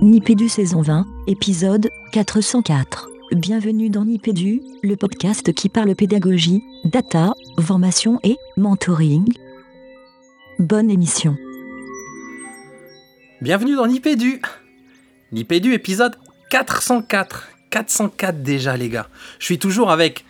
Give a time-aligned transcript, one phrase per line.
[0.00, 3.08] Nipédu saison 20, épisode 404.
[3.32, 9.26] Bienvenue dans Nipédu, le podcast qui parle pédagogie, data, formation et mentoring.
[10.58, 11.36] Bonne émission.
[13.40, 14.40] Bienvenue dans Nipédu.
[15.30, 16.16] Nipédu épisode
[16.50, 17.48] 404.
[17.70, 19.08] 404 déjà les gars.
[19.38, 20.24] Je suis toujours avec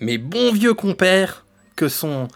[0.00, 2.28] mes bons vieux compères que sont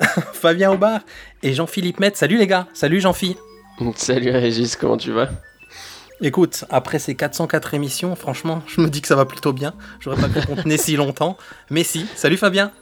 [0.32, 1.00] Fabien Aubard
[1.42, 2.18] et Jean-Philippe Metz.
[2.18, 2.66] Salut les gars.
[2.74, 3.38] Salut Jean-Philippe.
[3.96, 5.30] Salut Régis, comment tu vas?
[6.22, 9.72] Écoute, après ces 404 émissions, franchement, je me dis que ça va plutôt bien.
[10.00, 11.38] J'aurais pas pu contenir si longtemps.
[11.70, 12.04] Mais si.
[12.14, 12.72] Salut Fabien.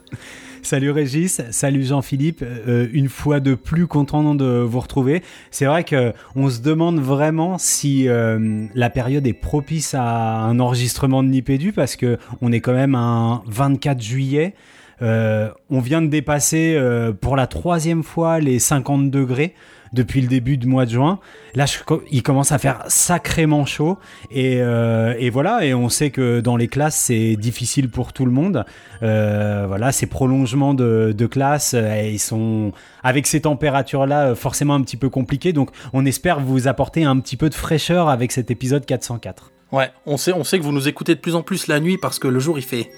[0.62, 2.42] Salut Régis, salut Jean-Philippe.
[2.42, 5.22] Euh, une fois de plus content de vous retrouver.
[5.52, 10.58] C'est vrai que on se demande vraiment si euh, la période est propice à un
[10.58, 14.54] enregistrement de Nipédu parce que on est quand même un 24 juillet.
[15.00, 16.76] Euh, on vient de dépasser
[17.20, 19.54] pour la troisième fois les 50 degrés
[19.92, 21.18] depuis le début du mois de juin.
[21.54, 21.66] Là,
[22.10, 23.98] il commence à faire sacrément chaud.
[24.36, 28.32] Euh, et, voilà, et on sait que dans les classes, c'est difficile pour tout le
[28.32, 28.64] monde.
[29.02, 34.82] Euh, voilà, ces prolongements de, de classe, euh, ils sont, avec ces températures-là, forcément un
[34.82, 35.52] petit peu compliqués.
[35.52, 39.52] Donc, on espère vous apporter un petit peu de fraîcheur avec cet épisode 404.
[39.70, 41.98] Ouais, on sait, on sait que vous nous écoutez de plus en plus la nuit
[41.98, 42.90] parce que le jour, il fait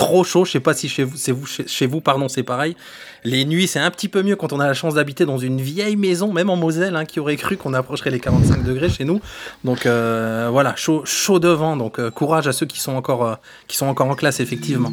[0.00, 0.44] trop chaud.
[0.44, 2.74] Je sais pas si chez vous, c'est vous, chez, vous, pardon, c'est pareil.
[3.22, 5.60] Les nuits, c'est un petit peu mieux quand on a la chance d'habiter dans une
[5.60, 9.04] vieille maison, même en Moselle, hein, qui aurait cru qu'on approcherait les 45 degrés chez
[9.04, 9.20] nous.
[9.62, 11.76] Donc euh, voilà, chaud, chaud devant.
[11.76, 13.34] Donc euh, courage à ceux qui sont encore, euh,
[13.68, 14.90] qui sont encore en classe, effectivement.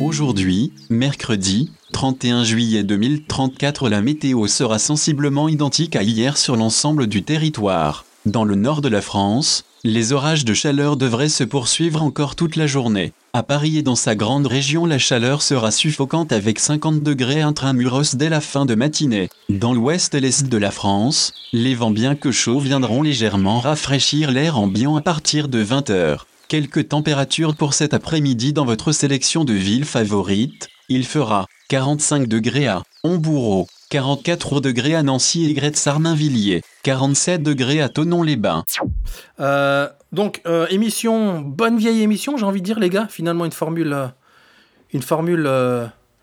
[0.00, 7.24] Aujourd'hui, mercredi 31 juillet 2034, la météo sera sensiblement identique à hier sur l'ensemble du
[7.24, 8.04] territoire.
[8.28, 12.56] Dans le nord de la France, les orages de chaleur devraient se poursuivre encore toute
[12.56, 13.14] la journée.
[13.32, 18.16] À Paris et dans sa grande région, la chaleur sera suffocante avec 50 degrés intramuros
[18.16, 19.30] dès la fin de matinée.
[19.48, 24.30] Dans l'ouest et l'est de la France, les vents bien que chauds viendront légèrement rafraîchir
[24.30, 26.18] l'air ambiant à partir de 20h.
[26.48, 30.68] Quelques températures pour cet après-midi dans votre sélection de villes favorites.
[30.90, 37.88] Il fera 45 degrés à Hombourg, 44 degrés à Nancy et Gretz-Sarninvilliers, 47 degrés à
[37.88, 38.64] Tonon-les-Bains.
[39.40, 43.06] Euh, donc, euh, émission, bonne vieille émission, j'ai envie de dire, les gars.
[43.08, 43.92] Finalement, une formule.
[43.92, 44.06] Euh,
[44.92, 45.50] une formule.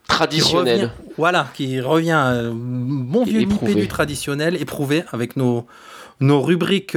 [0.08, 0.92] Traditionnelle.
[1.18, 2.52] voilà, qui revient.
[2.54, 5.66] bon vieux du traditionnel, éprouvé, avec nos,
[6.20, 6.96] nos rubriques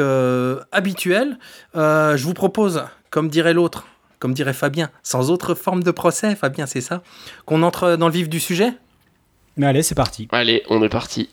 [0.72, 1.38] habituelles.
[1.74, 3.86] je vous propose, comme dirait l'autre,
[4.18, 7.02] comme dirait Fabien, sans autre forme de procès, Fabien, c'est ça,
[7.46, 8.74] qu'on entre dans le vif du sujet?
[9.58, 10.28] Mais allez, c'est parti.
[10.32, 11.28] Allez, on est parti.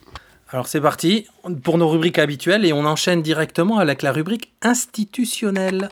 [0.49, 1.27] Alors c'est parti
[1.63, 5.89] pour nos rubriques habituelles et on enchaîne directement avec la rubrique institutionnelle.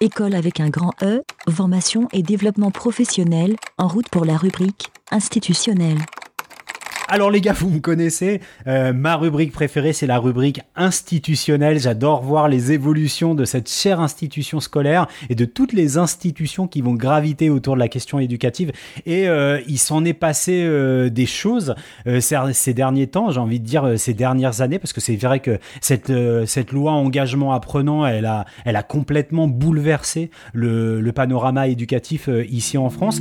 [0.00, 5.98] École avec un grand E, formation et développement professionnel, en route pour la rubrique institutionnelle.
[7.12, 11.80] Alors les gars, vous me connaissez, euh, ma rubrique préférée c'est la rubrique institutionnelle.
[11.80, 16.82] J'adore voir les évolutions de cette chère institution scolaire et de toutes les institutions qui
[16.82, 18.70] vont graviter autour de la question éducative.
[19.06, 21.74] Et euh, il s'en est passé euh, des choses
[22.20, 25.58] ces, derniers temps, j'ai envie de dire ces dernières années, parce que c'est vrai que
[25.80, 26.10] cette,
[26.70, 32.88] loi engagement apprenant, elle a, elle a complètement bouleversé le, le panorama éducatif ici en
[32.88, 33.20] France.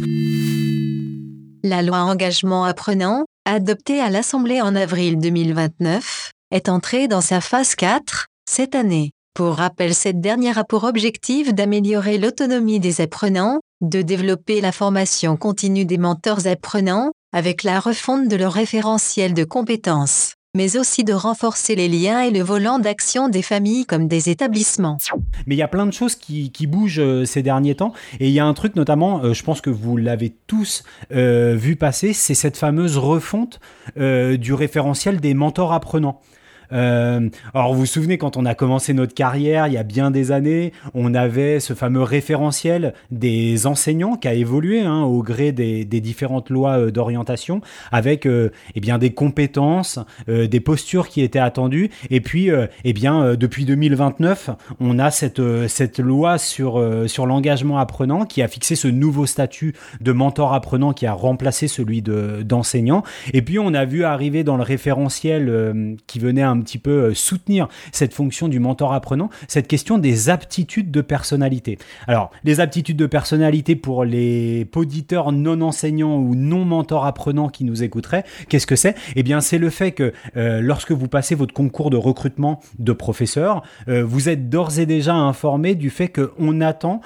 [1.63, 7.75] La loi engagement apprenant, adoptée à l'Assemblée en avril 2029, est entrée dans sa phase
[7.75, 9.11] 4 cette année.
[9.33, 15.37] Pour rappel, cette dernière a pour objectif d'améliorer l'autonomie des apprenants, de développer la formation
[15.37, 21.13] continue des mentors apprenants, avec la refonte de leur référentiel de compétences mais aussi de
[21.13, 24.97] renforcer les liens et le volant d'action des familles comme des établissements.
[25.45, 28.33] Mais il y a plein de choses qui, bougent euh, ces derniers temps, et il
[28.33, 32.13] y a un truc notamment, euh, je pense que vous l'avez tous euh, vu passer,
[32.13, 33.59] c'est cette fameuse refonte
[33.95, 36.21] du référentiel des mentors apprenants.
[36.71, 40.11] Euh, alors vous vous souvenez quand on a commencé notre carrière il y a bien
[40.11, 45.51] des années, on avait ce fameux référentiel des enseignants qui a évolué hein, au gré
[45.51, 51.39] des, différentes lois euh, d'orientation, avec euh, eh bien des compétences, des postures qui étaient
[51.39, 52.49] attendues, et puis
[52.83, 58.47] eh bien depuis 2029, on a cette cette loi sur sur l'engagement apprenant qui a
[58.47, 63.59] fixé ce nouveau statut de mentor apprenant qui a remplacé celui de d'enseignant, et puis
[63.59, 67.67] on a vu arriver dans le référentiel qui venait un un petit peu euh, soutenir
[67.91, 71.77] cette fonction du mentor apprenant, cette question des aptitudes de personnalité.
[72.07, 77.63] Alors, les aptitudes de personnalité pour les auditeurs non enseignants ou non mentors apprenants qui
[77.63, 78.95] nous écouteraient, qu'est-ce que c'est?
[79.15, 82.93] Eh bien, c'est le fait que euh, lorsque vous passez votre concours de recrutement de
[82.93, 87.01] professeur, euh, vous êtes d'ores et déjà informé du fait qu'on attend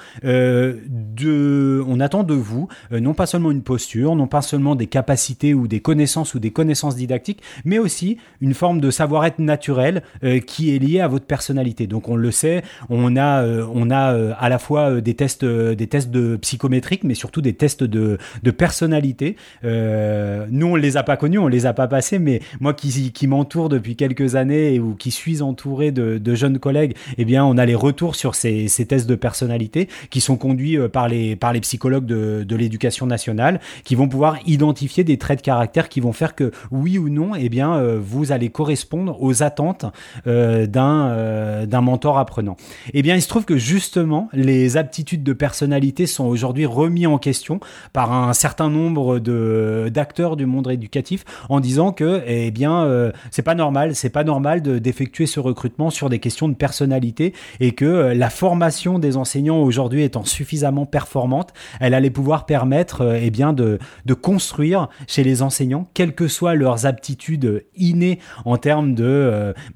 [2.04, 5.80] attend de vous non pas seulement une posture, non pas seulement des capacités ou des
[5.80, 10.02] connaissances ou des connaissances didactiques, mais aussi une forme de savoir-être naturel
[10.46, 11.86] qui est lié à votre personnalité.
[11.86, 16.10] Donc on le sait, on a, on a à la fois des tests, des tests
[16.10, 19.36] de psychométriques, mais surtout des tests de, de personnalité.
[19.62, 23.26] nous, on les a pas connus, on les a pas passés, mais moi qui, qui
[23.26, 27.58] m'entoure depuis quelques années ou qui suis entouré de, de, jeunes collègues, eh bien, on
[27.58, 31.52] a les retours sur ces, ces tests de personnalité qui sont conduits par les, par
[31.52, 36.00] les psychologues de, de l'éducation nationale, qui vont pouvoir identifier des traits de caractère qui
[36.00, 39.86] vont faire que oui ou non, eh bien, euh, vous allez correspondre aux attentes
[40.26, 42.56] euh, d'un euh, d'un mentor apprenant.
[42.92, 47.18] Eh bien, il se trouve que justement, les aptitudes de personnalité sont aujourd'hui remis en
[47.18, 47.60] question
[47.92, 53.42] par un certain nombre de d'acteurs du monde éducatif en disant que, eh bien, c'est
[53.42, 58.12] pas normal, c'est pas normal d'effectuer ce recrutement sur des questions de personnalité et que
[58.14, 63.78] la formation des enseignants aujourd'hui étant suffisamment performante, elle allait pouvoir permettre, eh bien, de,
[64.04, 69.23] de construire chez les enseignants, quelles que soient leurs aptitudes innées en termes de euh,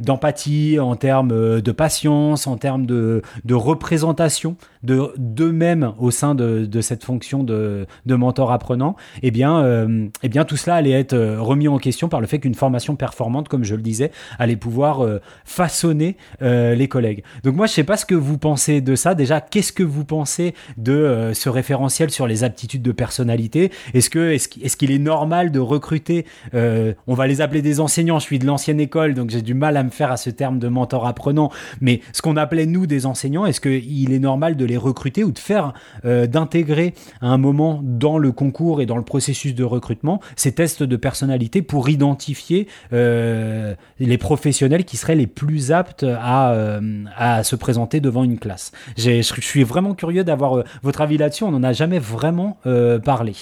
[0.00, 6.66] d'empathie, en termes euh, de patience, en termes de représentation de d'eux-mêmes au sein de,
[6.66, 10.92] de, cette fonction de, de mentor apprenant, eh bien, euh, eh bien tout cela allait
[10.92, 14.56] être remis en question par le fait qu'une formation performante, comme je le disais, allait
[14.56, 15.06] pouvoir
[15.44, 17.22] façonner les collègues.
[17.44, 19.14] Donc moi, je sais pas ce que vous pensez de ça.
[19.14, 23.70] Déjà, qu'est-ce que vous pensez de ce référentiel sur les aptitudes de personnalité?
[23.94, 28.18] Est-ce qu'il est normal de recruter euh, On va les appeler des enseignants.
[28.18, 30.58] Je suis de l'ancienne école, donc j'ai du mal à me faire à ce terme
[30.58, 31.50] de mentor apprenant.
[31.80, 35.32] Mais ce qu'on appelait nous des enseignants, est-ce qu'il est normal de les recruter ou
[35.32, 35.72] de faire
[36.04, 40.52] euh, d'intégrer à un moment dans le concours et dans le processus de recrutement ces
[40.52, 46.80] tests de personnalité pour identifier euh, les professionnels qui seraient les plus aptes à,
[47.16, 48.72] à se présenter devant une classe.
[48.96, 51.44] Je suis vraiment curieux d'avoir votre avis là-dessus.
[51.44, 52.58] On n'en a jamais vraiment
[53.04, 53.34] parlé.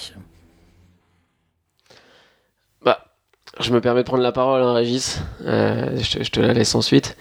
[3.59, 5.21] Je me permets de prendre la parole, hein, Régis.
[5.45, 7.17] Euh, je, te, la laisse ensuite.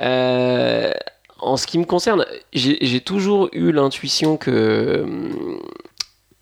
[0.00, 0.92] Euh,
[1.38, 5.04] en ce qui me concerne, j'ai toujours eu l'intuition que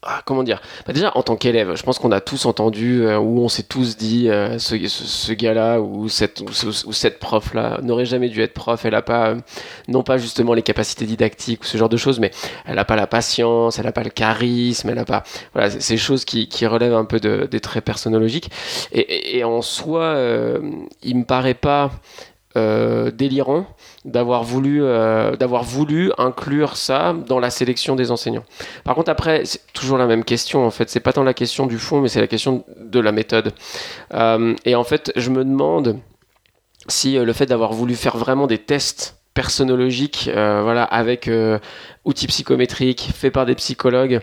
[0.08, 0.60] ah, comment dire?
[0.86, 3.64] Bah Déjà, en tant qu'élève, je pense qu'on a tous entendu euh, ou on s'est
[3.64, 8.84] tous dit euh, ce, gars-là ou cette, prof-là n'aurait jamais dû être prof.
[8.84, 9.36] Elle n'a pas, euh,
[9.88, 12.30] non pas justement les capacités didactiques ou ce genre de choses, mais
[12.66, 15.24] elle n'a pas la patience, elle n'a pas le charisme, elle n'a pas.
[15.54, 18.50] Voilà, ces choses qui, relèvent un peu de, des traits personnologiques.
[18.92, 20.16] Et, et, en soi,
[21.02, 21.90] il me paraît pas
[22.54, 23.66] délirant
[24.06, 28.44] d'avoir voulu, euh, d'avoir voulu inclure ça dans la sélection des enseignants.
[28.84, 30.88] Par contre, après, c'est toujours la même question, en fait.
[30.88, 33.52] C'est pas tant la question du fond, mais c'est la question de la méthode.
[34.14, 35.98] Euh, et en fait, je me demande
[36.88, 41.28] si euh, le fait d'avoir voulu faire vraiment des tests personnologiques, voilà, avec
[42.06, 44.20] outils psychométriques faits par des psychologues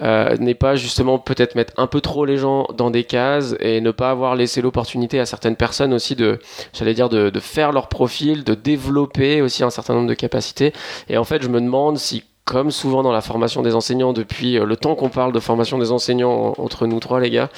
[0.00, 3.80] euh, n'est pas justement peut-être mettre un peu trop les gens dans des cases et
[3.80, 6.40] ne pas avoir laissé l'opportunité à certaines personnes aussi de,
[6.72, 10.72] j'allais dire, de, de faire leur profil, de développer aussi un certain nombre de capacités.
[11.08, 14.56] Et en fait, je me demande si comme souvent dans la formation des enseignants depuis
[14.56, 17.50] euh, le temps qu'on parle de formation des enseignants entre nous trois les gars,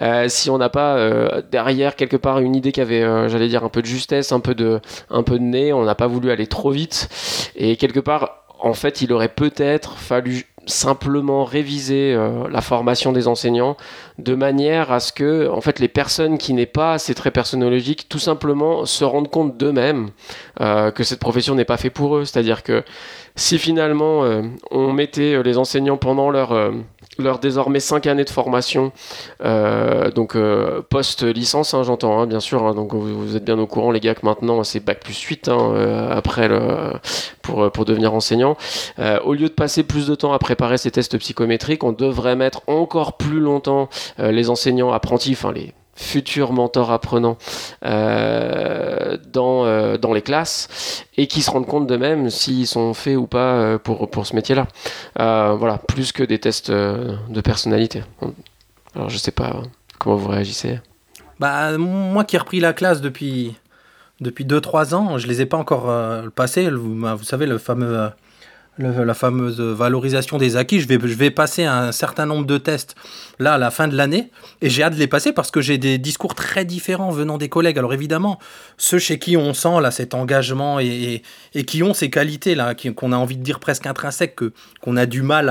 [0.00, 3.64] euh, si on n'a pas euh, derrière quelque part une idée qui avait, j'allais dire,
[3.64, 4.80] un peu de justesse, un peu de,
[5.10, 7.08] un peu de nez, on n'a pas voulu aller trop vite.
[7.56, 13.26] Et quelque part en fait, il aurait peut-être fallu simplement réviser euh, la formation des
[13.26, 13.76] enseignants
[14.18, 18.08] de manière à ce que en fait les personnes qui n'aient pas assez traits personnologiques
[18.08, 20.10] tout simplement se rendent compte d'eux-mêmes
[20.60, 22.24] euh, que cette profession n'est pas faite pour eux.
[22.24, 22.84] C'est-à-dire que
[23.34, 26.72] si finalement euh, on mettait les enseignants pendant leur
[27.18, 28.92] leur désormais 5 années de formation,
[29.44, 32.64] euh, donc euh, post-licence, hein, j'entends, hein, bien sûr.
[32.64, 35.48] Hein, donc vous, êtes bien au courant, les gars, que maintenant c'est bac plus 8
[35.48, 36.92] hein, euh, après le,
[37.42, 38.56] pour, pour devenir enseignant.
[39.24, 42.62] au lieu de passer plus de temps à préparer ces tests psychométriques, on devrait mettre
[42.66, 47.36] encore plus longtemps les enseignants apprentis, enfin les futurs mentors apprenants
[47.84, 53.16] euh, dans, euh, dans les classes et qui se rendent compte d'eux-mêmes s'ils sont faits
[53.16, 54.68] ou pas euh, pour, pour ce métier-là.
[55.16, 58.02] voilà, plus que des tests de personnalité.
[58.94, 59.62] Alors je sais pas
[59.98, 60.80] comment vous réagissez.
[61.40, 63.54] Bah, moi qui ai repris la classe depuis,
[64.20, 65.92] depuis 2-3 ans, je les ai pas encore
[66.32, 66.70] passés.
[66.70, 68.10] Vous, vous savez, le fameux
[68.78, 70.80] la fameuse valorisation des acquis.
[70.80, 72.94] Je vais, je vais passer un certain nombre de tests
[73.38, 74.30] là à la fin de l'année
[74.62, 77.48] et j'ai hâte de les passer parce que j'ai des discours très différents venant des
[77.48, 77.78] collègues.
[77.78, 78.38] Alors évidemment,
[78.76, 81.22] ceux chez qui on sent là cet engagement et,
[81.54, 84.96] et, qui ont ces qualités là, qu'on a envie de dire presque intrinsèques, que qu'on
[84.96, 85.48] a du mal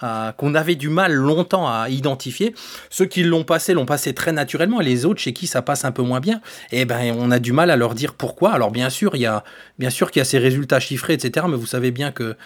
[0.00, 2.54] à, qu'on avait du mal longtemps à identifier.
[2.90, 5.84] Ceux qui l'ont passé l'ont passé très naturellement et les autres chez qui ça passe
[5.84, 6.40] un peu moins bien,
[6.72, 8.52] eh ben on a du mal à leur dire pourquoi.
[8.52, 9.44] Alors bien sûr, il y a
[9.78, 11.46] bien sûr qu'il y a ces résultats chiffrés, etc.
[11.48, 12.36] Mais vous savez bien que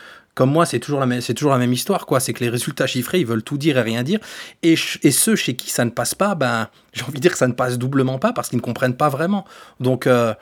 [0.40, 2.18] comme moi, c'est toujours, la même, histoire, quoi.
[2.18, 4.20] C'est que les résultats chiffrés, ils veulent tout dire et rien dire.
[4.62, 7.36] Et, et ceux chez qui ça ne passe pas, ben, j'ai envie de dire que
[7.36, 9.44] ça ne passe doublement pas parce qu'ils ne comprennent pas vraiment.
[9.80, 10.32] Donc, euh,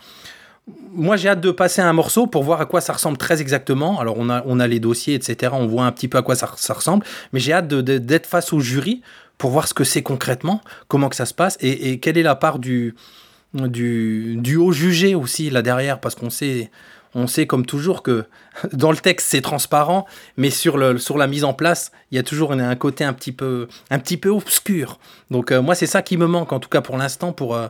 [0.92, 3.98] moi, j'ai hâte de passer un morceau pour voir à quoi ça ressemble très exactement.
[3.98, 5.52] Alors, on a, les dossiers, etc.
[5.52, 7.04] On voit un petit peu à quoi ça, ressemble.
[7.32, 9.02] Mais j'ai hâte d'être face au jury
[9.36, 12.36] pour voir ce que c'est concrètement, comment que ça se passe et, quelle est la
[12.36, 12.94] part du,
[13.52, 15.98] du, du haut jugé aussi là derrière.
[15.98, 16.70] Parce qu'on sait,
[17.14, 18.24] on sait comme toujours que
[18.72, 22.18] dans le texte c'est transparent, mais sur, le, sur la mise en place, il y
[22.18, 24.98] a toujours un, côté un petit peu, un petit peu obscur.
[25.30, 27.54] Donc, euh, moi, c'est ça qui me manque, en tout cas pour l'instant, pour.
[27.54, 27.68] Euh,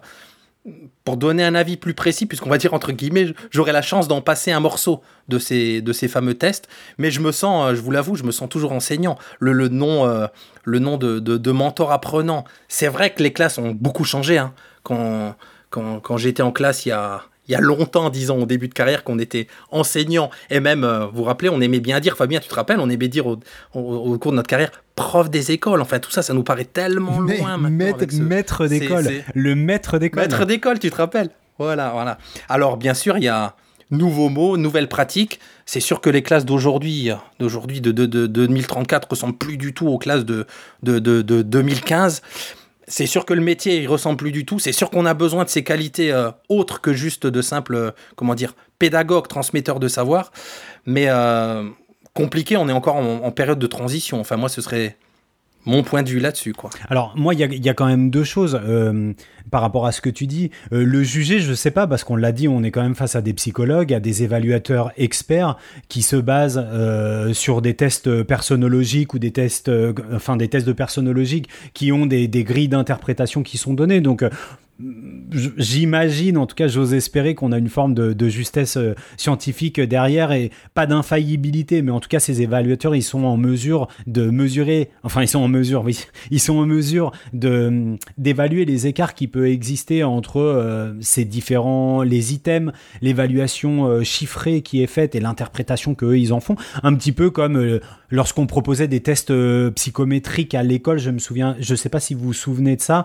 [1.02, 4.20] pour donner un avis plus précis, puisqu'on va dire entre guillemets, j'aurai la chance d'en
[4.20, 6.68] passer un morceau de ces, de ces fameux tests,
[6.98, 9.16] mais je me sens, euh, je vous l'avoue, je me sens toujours enseignant.
[9.38, 10.28] Le, le nom,
[10.64, 14.36] le nom de, de, mentor apprenant, c'est vrai que les classes ont beaucoup changé.
[14.36, 14.52] Hein.
[14.82, 15.36] Quand,
[15.70, 18.68] quand, quand j'étais en classe il y a, il y a longtemps, disons, au début
[18.68, 20.30] de carrière, qu'on était enseignant.
[20.50, 22.90] Et même, euh, vous vous rappelez, on aimait bien dire, Fabien, tu te rappelles, on
[22.90, 23.38] aimait dire au,
[24.18, 25.80] cours de notre carrière, prof des écoles.
[25.80, 27.96] Enfin, tout ça, ça nous paraît tellement loin maintenant.
[28.20, 29.08] Maître, d'école.
[29.34, 30.22] Le maître d'école.
[30.22, 31.30] Maître d'école, tu te rappelles?
[31.58, 32.18] Voilà, voilà.
[32.48, 33.54] Alors, bien sûr, il y a
[33.90, 35.40] nouveaux mots, nouvelles pratiques.
[35.64, 39.88] C'est sûr que les classes d'aujourd'hui, d'aujourd'hui de, de, de, 2034, ressemblent plus du tout
[39.88, 40.46] aux classes de
[40.82, 42.22] 2015
[42.88, 44.58] c'est sûr que le métier, il ressemble plus du tout.
[44.58, 47.90] C'est sûr qu'on a besoin de ces qualités euh, autres que juste de simples, euh,
[48.16, 50.32] comment dire, pédagogues, transmetteurs de savoir.
[50.86, 51.68] Mais euh,
[52.14, 54.18] compliqué, on est encore en, période de transition.
[54.20, 54.96] Enfin, moi, ce serait
[55.66, 56.54] mon point de vue là-dessus.
[56.54, 56.70] quoi.
[56.88, 58.58] Alors, moi, il y, a quand même deux choses
[59.50, 60.50] par rapport à ce que tu dis.
[60.72, 63.16] Euh, le juger, je sais pas, parce qu'on l'a dit, on est quand même face
[63.16, 65.56] à des psychologues, à des évaluateurs experts
[65.88, 70.66] qui se basent euh, sur des tests personnologiques ou des tests, euh, enfin des tests
[70.66, 74.00] de personnologique qui ont des, des grilles d'interprétation qui sont données.
[74.00, 74.24] Donc
[75.32, 80.30] j'imagine, en tout cas, j'ose espérer qu'on a une forme de, justesse euh, scientifique derrière
[80.32, 84.90] et pas d'infaillibilité, mais en tout cas, ces évaluateurs, ils sont en mesure de mesurer,
[85.02, 89.26] enfin, ils sont en mesure, oui, ils sont en mesure de d'évaluer les écarts qui
[89.26, 95.20] peuvent exister entre euh, ces différents, les items, l'évaluation euh, chiffrée qui est faite et
[95.20, 97.80] l'interprétation qu'eux, ils en font, un petit peu comme
[98.10, 99.32] lorsqu'on proposait des tests
[99.70, 103.04] psychométriques à l'école, je me souviens, je sais pas si vous vous souvenez de ça,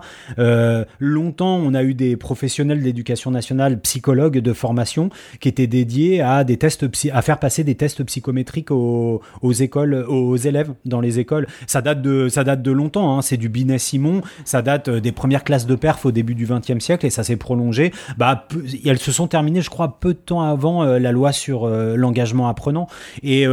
[0.98, 6.44] longtemps, on a eu des professionnels d'éducation nationale, psychologues de formation, qui étaient dédiés à
[6.44, 9.20] des tests à faire passer des tests psychométriques aux,
[9.60, 11.46] écoles, aux élèves dans les écoles.
[11.66, 13.16] Ça date de, ça date de longtemps.
[13.16, 13.22] Hein.
[13.22, 14.22] C'est du Binet Simon.
[14.44, 17.24] Ça date euh, des premières classes de perf au début du XXe siècle et ça
[17.24, 17.92] s'est prolongé.
[18.16, 18.46] Bah,
[18.84, 21.96] elles se sont terminées, je crois, peu de temps avant euh, la loi sur euh,
[21.96, 22.86] l'engagement apprenant.
[23.22, 23.46] Et,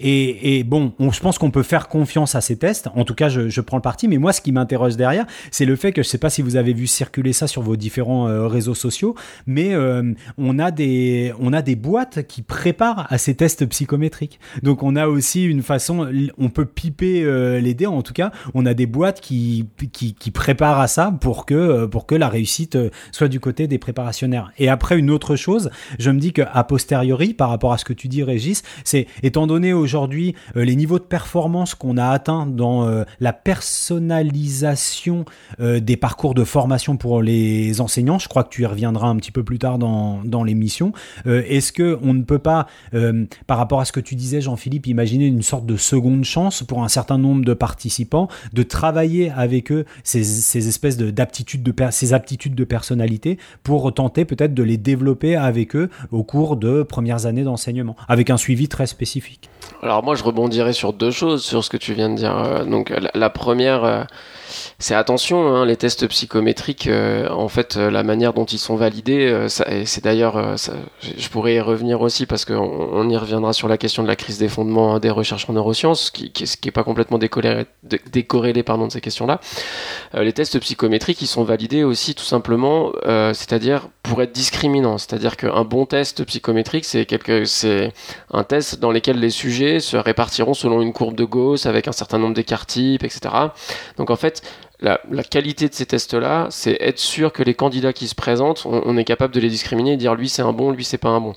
[0.00, 2.88] et, bon, je pense qu'on peut faire confiance à ces tests.
[2.94, 4.08] En tout cas, je, prends le parti.
[4.08, 6.56] Mais moi, ce qui m'intéresse derrière, c'est le fait que je sais pas si vous
[6.56, 9.14] avez vu circuler ça sur vos différents euh, réseaux sociaux,
[9.46, 14.40] mais euh, on, a des, on a des boîtes qui préparent à ces tests psychométriques.
[14.62, 18.30] Donc on a aussi une façon, on peut piper euh, les dés, en tout cas,
[18.54, 19.66] on a des boîtes qui,
[20.32, 22.78] préparent à ça pour que, pour que la réussite
[23.12, 24.52] soit du côté des préparationnaires.
[24.58, 27.92] Et après, une autre chose, je me dis qu'à posteriori, par rapport à ce que
[27.92, 33.04] tu dis, Régis, c'est étant donné aujourd'hui les niveaux de performance qu'on a atteints dans
[33.20, 35.24] la personnalisation
[35.58, 38.18] des parcours de formation pour les enseignants.
[38.18, 40.92] Je crois que tu y reviendras un petit peu plus tard dans, l'émission.
[41.26, 44.40] Euh, est-ce que on ne peut pas, euh, par rapport à ce que tu disais,
[44.40, 49.30] Jean-Philippe, imaginer une sorte de seconde chance pour un certain nombre de participants de travailler
[49.30, 54.62] avec eux ces, ces espèces d'aptitudes de, ces aptitudes de personnalité pour tenter peut-être de
[54.62, 59.50] les développer avec eux au cours de premières années d'enseignement, avec un suivi très spécifique?
[59.82, 62.36] Alors moi, je rebondirais sur deux choses sur ce que tu viens de dire.
[62.36, 64.06] Euh, donc la, première
[64.78, 68.76] c'est attention, hein, les tests psychométriques, euh, en fait, euh, la manière dont ils sont
[68.76, 70.56] validés, euh, c'est d'ailleurs,
[71.02, 74.16] je pourrais y revenir aussi parce qu'on on y reviendra sur la question de la
[74.16, 77.66] crise des fondements des recherches en neurosciences, qui, qui, qui est pas complètement décorrélé,
[78.10, 79.40] décorrélé pardon, de ces questions-là.
[80.14, 85.64] les tests psychométriques, ils sont validés aussi tout simplement, c'est-à-dire pour être discriminants, c'est-à-dire qu'un
[85.64, 87.06] bon test psychométrique, c'est
[87.44, 87.92] c'est
[88.32, 91.92] un test dans lequel les sujets se répartiront selon une courbe de Gauss avec un
[91.92, 93.20] certain nombre d'écarts types, etc.
[93.96, 94.37] Donc en fait,
[94.80, 98.96] la, qualité de ces tests-là, c'est être sûr que les candidats qui se présentent, on,
[98.96, 101.20] est capable de les discriminer et dire lui c'est un bon, lui c'est pas un
[101.20, 101.34] bon.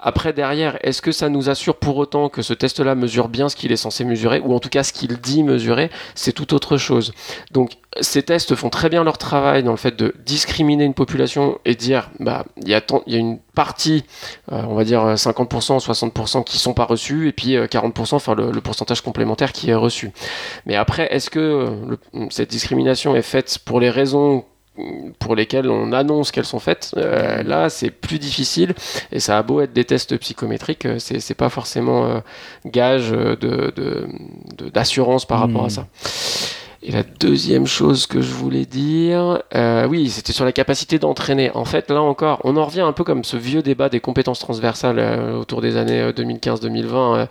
[0.00, 3.56] Après, derrière, est-ce que ça nous assure pour autant que ce test-là mesure bien ce
[3.56, 6.76] qu'il est censé mesurer, ou en tout cas ce qu'il dit mesurer C'est tout autre
[6.76, 7.12] chose.
[7.50, 11.58] Donc, ces tests font très bien leur travail dans le fait de discriminer une population
[11.64, 14.04] et dire, bah, il y, a y a une partie,
[14.52, 18.34] euh, on va dire 50%, 60% qui sont pas reçus, et puis 40%, euh, enfin
[18.34, 20.12] le, pourcentage complémentaire qui est reçu.
[20.66, 21.98] Mais après, est-ce que
[22.30, 24.44] cette discrimination est faite pour les raisons
[25.18, 28.74] pour lesquelles on annonce qu'elles sont faites, euh, là c'est plus difficile
[29.12, 32.20] et ça a beau être des tests psychométriques, euh, c'est pas forcément euh,
[32.66, 33.10] gage
[34.72, 35.70] d'assurance de, par rapport à hmm.
[35.70, 35.86] ça.
[36.88, 41.50] Et la deuxième chose que je voulais dire, euh, oui, c'était sur la capacité d'entraîner.
[41.52, 44.38] En fait, là encore, on en revient un peu comme ce vieux débat des compétences
[44.38, 47.28] transversales euh, autour des années 2015-2020.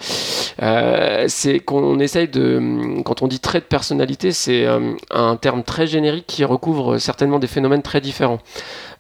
[0.62, 4.68] Euh, c'est qu'on essaye de, quand on dit trait de personnalité, c'est
[5.10, 8.40] un terme très générique qui recouvre certainement des phénomènes très différents.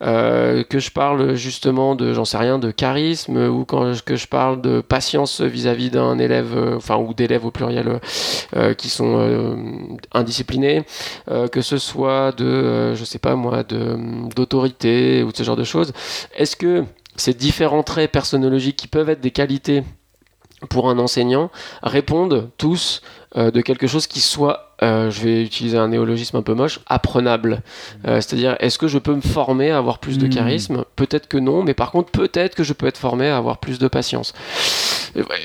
[0.01, 4.27] Euh, que je parle justement de, j'en sais rien, de charisme, ou quand que je
[4.27, 8.00] parle de patience vis-à-vis d'un élève, euh, enfin, ou d'élèves au pluriel
[8.56, 9.58] euh, qui sont
[10.13, 10.84] indisciplinés,
[11.51, 15.94] que ce soit de, je sais pas moi, d'autorité ou de ce genre de choses.
[16.36, 16.84] Est-ce que
[17.16, 19.84] ces différents traits personnologiques qui peuvent être des qualités
[20.67, 21.50] pour un enseignant
[21.81, 23.01] répondent tous
[23.36, 26.79] euh, de quelque chose qui soit, euh, je vais utiliser un néologisme un peu moche,
[26.88, 27.62] apprenable.
[28.07, 30.29] Euh, c'est-à-dire, est-ce que je peux me former à avoir plus de hmm.
[30.29, 30.86] charisme?
[30.95, 33.79] Peut-être que non, mais par contre, peut-être que je peux être formé à avoir plus
[33.79, 34.33] de patience.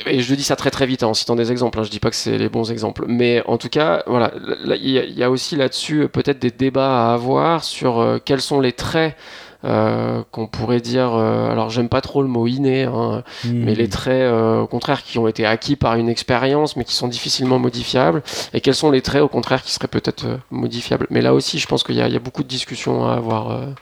[0.06, 1.98] Et je dis ça très très vite hein, en citant des exemples, hein, je dis
[1.98, 3.04] pas que c'est les bons exemples.
[3.08, 4.32] Mais en tout cas, voilà,
[4.76, 9.16] il y, a aussi là-dessus peut-être des débats à avoir sur quels sont les traits
[9.64, 13.64] euh, qu'on pourrait dire, euh, alors j'aime pas trop le mot inné, hein, hmm.
[13.64, 16.94] mais les traits euh, au contraire qui ont été acquis par une expérience mais qui
[16.94, 18.22] sont difficilement modifiables,
[18.54, 21.06] et quels sont les traits au contraire qui seraient peut-être modifiables?
[21.10, 23.74] Mais là aussi, je pense qu'il y, a beaucoup de discussions à avoir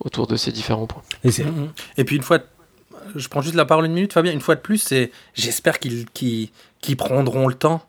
[0.00, 1.02] autour de ces différents points.
[1.24, 1.68] Et, mm-hmm.
[1.98, 2.38] et, puis une fois,
[3.14, 6.50] je prends juste la parole une minute, Fabien, une fois de plus, c'est j'espère qu'ils
[6.96, 7.82] prendront le temps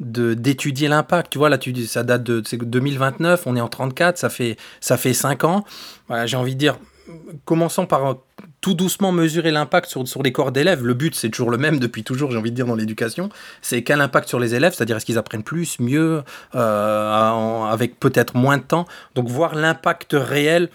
[0.00, 1.30] de d'étudier l'impact.
[1.32, 4.96] Tu vois, là, tu, ça date de 2029, on est en 34, ça fait, ça
[4.96, 5.64] fait 5 ans.
[6.08, 6.78] Voilà, J'ai envie de dire,
[7.44, 8.16] commençons par
[8.60, 10.84] tout doucement mesurer l'impact sur, sur les corps d'élèves.
[10.84, 13.28] Le but, c'est toujours le même depuis toujours, j'ai envie de dire, dans l'éducation.
[13.62, 16.22] C'est quel impact sur les élèves, c'est-à-dire est-ce qu'ils apprennent plus, mieux,
[16.54, 18.86] euh, avec peut-être moins de temps.
[19.14, 20.70] Donc voir l'impact réel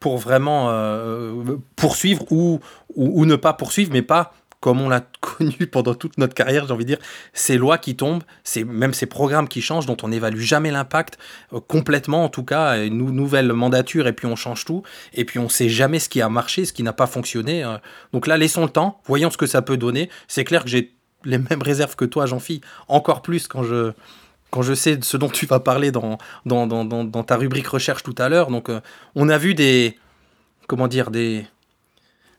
[0.00, 2.60] pour vraiment euh, poursuivre ou,
[2.94, 4.34] ou, ne pas poursuivre, mais pas
[4.64, 6.98] comme on l'a connu pendant toute notre carrière, j'ai envie de dire,
[7.34, 11.18] ces lois qui tombent, c'est même ces programmes qui changent, dont on n'évalue jamais l'impact,
[11.52, 15.38] euh, complètement en tout cas, une nouvelle mandature, et puis on change tout, et puis
[15.38, 17.62] on sait jamais ce qui a marché, ce qui n'a pas fonctionné.
[17.62, 17.76] Euh.
[18.14, 20.08] Donc là, laissons le temps, voyons ce que ça peut donner.
[20.28, 20.94] C'est clair que j'ai
[21.26, 23.92] les mêmes réserves que toi, Jean-Philippe, encore plus quand je,
[24.74, 26.16] sais ce dont tu vas parler dans
[27.26, 28.50] ta rubrique recherche tout à l'heure.
[28.50, 28.80] Donc, euh,
[29.14, 29.98] on a vu des,
[30.68, 31.46] comment dire, des,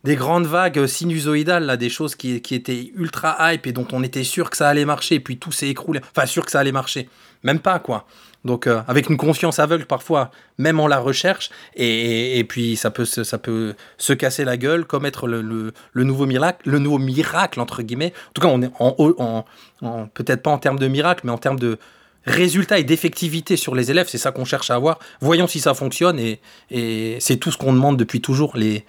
[0.05, 4.23] des grandes vagues sinusoïdales, là, des choses qui, étaient ultra hype et dont on était
[4.23, 5.99] sûr que ça allait marcher, et puis tout s'est écroulé.
[6.15, 7.09] Enfin, sûr que ça allait marcher.
[7.43, 8.05] Même pas, quoi.
[8.45, 13.05] Donc, euh, avec une confiance aveugle parfois, même en la recherche, et, puis ça peut,
[13.05, 17.81] ça peut se casser la gueule, comme être le, nouveau miracle, le nouveau miracle, entre
[17.81, 18.13] guillemets.
[18.29, 19.45] En tout cas, on est en,
[19.81, 21.79] en, peut-être pas en termes de miracle, mais en termes de
[22.27, 24.99] résultats et d'effectivité sur les élèves, c'est ça qu'on cherche à avoir.
[25.19, 26.39] Voyons si ça fonctionne, et,
[26.69, 28.55] et c'est tout ce qu'on demande depuis toujours.
[28.55, 28.85] Les,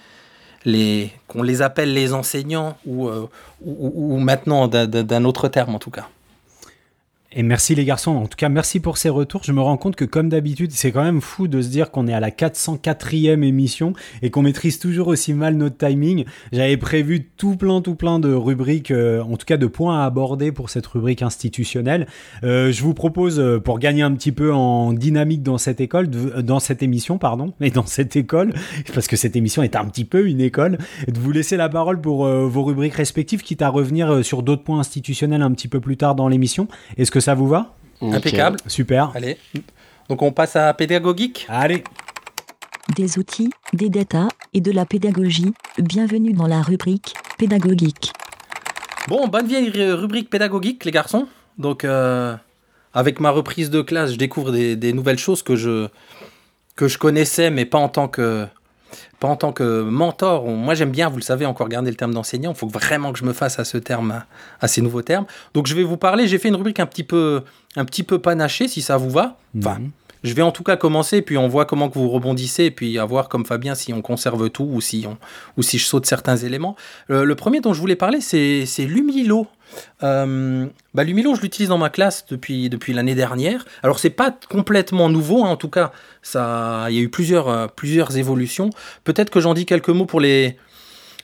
[1.29, 3.29] qu'on les appelle les enseignants ou, euh,
[3.65, 6.09] ou maintenant d'un autre terme en tout cas.
[7.39, 9.43] Et merci les garçons, en tout cas merci pour ces retours.
[9.45, 12.09] Je me rends compte que comme d'habitude, c'est quand même fou de se dire qu'on
[12.09, 16.25] est à la 404e émission et qu'on maîtrise toujours aussi mal notre timing.
[16.51, 20.07] J'avais prévu tout plein tout plein de rubriques, euh, en tout cas de points à
[20.07, 22.07] aborder pour cette rubrique institutionnelle.
[22.43, 26.09] Euh, je vous propose, euh, pour gagner un petit peu en dynamique dans cette école,
[26.09, 28.55] dans cette émission, pardon, mais dans cette école,
[28.95, 32.01] parce que cette émission est un petit peu une école, de vous laisser la parole
[32.01, 35.99] pour vos rubriques respectives, quitte à revenir sur d'autres points institutionnels un petit peu plus
[35.99, 36.67] tard dans l'émission.
[36.97, 38.61] Est-ce que ça vous va Impeccable.
[38.69, 39.11] Super.
[39.17, 39.37] Allez.
[40.09, 41.45] Donc on passe à pédagogique.
[41.49, 41.83] Allez.
[42.95, 45.53] Des outils, des data et de la pédagogie.
[45.77, 48.13] Bienvenue dans la rubrique pédagogique.
[49.09, 51.27] Bon, bonne vieille rubrique pédagogique, les garçons.
[51.59, 52.37] Donc, euh,
[52.95, 55.89] avec ma reprise de classe, je découvre des, des, nouvelles choses que je,
[56.77, 58.47] que je connaissais, mais pas en tant que,
[59.21, 60.47] pas en tant que mentor.
[60.47, 62.53] Moi, j'aime bien, vous le savez, encore garder le terme d'enseignant.
[62.53, 64.23] Il faut vraiment que je me fasse à ce terme,
[64.61, 65.27] à, ces nouveaux termes.
[65.55, 66.27] Donc, je vais vous parler.
[66.27, 67.43] J'ai fait une rubrique un petit peu,
[67.77, 69.37] un petit peu panachée, si ça vous va.
[69.59, 69.91] Enfin, mhm.
[70.23, 73.05] Je vais en tout cas commencer, puis on voit comment vous rebondissez, et puis à
[73.05, 75.17] voir comme Fabien si on conserve tout ou si, on,
[75.61, 76.77] je saute certains éléments.
[77.11, 79.47] Euh, le premier dont je voulais parler, c'est Lumilo.
[80.03, 83.65] Euh, bah, Lumilo, je l'utilise dans ma classe depuis, depuis l'année dernière.
[83.83, 87.49] Alors, c'est pas complètement nouveau, hein, en tout cas, ça, il y a eu plusieurs,
[87.49, 88.71] euh, plusieurs évolutions.
[89.05, 90.57] Peut-être que j'en dis quelques mots pour les,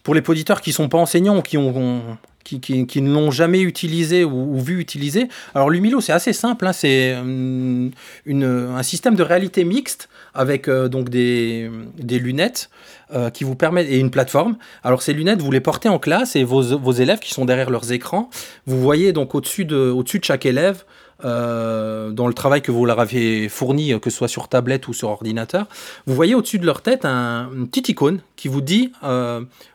[0.03, 2.03] pour les auditeurs qui sont pas enseignants ou qui ont,
[2.45, 5.29] qui, qui, ne l'ont jamais utilisé ou, vu utiliser.
[5.55, 7.89] Alors Lumilo, c'est assez simple, hein, c'est euh,
[8.27, 12.71] une, un système de réalité mixte avec euh, donc des, lunettes
[13.13, 14.57] euh, qui vous permettent et une plateforme.
[14.83, 17.93] Alors ces lunettes, vous les portez en classe et vos, élèves qui sont derrière leurs
[17.93, 18.29] écrans,
[18.67, 20.85] vous voyez donc au-dessus de, chaque élève
[21.23, 25.09] dans le travail que vous leur avez fourni, que ce soit sur tablette ou sur
[25.09, 25.67] ordinateur,
[26.07, 28.93] vous voyez au-dessus de leur tête un, une petite icône qui vous dit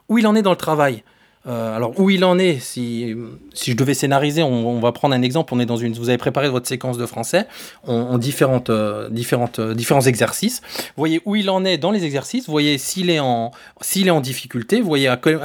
[0.09, 1.03] où il en est dans le travail.
[1.47, 3.15] Euh, alors où il en est, si,
[3.53, 5.53] si je devais scénariser, on, va prendre un exemple.
[5.53, 7.47] On est dans une, vous avez préparé votre séquence de français
[7.85, 10.61] en, différentes, euh, différentes, euh, différents exercices.
[10.75, 12.47] Vous voyez où il en est dans les exercices.
[12.47, 14.81] Vous voyez s'il est en, s'il est en difficulté.
[14.81, 15.39] Vous voyez à quel,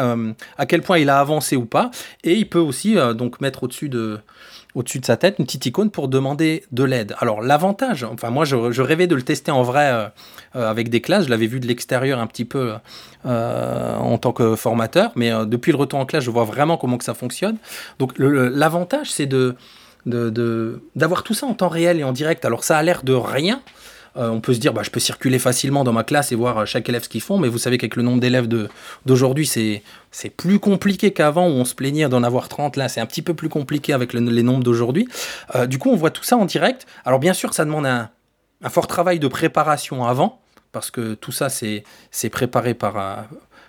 [0.58, 1.90] à quel point il a avancé ou pas.
[2.24, 4.18] Et il peut aussi donc mettre au-dessus de
[4.74, 7.14] au-dessus de sa tête une petite icône pour demander de l'aide.
[7.18, 10.06] Alors l'avantage, enfin moi je, rêvais de le tester en vrai euh,
[10.56, 12.74] euh, avec des classes, je l'avais vu de l'extérieur un petit peu
[13.26, 16.98] euh, en tant que formateur, mais depuis le retour en classe je vois vraiment comment
[16.98, 17.56] que ça fonctionne.
[17.98, 19.56] Donc l'avantage c'est de
[20.04, 22.44] d'avoir tout ça en temps réel et en direct.
[22.44, 23.60] Alors ça a l'air de rien,
[24.16, 26.58] euh, on peut se dire, bah, je peux circuler facilement dans ma classe et voir
[26.58, 28.46] euh, chaque élève ce qu'ils font, mais vous savez qu'avec le nombre d'élèves
[29.06, 29.82] d'aujourd'hui, c'est,
[30.36, 32.76] plus compliqué qu'avant où on se plaignait d'en avoir 30.
[32.76, 35.08] Là, c'est un petit peu plus compliqué avec les nombres d'aujourd'hui.
[35.54, 36.86] Euh, du coup, on voit tout ça en direct.
[37.04, 38.10] Alors, bien sûr, ça demande un,
[38.68, 40.40] fort travail de préparation avant,
[40.72, 43.26] parce que tout ça, c'est, c'est préparé par,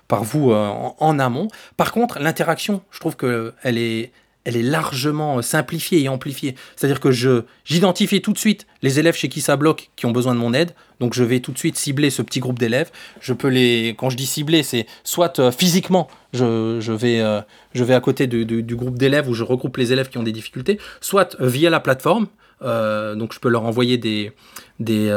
[0.07, 1.47] par vous en, en, amont.
[1.77, 4.11] Par contre, l'interaction, je trouve qu'elle est,
[4.45, 6.55] elle est largement euh, simplifiée et amplifiée.
[6.75, 10.11] C'est-à-dire que je j'identifie tout de suite les élèves chez qui ça bloque, qui ont
[10.11, 10.71] besoin de mon aide.
[10.99, 12.91] Donc je vais tout de suite cibler ce petit groupe d'élèves.
[13.19, 17.41] Je peux les, quand je dis cibler, c'est soit euh, physiquement, je, je, vais, euh,
[17.73, 20.31] je vais à côté du groupe d'élèves où je regroupe les élèves qui ont des
[20.31, 22.27] difficultés, soit via la plateforme.
[22.61, 24.31] donc je peux leur envoyer des,
[24.79, 25.11] des,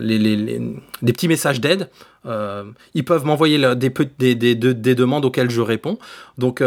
[0.00, 0.60] les, les,
[1.02, 1.90] des petits messages d'aide.
[2.94, 5.98] ils peuvent m'envoyer des, des, des, des, demandes auxquelles je réponds.
[6.38, 6.62] Donc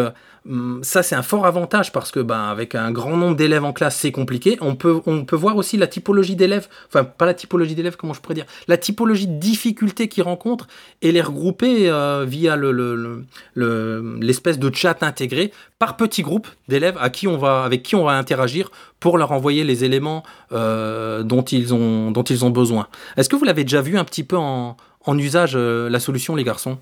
[0.82, 3.96] ça, c'est un fort avantage parce que, ben, avec un grand nombre d'élèves en classe,
[3.96, 4.58] c'est compliqué.
[4.62, 8.14] On peut, on peut voir aussi la typologie d'élèves, enfin, pas la typologie d'élèves, comment
[8.14, 10.68] je pourrais dire, la typologie de difficultés qu'ils rencontrent
[11.04, 17.14] et les regrouper euh, via l'espèce le, de chat intégré par petits groupes d'élèves avec
[17.14, 20.24] qui on va interagir pour leur envoyer les éléments
[20.54, 22.88] euh, dont, ils ont, dont ils ont besoin.
[23.16, 24.76] Est-ce que vous l'avez déjà vu un petit peu en,
[25.06, 26.80] en usage, euh, la solution, les garçons?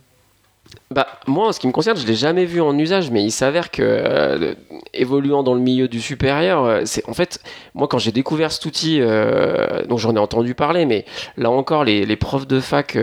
[0.92, 3.32] Bah, moi, en ce qui me concerne, je l'ai jamais vu en usage, mais il
[3.32, 4.56] s'avère que, euh,
[4.96, 7.42] évoluant dans le milieu du supérieur, euh, c'est en fait,
[7.76, 11.06] moi, quand j'ai découvert cet outil, euh, donc j'en ai entendu parler, mais
[11.38, 12.98] là encore, les, profs de fac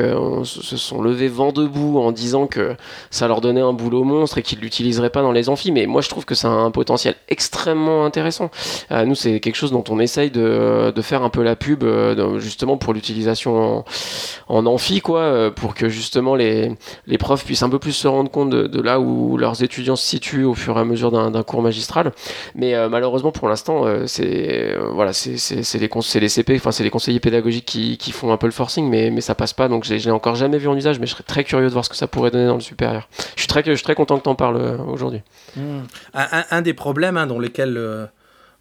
[0.44, 2.76] se sont levés vent debout en disant que
[3.10, 5.70] ça leur donnait un boulot monstre et qu'ils l'utiliseraient pas dans les amphis.
[5.70, 8.50] Mais moi, je trouve que ça a un potentiel extrêmement intéressant.
[8.90, 11.84] nous, c'est quelque chose dont on essaye de, faire un peu la pub,
[12.38, 13.84] justement pour l'utilisation en,
[14.48, 16.76] en, amphi, pour que justement les
[17.18, 20.44] profs puissent un peu plus se rendre compte de, là où leurs étudiants se situent
[20.44, 22.12] au fur et à mesure d'un cours magistral.
[22.54, 26.84] Mais euh, malheureusement, pour l'instant, euh, c'est euh, voilà, c'est les, les CP, enfin c'est
[26.84, 29.68] les conseillers pédagogiques qui, qui, font un peu le forcing, mais, mais ça passe pas.
[29.68, 31.84] Donc je l'ai encore jamais vu en usage, mais je serais très curieux de voir
[31.84, 33.08] ce que ça pourrait donner dans le supérieur.
[33.34, 35.22] Je suis très, je suis très content que tu en parles aujourd'hui.
[35.56, 35.80] Mmh.
[36.14, 38.08] Un, des problèmes hein, dans lesquels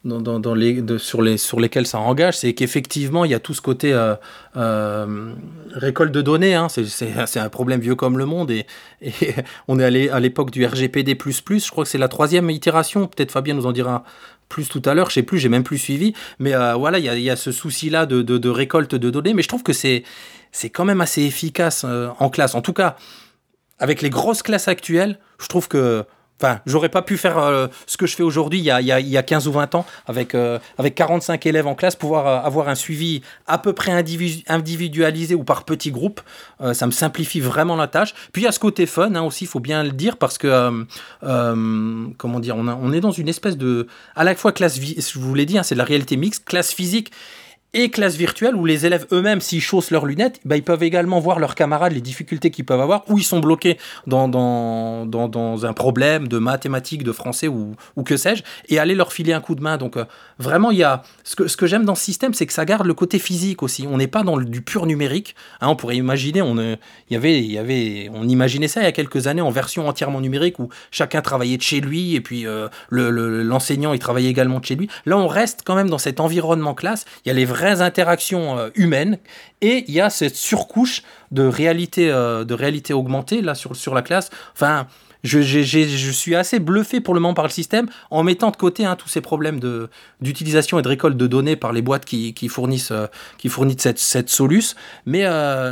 [0.06, 3.62] dans, les, sur, les, sur lesquels ça engage, c'est qu'effectivement, il y a tout ce
[3.62, 4.16] côté euh,
[4.56, 5.34] euh,
[5.74, 6.54] récolte de données.
[6.54, 6.68] Hein.
[6.70, 8.52] c'est un problème vieux comme le monde.
[8.52, 8.66] Et,
[9.68, 11.18] on est allé à l'époque du RGPD.
[11.20, 13.08] Je crois que c'est la troisième itération.
[13.08, 14.04] Peut-être Fabien nous en dira
[14.48, 15.10] plus tout à l'heure.
[15.10, 16.14] Je sais plus, j'ai même plus suivi.
[16.38, 19.34] Mais euh, voilà, il y a, ce souci-là de, de, récolte de données.
[19.34, 20.04] Mais je trouve que c'est
[20.72, 22.54] quand même assez efficace en classe.
[22.54, 22.96] En tout cas,
[23.80, 26.06] avec les grosses classes actuelles, je trouve que
[26.42, 29.24] Enfin, j'aurais pas pu faire euh, ce que je fais aujourd'hui il, il, y a
[29.24, 32.76] 15 ou 20 ans avec, euh, avec 45 élèves en classe, pouvoir euh, avoir un
[32.76, 36.22] suivi à peu près individualisé ou par petits groupes.
[36.74, 38.14] ça me simplifie vraiment la tâche.
[38.34, 40.38] Puis il y a ce côté fun hein, aussi, il faut bien le dire, parce
[40.38, 40.86] que,
[41.22, 43.88] comment dire, on, on, est dans une espèce de.
[44.16, 46.74] À la fois classe, je vous l'ai dit, hein, c'est de la réalité mixte, classe
[46.74, 47.12] physique
[47.76, 51.20] et classe virtuelle où les élèves eux-mêmes, s'ils chaussent leurs lunettes, bah, ils peuvent également
[51.20, 55.28] voir leurs camarades, les difficultés qu'ils peuvent avoir, où ils sont bloqués dans, dans, dans,
[55.28, 59.34] dans, un problème de mathématiques, de français ou, ou que sais-je, et aller leur filer
[59.34, 59.76] un coup de main.
[59.78, 60.06] Donc euh,
[60.40, 62.64] vraiment, il y a ce que, ce que j'aime dans ce système, c'est que ça
[62.64, 63.86] garde le côté physique aussi.
[63.92, 65.36] On n'est pas dans le, du pur numérique.
[65.60, 66.78] Hein, on pourrait imaginer, on, euh,
[67.10, 70.22] y avait, y avait, on imaginait ça il y a quelques années en version entièrement
[70.22, 74.66] numérique où chacun travaillait de chez lui et puis euh, l'enseignant il travaillait également de
[74.66, 74.88] chez lui.
[75.06, 77.04] Là, on reste quand même dans cet environnement classe.
[77.26, 79.18] Il y a les vrais interactions euh, humaines
[79.62, 83.94] et il y a cette surcouche de réalité, euh, de réalité augmentée là sur, sur
[83.94, 84.30] la classe.
[84.54, 84.88] Enfin,
[85.24, 88.86] je, je, suis assez bluffé pour le moment par le système en mettant de côté
[88.86, 89.60] hein, tous ces problèmes
[90.22, 93.08] d'utilisation et de récolte de données par les boîtes qui, qui fournissent, euh,
[93.40, 94.76] qui fournissent cette, cette solus.
[95.08, 95.24] Mais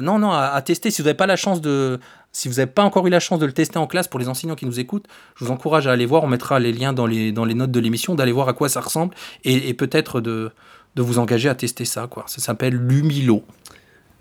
[0.02, 0.90] non, non, à, tester.
[0.90, 2.00] Si vous n'avez pas la chance de,
[2.32, 4.28] si vous n'avez pas encore eu la chance de le tester en classe pour les
[4.28, 6.24] enseignants qui nous écoutent, je vous encourage à aller voir.
[6.24, 8.70] On mettra les liens dans les, dans les notes de l'émission, d'aller voir à quoi
[8.70, 10.52] ça ressemble et peut-être de,
[10.96, 12.08] de vous engager à tester ça.
[12.08, 12.26] Quoi.
[12.28, 13.44] Ça s'appelle l'Humilo.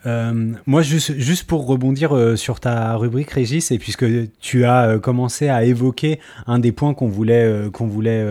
[0.05, 4.05] Euh, moi, juste, juste pour rebondir euh, sur ta rubrique, Régis, et puisque
[4.41, 8.27] tu as euh, commencé à évoquer un des points qu'on voulait, qu'on voulait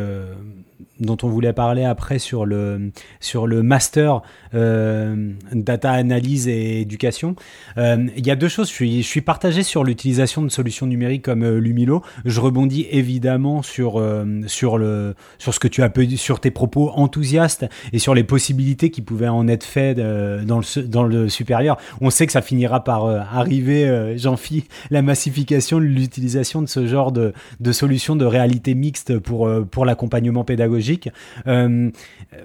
[1.01, 4.21] dont on voulait parler après sur le, sur le master
[4.53, 7.35] euh, data analyse et éducation.
[7.77, 8.69] Euh, il y a deux choses.
[8.69, 12.03] Je suis, je suis partagé sur l'utilisation de solutions numériques comme euh, Lumilo.
[12.23, 14.01] Je rebondis évidemment sur,
[14.47, 18.23] sur, le, sur ce que tu as pu, sur tes propos enthousiastes et sur les
[18.23, 21.77] possibilités qui pouvaient en être faites dans, le, dans le supérieur.
[21.99, 27.11] On sait que ça finira par arriver, Jean-Phi, la massification de l'utilisation de ce genre
[27.11, 30.90] de, de solutions de réalité mixte pour, pour l'accompagnement pédagogique.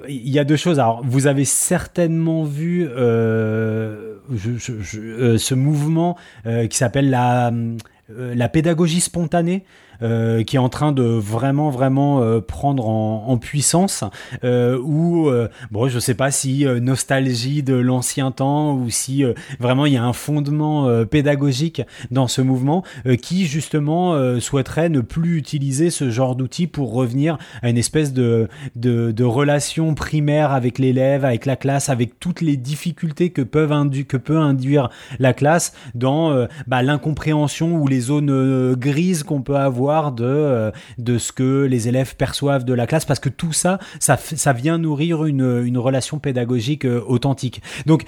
[0.09, 0.83] Il y a deux choses.
[1.05, 9.65] Vous avez certainement vu euh, euh, ce mouvement euh, qui s'appelle la pédagogie spontanée.
[10.03, 14.03] Euh, qui est en train de vraiment vraiment euh, prendre en, puissance
[14.45, 15.31] euh, ou
[15.71, 19.25] bon je sais pas si nostalgie de l'ancien temps ou si
[19.61, 22.83] vraiment il y a un fondement pédagogique dans ce mouvement
[23.21, 28.49] qui justement souhaiterait ne plus utiliser ce genre d'outils pour revenir à une espèce de,
[28.75, 33.91] de, de relation primaire avec l'élève, avec la classe, avec toutes les difficultés que, peuvent
[34.07, 39.86] que peut induire la classe dans bah, l'incompréhension ou les zones grises qu'on peut avoir
[39.87, 43.79] de, euh, de ce que les élèves perçoivent de la classe, parce que tout ça,
[44.01, 47.63] ça, vient nourrir une, relation pédagogique euh, authentique.
[47.87, 48.05] Donc,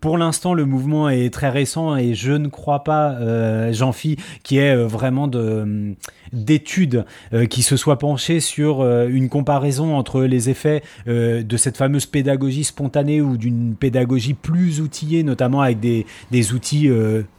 [0.00, 4.58] pour l'instant, le mouvement est très récent et je ne crois pas, euh, Jean-Phi, qui
[4.58, 5.94] est vraiment de
[6.32, 11.56] d'études euh, qui se soient penchées sur euh, une comparaison entre les effets euh, de
[11.56, 16.88] cette fameuse pédagogie spontanée ou d'une pédagogie plus outillée, notamment avec des, des outils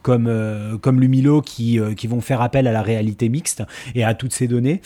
[0.02, 0.32] comme,
[0.82, 3.64] comme Lumilo qui, qui vont faire appel à la réalité mixte
[3.96, 4.82] et à toutes ces données.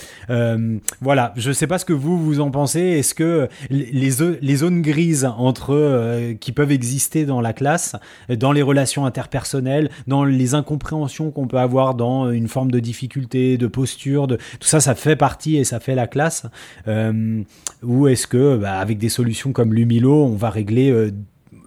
[1.02, 2.80] voilà, je ne sais pas ce que vous, vous en pensez.
[2.80, 4.12] Est-ce que les,
[4.42, 7.96] les zones grises entre, qui peuvent exister dans la classe,
[8.30, 13.58] dans les relations interpersonnelles, dans les incompréhensions qu'on peut avoir dans une forme de difficulté,
[13.58, 16.46] de posture, tout ça, ça fait partie et ça fait la classe.
[16.88, 17.44] Euh,
[17.84, 21.12] ou est-ce que, bah, avec des solutions comme Lumilo, on va régler euh,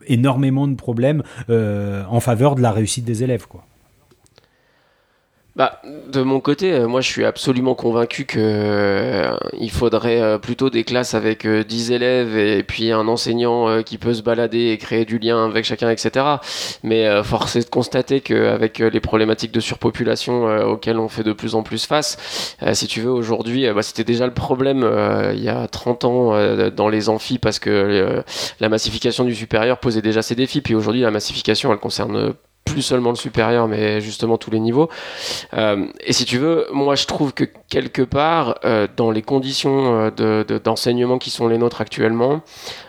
[0.07, 3.67] énormément de problèmes euh, en faveur de la réussite des élèves, quoi.
[5.57, 10.69] Bah, de mon côté, euh, moi je suis absolument convaincu que euh, faudrait euh, plutôt
[10.69, 15.05] des classes avec 10 élèves et puis un enseignant qui peut se balader et créer
[15.05, 16.27] du lien avec chacun, etc.
[16.83, 21.55] Mais force est de constater qu'avec les problématiques de surpopulation auxquelles on fait de plus
[21.55, 24.89] en plus face, si tu veux, aujourd'hui, bah, c'était déjà le problème
[25.35, 28.23] il y a 30 ans dans les amphis parce que
[28.61, 30.61] la massification du supérieur posait déjà ses défis.
[30.61, 34.89] Puis aujourd'hui, la massification, elle concerne plus seulement le supérieur, mais justement tous les niveaux.
[35.55, 40.11] Euh, et si tu veux, moi je trouve que quelque part, euh, dans les conditions
[40.19, 42.43] euh, d'enseignement qui sont les nôtres actuellement,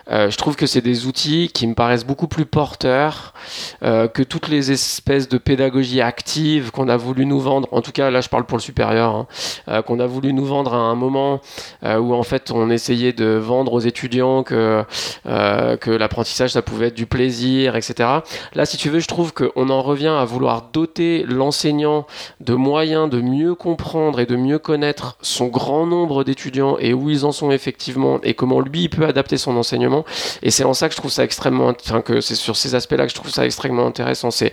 [0.08, 3.34] je trouve que c'est des outils qui me paraissent beaucoup plus porteurs
[3.82, 7.68] que toutes les espèces de pédagogie active qu'on a voulu nous vendre.
[7.72, 9.26] En tout cas, là je parle pour le supérieur,
[9.66, 11.40] hein, qu'on a voulu nous vendre à un moment
[11.82, 14.84] où en fait on essayait de vendre aux étudiants que,
[15.24, 18.08] que l'apprentissage ça pouvait être du plaisir, etc.
[18.54, 22.06] Là, si tu veux, je trouve qu'on on en revient à vouloir doter l'enseignant
[22.40, 27.10] de moyens de mieux comprendre et de mieux connaître son grand nombre d'étudiants et où
[27.10, 29.95] ils en sont effectivement et comment lui il peut adapter son enseignement.
[30.42, 33.04] Et c'est en ça que je trouve ça extrêmement, enfin que c'est sur ces aspects-là
[33.04, 34.30] que je trouve ça extrêmement intéressant.
[34.30, 34.52] C'est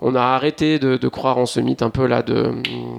[0.00, 2.52] on a arrêté de, croire en ce mythe un peu là de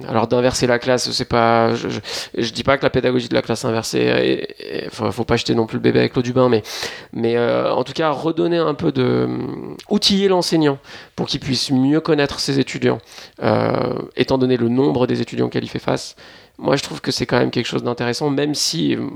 [0.08, 1.88] alors d'inverser la classe c'est pas je,
[2.36, 4.48] je, dis pas que la pédagogie de la classe inversée
[4.84, 6.62] il faut, faut, pas jeter non plus le bébé avec l'eau du bain mais
[7.12, 9.28] mais euh, en tout cas redonner un peu de
[9.88, 10.78] outiller l'enseignant
[11.14, 12.98] pour qu'il puisse mieux connaître ses étudiants
[13.42, 16.16] euh, étant donné le nombre des étudiants auxquels il fait face
[16.60, 19.08] moi je trouve que c'est quand même quelque chose d'intéressant, même si euh,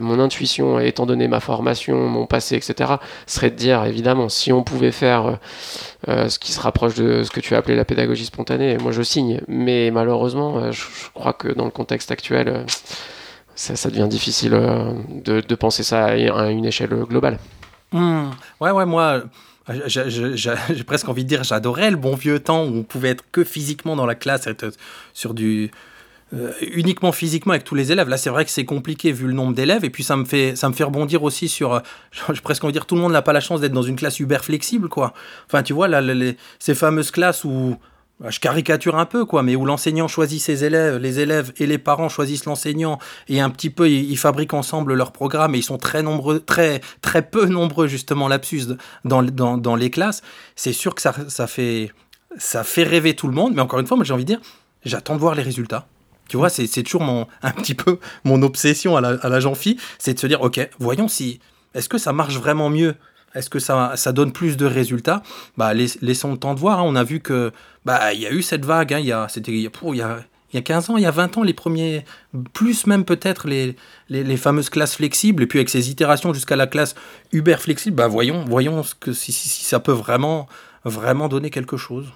[0.00, 2.94] mon intuition, étant donné ma formation, mon passé, etc.,
[3.26, 5.34] serait de dire évidemment, si on pouvait faire euh,
[6.08, 8.92] euh, ce qui se rapproche de ce que tu as appelé la pédagogie spontanée, moi
[8.92, 9.40] je signe.
[9.48, 10.82] Mais malheureusement, je,
[11.14, 12.66] crois que dans le contexte actuel,
[13.54, 17.38] ça, devient difficile de, penser ça à une échelle globale.
[17.92, 18.30] Mmh.
[18.60, 19.22] Ouais, ouais, moi
[19.86, 23.44] j'ai presque envie de dire, j'adorais le bon vieux temps où on pouvait être que
[23.44, 24.70] physiquement dans la classe, être
[25.12, 25.70] sur du,
[26.32, 28.08] euh, uniquement physiquement avec tous les élèves.
[28.08, 29.84] Là, c'est vrai que c'est compliqué vu le nombre d'élèves.
[29.84, 31.74] Et puis, ça me fait, ça me fait rebondir aussi sur.
[31.74, 31.80] Euh,
[32.32, 34.20] je presque envie dire, tout le monde n'a pas la chance d'être dans une classe
[34.20, 35.12] hyper flexible, quoi.
[35.46, 36.00] Enfin, tu vois, là,
[36.58, 37.76] ces fameuses classes où.
[38.20, 41.66] Bah, je caricature un peu, quoi, mais où l'enseignant choisit ses élèves, les élèves et
[41.66, 45.62] les parents choisissent l'enseignant, et un petit peu, ils, fabriquent ensemble leur programme, et ils
[45.62, 50.20] sont très nombreux, très, très peu nombreux, justement, lapsus dans, dans, dans les classes.
[50.54, 51.92] C'est sûr que ça, ça, fait,
[52.36, 54.40] ça fait rêver tout le monde, mais encore une fois, moi, j'ai envie de dire,
[54.84, 55.86] j'attends de voir les résultats.
[56.30, 59.40] Tu vois, c'est toujours mon, un petit peu mon obsession à la, à la
[59.98, 61.40] c'est de se dire, ok, voyons si,
[61.74, 62.94] est-ce que ça marche vraiment mieux?
[63.34, 65.24] Est-ce que ça, donne plus de résultats?
[65.56, 66.78] Bah, laissons le temps de voir.
[66.78, 66.84] Hein.
[66.86, 67.50] On a vu que,
[67.84, 68.94] bah, il y a eu cette vague.
[68.94, 69.00] Hein.
[69.00, 70.20] Il y a, c'était, y a,
[70.52, 72.04] y a 15 ans, il y a 20 ans, les premiers,
[72.52, 76.94] plus même peut-être les, fameuses classes flexibles, et puis avec ces itérations jusqu'à la classe
[77.32, 80.48] Uber flexible, bah voyons, voyons si, si ça peut vraiment,
[80.84, 82.06] vraiment donner quelque chose.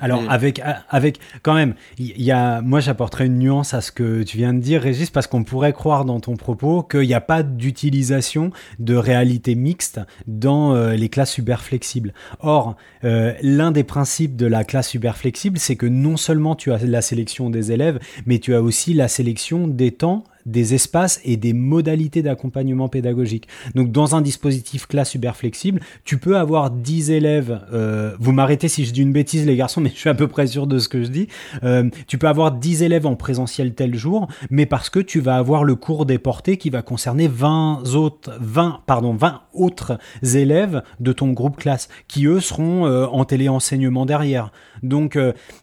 [0.00, 4.22] Alors avec avec quand même, il y, a moi j'apporterai une nuance à ce que
[4.24, 7.20] tu viens de dire Régis parce qu'on pourrait croire dans ton propos qu'il n'y a
[7.20, 12.12] pas d'utilisation de réalité mixte dans euh, les classes super flexibles.
[12.40, 16.72] Or, euh, l'un des principes de la classe super flexible, c'est que non seulement tu
[16.72, 21.20] as la sélection des élèves, mais tu as aussi la sélection des temps des espaces
[21.24, 23.48] et des modalités d'accompagnement pédagogique.
[23.74, 28.68] Donc dans un dispositif classe super flexible, tu peux avoir 10 élèves, euh, vous m'arrêtez
[28.68, 30.78] si je dis une bêtise les garçons, mais je suis à peu près sûr de
[30.78, 31.28] ce que je dis,
[31.62, 35.36] euh, tu peux avoir 10 élèves en présentiel tel jour, mais parce que tu vas
[35.36, 40.82] avoir le cours des portées qui va concerner 20 autres, 20, pardon, 20 autres élèves
[41.00, 44.52] de ton groupe classe, qui eux seront euh, en téléenseignement derrière.
[44.82, 45.18] Donc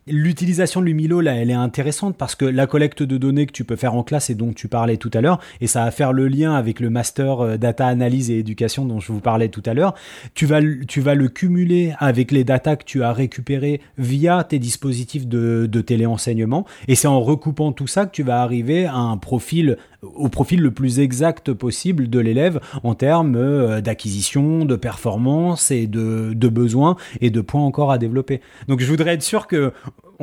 [0.07, 3.63] l'utilisation de l'Umilo, là, elle est intéressante parce que la collecte de données que tu
[3.63, 6.13] peux faire en classe et donc tu parlais tout à l'heure, et ça va faire
[6.13, 9.61] le lien avec le master euh, data analyse et éducation dont je vous parlais tout
[9.67, 9.93] à l'heure.
[10.33, 14.57] Tu vas, tu vas le cumuler avec les data que tu as récupérées via tes
[14.57, 18.95] dispositifs de, de téléenseignement, et c'est en recoupant tout ça que tu vas arriver à
[18.95, 24.75] un profil au profil le plus exact possible de l'élève en termes euh, d'acquisition, de
[24.75, 28.41] performance et de, de besoins et de points encore à développer.
[28.67, 29.71] Donc je voudrais être sûr que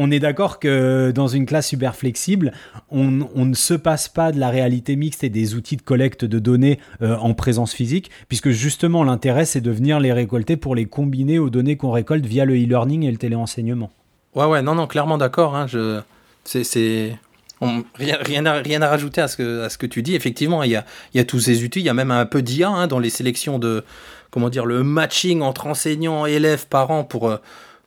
[0.00, 2.52] on est d'accord que dans une classe super flexible,
[2.88, 6.38] on, ne se passe pas de la réalité mixte et des outils de collecte de
[6.38, 10.86] données euh, en présence physique, puisque justement l'intérêt c'est de venir les récolter pour les
[10.86, 13.90] combiner aux données qu'on récolte via le e-learning et le téléenseignement.
[14.36, 15.56] Ouais, ouais, non, non, clairement d'accord.
[15.56, 16.00] Hein, je...
[16.44, 17.18] C'est
[17.60, 20.14] rien, rien, à, rien à rajouter à ce, que, à ce que tu dis.
[20.14, 21.80] Effectivement, il y a, y a tous ces outils.
[21.80, 23.84] Il y a même un peu d'IA hein, dans les sélections de,
[24.30, 27.38] comment dire, le matching entre enseignants, élèves, parents pour, euh,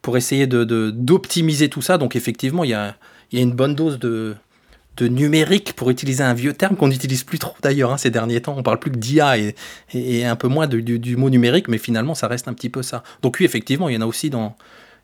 [0.01, 1.97] pour essayer de, d'optimiser tout ça.
[1.97, 2.95] Donc effectivement, il y a,
[3.31, 4.35] y a une bonne dose de,
[4.97, 8.41] de numérique, pour utiliser un vieux terme qu'on n'utilise plus trop d'ailleurs hein, ces derniers
[8.41, 8.55] temps.
[8.57, 9.55] On parle plus que d'IA et,
[9.93, 12.83] et, un peu moins du, du, mot numérique, mais finalement, ça reste un petit peu
[12.83, 13.03] ça.
[13.21, 14.55] Donc oui, effectivement, il y en a aussi, dans,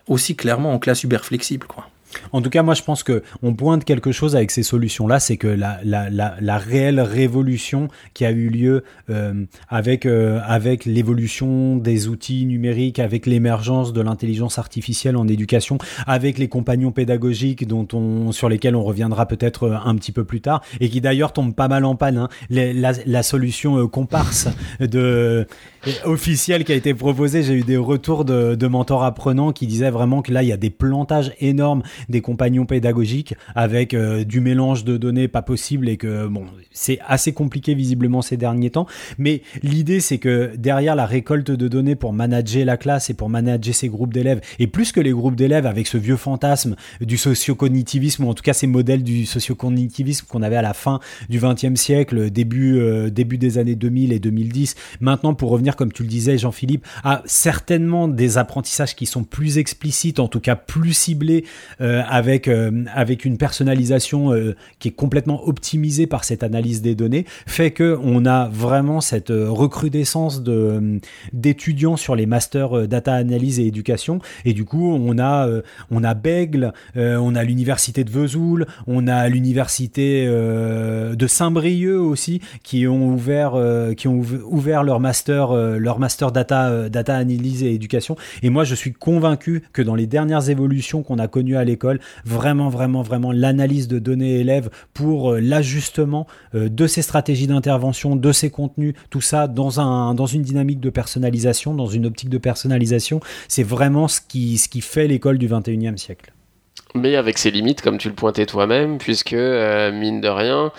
[0.08, 1.68] aussi clairement en classe super flexible.
[1.68, 1.90] Quoi.
[2.32, 5.38] En tout cas, moi, je pense que on pointe quelque chose avec ces solutions-là, c'est
[5.38, 10.86] que la, la, la, la, réelle révolution qui a eu lieu euh, avec euh, avec
[10.86, 17.68] l'évolution des outils numériques, avec l'émergence de l'intelligence artificielle en éducation, avec les compagnons pédagogiques
[17.68, 21.02] dont on sur lesquels on reviendra peut-être euh, un petit peu plus tard, et qui
[21.02, 22.18] d'ailleurs tombent pas mal en panne.
[22.18, 22.30] Hein.
[22.50, 24.48] la, la, solution comparse
[24.80, 25.46] de
[26.06, 29.92] officielle qui a été proposée, j'ai eu des retours de, de mentors apprenants qui disaient
[29.92, 34.40] vraiment que là, il y a des plantages énormes des compagnons pédagogiques avec euh, du
[34.40, 38.88] mélange de données pas possible et que bon, c'est assez compliqué visiblement ces derniers temps.
[39.18, 43.30] Mais l'idée, c'est que derrière la récolte de données pour manager la classe et pour
[43.30, 47.18] manager ces groupes d'élèves, et plus que les groupes d'élèves avec ce vieux fantasme du
[47.18, 51.40] sociocognitivisme, ou en tout cas ces modèles du sociocognitivisme qu'on avait à la fin du
[51.40, 56.04] XXe siècle, début, euh, début des années 2000 et 2010, maintenant pour revenir, comme tu
[56.04, 60.94] le disais, Jean-Philippe, à certainement des apprentissages qui sont plus explicites, en tout cas plus
[60.94, 61.46] ciblés,
[61.82, 66.96] euh, avec, euh, avec une personnalisation euh, qui est complètement optimisée par cette analyse des
[66.96, 71.00] données, fait que on a vraiment cette recrudescence de
[71.34, 74.20] d'étudiants sur les masters data analyse et éducation.
[74.46, 75.48] Et du coup, on a
[75.92, 82.88] on a Bègle, on a l'université de Vesoul, on a l'université de Saint-Brieuc aussi qui
[82.88, 83.54] ont ouvert
[83.96, 88.16] qui ont ouvert leur master leur master data data analyse et éducation.
[88.44, 92.00] Et moi, je suis convaincu que dans les dernières évolutions qu'on a connues à l'école
[92.26, 98.16] vraiment, vraiment, vraiment l'analyse de données élèves pour euh, l'ajustement euh, de ces stratégies d'intervention,
[98.16, 102.30] de ces contenus, tout ça dans, un, dans une dynamique de personnalisation, dans une optique
[102.30, 103.20] de personnalisation.
[103.48, 106.34] C'est vraiment ce qui, ce qui fait l'école du 21e siècle
[106.96, 110.72] mais avec ses limites, comme tu le pointais toi-même, puisque euh, mine de rien,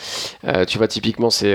[0.67, 1.55] tu vois typiquement, c'est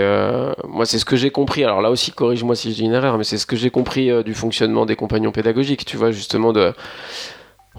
[0.68, 1.64] moi c'est ce que j'ai compris.
[1.64, 4.12] Alors là aussi, corrige-moi si je dis une erreur, mais c'est ce que j'ai compris
[4.24, 5.86] du fonctionnement des compagnons pédagogiques.
[5.86, 6.74] Tu vois justement de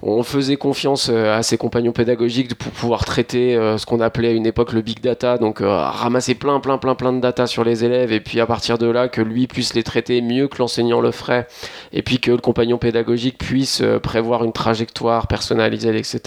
[0.03, 4.29] on faisait confiance euh, à ses compagnons pédagogiques pour pouvoir traiter euh, ce qu'on appelait
[4.29, 7.47] à une époque le big data, donc euh, ramasser plein, plein, plein, plein de data
[7.47, 10.49] sur les élèves, et puis à partir de là, que lui puisse les traiter mieux
[10.49, 11.47] que l'enseignant le ferait,
[11.93, 16.21] et puis que le compagnon pédagogique puisse prévoir une trajectoire personnalisée, etc.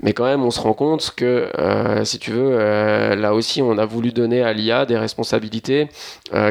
[0.00, 1.48] Mais quand même, on se rend compte que,
[2.04, 2.56] si tu veux,
[3.16, 5.88] là aussi, on a voulu donner à l'IA des responsabilités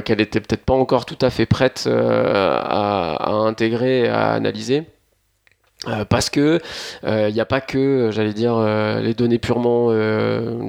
[0.03, 4.83] qu'elle était peut-être pas encore tout à fait prête à, à intégrer, à analyser.
[5.85, 6.59] Euh, parce que
[7.03, 9.91] il euh, n'y a pas que, j'allais dire, euh, les données purement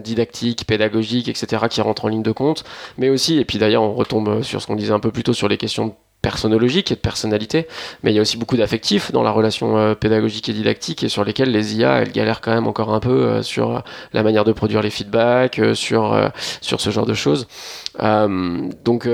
[0.00, 2.64] didactiques, pédagogiques, etc., qui rentrent en ligne de compte,
[2.98, 5.32] mais aussi, et puis d'ailleurs, on retombe sur ce qu'on disait un peu plus tôt
[5.32, 7.68] sur les questions personnologique et de personnalité,
[8.02, 11.08] mais il y a aussi beaucoup d'affectifs dans la relation euh, pédagogique et didactique et
[11.08, 14.44] sur lesquels les IA, elles galèrent quand même encore un peu euh, sur la manière
[14.44, 17.46] de produire les feedbacks, euh, sur, sur ce genre de choses.
[17.98, 19.08] donc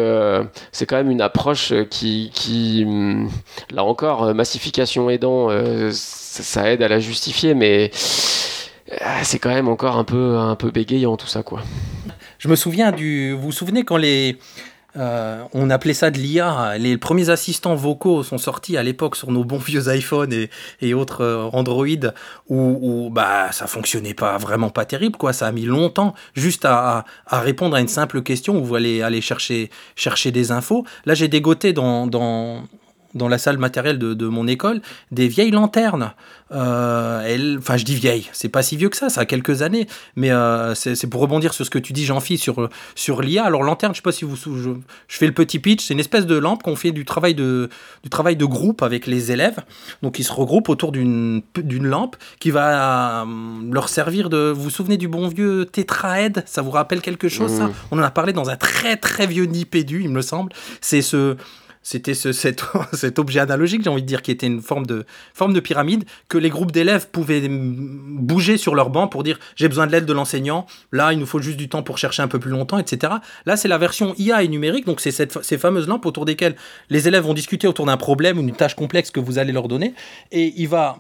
[0.73, 3.29] c'est quand même une approche qui, qui hum,
[3.71, 5.51] là encore, massification aidant,
[5.91, 11.17] ça, aide à la justifier, mais c'est quand même encore un peu, un peu bégayant
[11.17, 11.63] tout ça, quoi.
[12.39, 13.33] Je me souviens du.
[13.33, 14.37] Vous vous souvenez quand les
[14.97, 16.79] euh, on appelait ça de l'IA.
[16.79, 20.33] Les premiers assistants vocaux sont sortis à l'époque sur nos bons vieux iPhones
[20.81, 21.87] et, autres euh, Android
[22.49, 25.33] où, bah ça fonctionnait pas vraiment pas terrible quoi.
[25.33, 29.21] Ça a mis longtemps juste à, répondre à une simple question où vous allez aller
[29.21, 30.85] chercher chercher des infos.
[31.07, 32.63] Là j'ai dégoté dans dans
[33.15, 36.13] la salle matérielle de, mon école des vieilles lanternes.
[36.53, 39.87] Euh, enfin, je dis vieilles, c'est pas si vieux que ça, ça a quelques années,
[40.15, 43.45] mais euh, c'est pour rebondir sur ce que tu dis, Jean-Philippe, sur, sur l'IA.
[43.45, 44.37] Alors, lanterne, je sais pas si vous.
[44.37, 44.71] Je,
[45.09, 47.69] je fais le petit pitch, c'est une espèce de lampe qu'on fait du travail de,
[48.03, 49.59] du travail de groupe avec les élèves.
[50.03, 53.27] Donc, ils se regroupent autour d'une lampe qui va euh,
[53.71, 54.53] leur servir de.
[54.55, 56.43] Vous vous souvenez du bon vieux tétraède?
[56.47, 57.67] Ça vous rappelle quelque chose, ça?
[57.67, 57.75] Mmh.
[57.91, 60.53] On en a parlé dans un très très vieux Nipédu, il me semble.
[60.81, 61.37] C'est ce
[61.85, 62.33] c'était ce,
[62.93, 65.05] cet, objet analogique, j'ai envie de dire, qui était une forme de,
[65.35, 69.69] forme de pyramide, que les groupes d'élèves pouvaient bouger sur leur banc pour dire j'ai
[69.69, 72.29] besoin de l'aide de l'enseignant, là il nous faut juste du temps pour chercher un
[72.29, 73.13] peu plus longtemps, etc.
[73.47, 76.57] Là c'est la version IA et numérique, donc c'est ces fameuses lampes autour desquelles
[76.89, 79.69] les élèves vont discuter autour d'un problème ou d'une tâche complexe que vous allez leur
[79.69, 79.95] donner,
[80.33, 80.99] et il va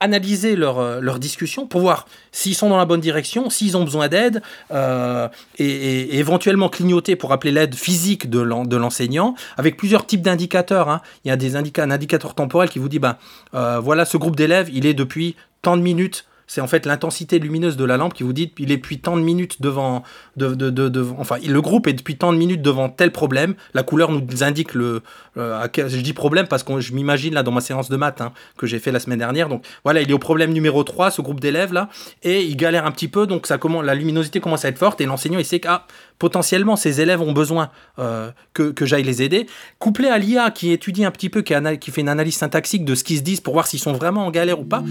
[0.00, 3.84] analyser leur, euh, leur, discussion pour voir s'ils sont dans la bonne direction, s'ils ont
[3.84, 5.28] besoin d'aide, euh,
[5.58, 8.40] et, éventuellement clignoter pour appeler l'aide physique de
[8.76, 10.88] l'enseignant, avec plusieurs types d'indicateurs.
[10.88, 11.02] Hein.
[11.24, 13.16] Il y a des un indicateur temporel qui vous dit, ben,
[13.54, 17.38] euh, voilà, ce groupe d'élèves, il est depuis tant de minutes c'est en fait l'intensité
[17.38, 20.02] lumineuse de la lampe qui vous dit il est depuis tant de minutes devant,
[20.36, 23.54] de, de, de, enfin le groupe est depuis tant de minutes devant tel problème.
[23.74, 25.02] La couleur nous indique le,
[25.36, 28.32] euh, je dis problème parce que je m'imagine là dans ma séance de maths hein,
[28.56, 29.48] que j'ai fait la semaine dernière.
[29.48, 31.90] Donc voilà, il est au problème numéro 3, ce groupe d'élèves là,
[32.22, 35.00] et il galère un petit peu, donc ça commence, la luminosité commence à être forte
[35.02, 35.86] et l'enseignant il sait que ah,
[36.18, 39.46] potentiellement ces élèves ont besoin euh, que, que j'aille les aider.
[39.78, 42.94] Couplé à l'IA qui étudie un petit peu, qui, qui fait une analyse syntaxique de
[42.94, 44.82] ce qu'ils se disent pour voir s'ils sont vraiment en galère ou pas.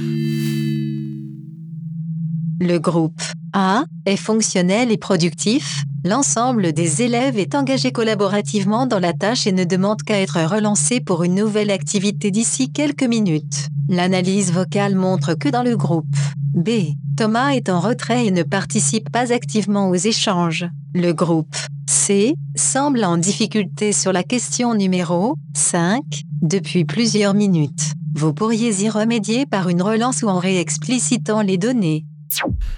[2.60, 3.22] Le groupe
[3.54, 9.52] A est fonctionnel et productif, l'ensemble des élèves est engagé collaborativement dans la tâche et
[9.52, 13.68] ne demande qu'à être relancé pour une nouvelle activité d'ici quelques minutes.
[13.90, 16.16] L'analyse vocale montre que dans le groupe
[16.56, 20.68] B, Thomas est en retrait et ne participe pas activement aux échanges.
[20.96, 21.56] Le groupe
[21.88, 26.02] C semble en difficulté sur la question numéro 5
[26.42, 27.94] depuis plusieurs minutes.
[28.16, 32.06] Vous pourriez y remédier par une relance ou en réexplicitant les données.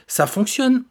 [0.07, 0.83] Ça fonctionne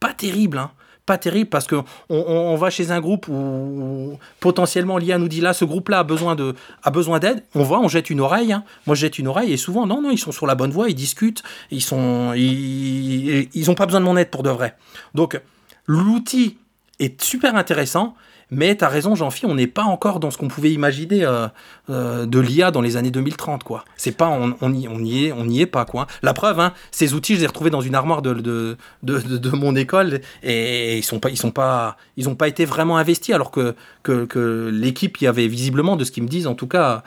[0.00, 0.70] pas terrible, hein.
[1.06, 1.76] Pas terrible parce que
[2.08, 6.34] on, va chez un groupe où, potentiellement l'IA nous dit là ce groupe-là a besoin
[6.34, 7.44] de a besoin d'aide.
[7.54, 8.54] On voit, on jette une oreille.
[8.54, 8.64] Hein.
[8.86, 10.88] Moi je jette une oreille et souvent non non ils sont sur la bonne voie,
[10.88, 14.78] ils discutent, ils sont ils, ils ont pas besoin de mon aide pour de vrai.
[15.12, 15.38] Donc
[15.86, 16.56] l'outil
[17.00, 18.14] est super intéressant,
[18.54, 21.48] mais tu as raison, Jean-Philippe, on n'est pas encore dans ce qu'on pouvait imaginer euh,
[21.90, 23.84] euh, de l'IA dans les années 2030, quoi.
[23.96, 26.06] C'est pas, on, on, y, est, on y est pas, quoi.
[26.22, 29.50] La preuve, hein, ces outils, je les ai retrouvés dans une armoire de, de, de,
[29.50, 33.34] mon école et ils sont pas, ils sont pas, ils ont pas été vraiment investis,
[33.34, 37.02] alors que, que, l'équipe y avait visiblement, de ce qu'ils me disent, en tout cas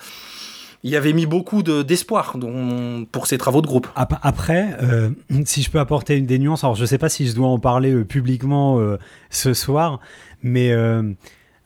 [0.84, 2.36] il y avait mis beaucoup d'espoir
[3.12, 3.88] pour ces travaux de groupe.
[3.96, 5.10] Après, euh,
[5.44, 7.60] si je peux apporter des nuances, alors je ne sais pas si je dois en
[7.60, 8.80] parler publiquement
[9.30, 10.00] ce soir,
[10.44, 10.72] mais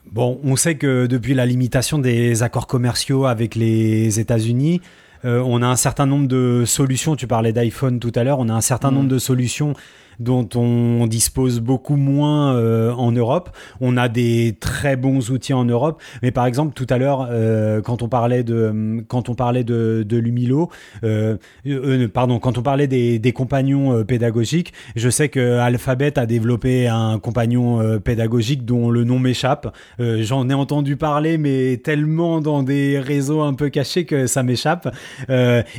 [0.09, 4.81] Bon, on sait que depuis la limitation des accords commerciaux avec les États-Unis,
[5.23, 7.15] euh, on a un certain nombre de solutions.
[7.15, 8.39] Tu parlais d'iPhone tout à l'heure.
[8.39, 8.95] On a un certain mm.
[8.95, 9.73] nombre de solutions
[10.21, 13.49] dont on dispose beaucoup moins euh, en Europe.
[13.79, 17.81] On a des très bons outils en Europe, mais par exemple tout à l'heure euh,
[17.81, 20.69] quand on parlait de quand on parlait de, Lumilo,
[21.03, 21.37] euh,
[22.13, 27.17] pardon, quand on parlait des, des compagnons pédagogiques, je sais que Alphabet a développé un
[27.17, 29.75] compagnon pédagogique dont le nom m'échappe.
[29.99, 34.93] J'en ai entendu parler, mais tellement dans des réseaux un peu cachés que ça m'échappe,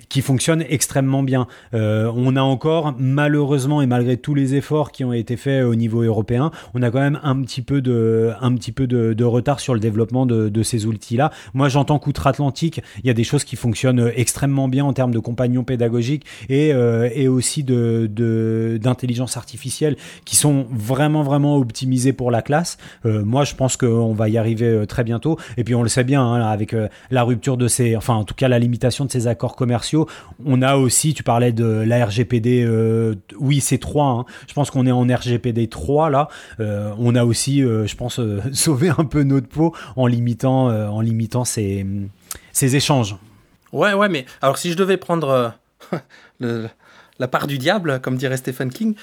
[0.09, 1.47] qui fonctionne extrêmement bien.
[1.73, 6.01] on a encore malheureusement et malgré tous les efforts qui ont été faits au niveau
[6.01, 10.87] européen, on a quand même un petit peu de, retard sur le développement de, ces
[10.87, 11.31] outils-là.
[11.53, 15.19] Moi, j'entends qu'outre-Atlantique, il y a des choses qui fonctionnent extrêmement bien en termes de
[15.19, 22.79] compagnons pédagogiques et, euh, aussi d'intelligence artificielle qui sont vraiment, vraiment optimisés pour la classe.
[23.05, 25.37] Euh, moi, je pense qu'on va y arriver euh, très bientôt.
[25.59, 26.75] Et puis, on le sait bien, hein, avec
[27.11, 30.09] la rupture de ces, enfin, en tout cas, la limitation de ces accords commerciaux,
[30.47, 32.67] on a aussi, tu parlais de la RGPD,
[33.39, 34.22] oui, c'est 3, hein.
[34.47, 36.29] Je pense qu'on est en RGPD 3 là.
[36.61, 38.21] Euh, on a aussi, je pense,
[38.53, 41.87] sauvé un peu notre peau en limitant, en limitant ces,
[42.53, 43.17] ces échanges.
[43.73, 45.55] Ouais, ouais, mais alors si je devais prendre
[46.41, 48.95] la part du diable, comme dirait Stephen King,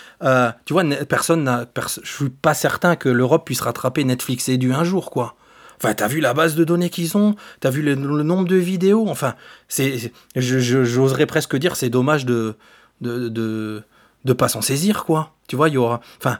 [0.65, 1.65] tu vois, personne n'a,
[2.03, 5.35] je suis pas certain que l'Europe puisse rattraper Netflix et du un jour, quoi.
[5.81, 9.07] Enfin, t'as vu la base de données qu'ils ont, t'as vu le, nombre de vidéos.
[9.07, 9.35] Enfin,
[9.69, 12.55] c'est, j'oserais presque dire, c'est dommage de,
[12.99, 13.81] de,
[14.25, 15.33] de pas s'en saisir, quoi.
[15.47, 16.39] Tu vois, il y aura, enfin,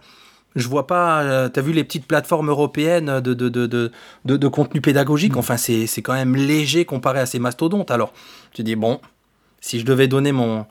[0.56, 1.22] je vois pas.
[1.22, 3.92] Euh, t'as vu les petites plateformes européennes de de, de, de,
[4.38, 5.38] de contenu pédagogique?
[5.38, 7.92] Enfin, c'est, c'est quand même léger comparé à ces mastodontes.
[7.92, 8.14] Alors,
[8.54, 9.00] tu dis bon,
[9.62, 10.66] si je devais donner mon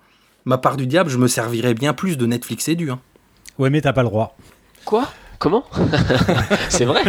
[0.45, 2.91] ma part du diable, je me servirais bien plus de Netflix et du.
[2.91, 3.01] Hein.
[3.59, 4.37] Ouais, mais t'as pas le droit.
[4.85, 5.09] Quoi?
[5.39, 5.65] Comment?
[6.69, 7.01] C'est vrai?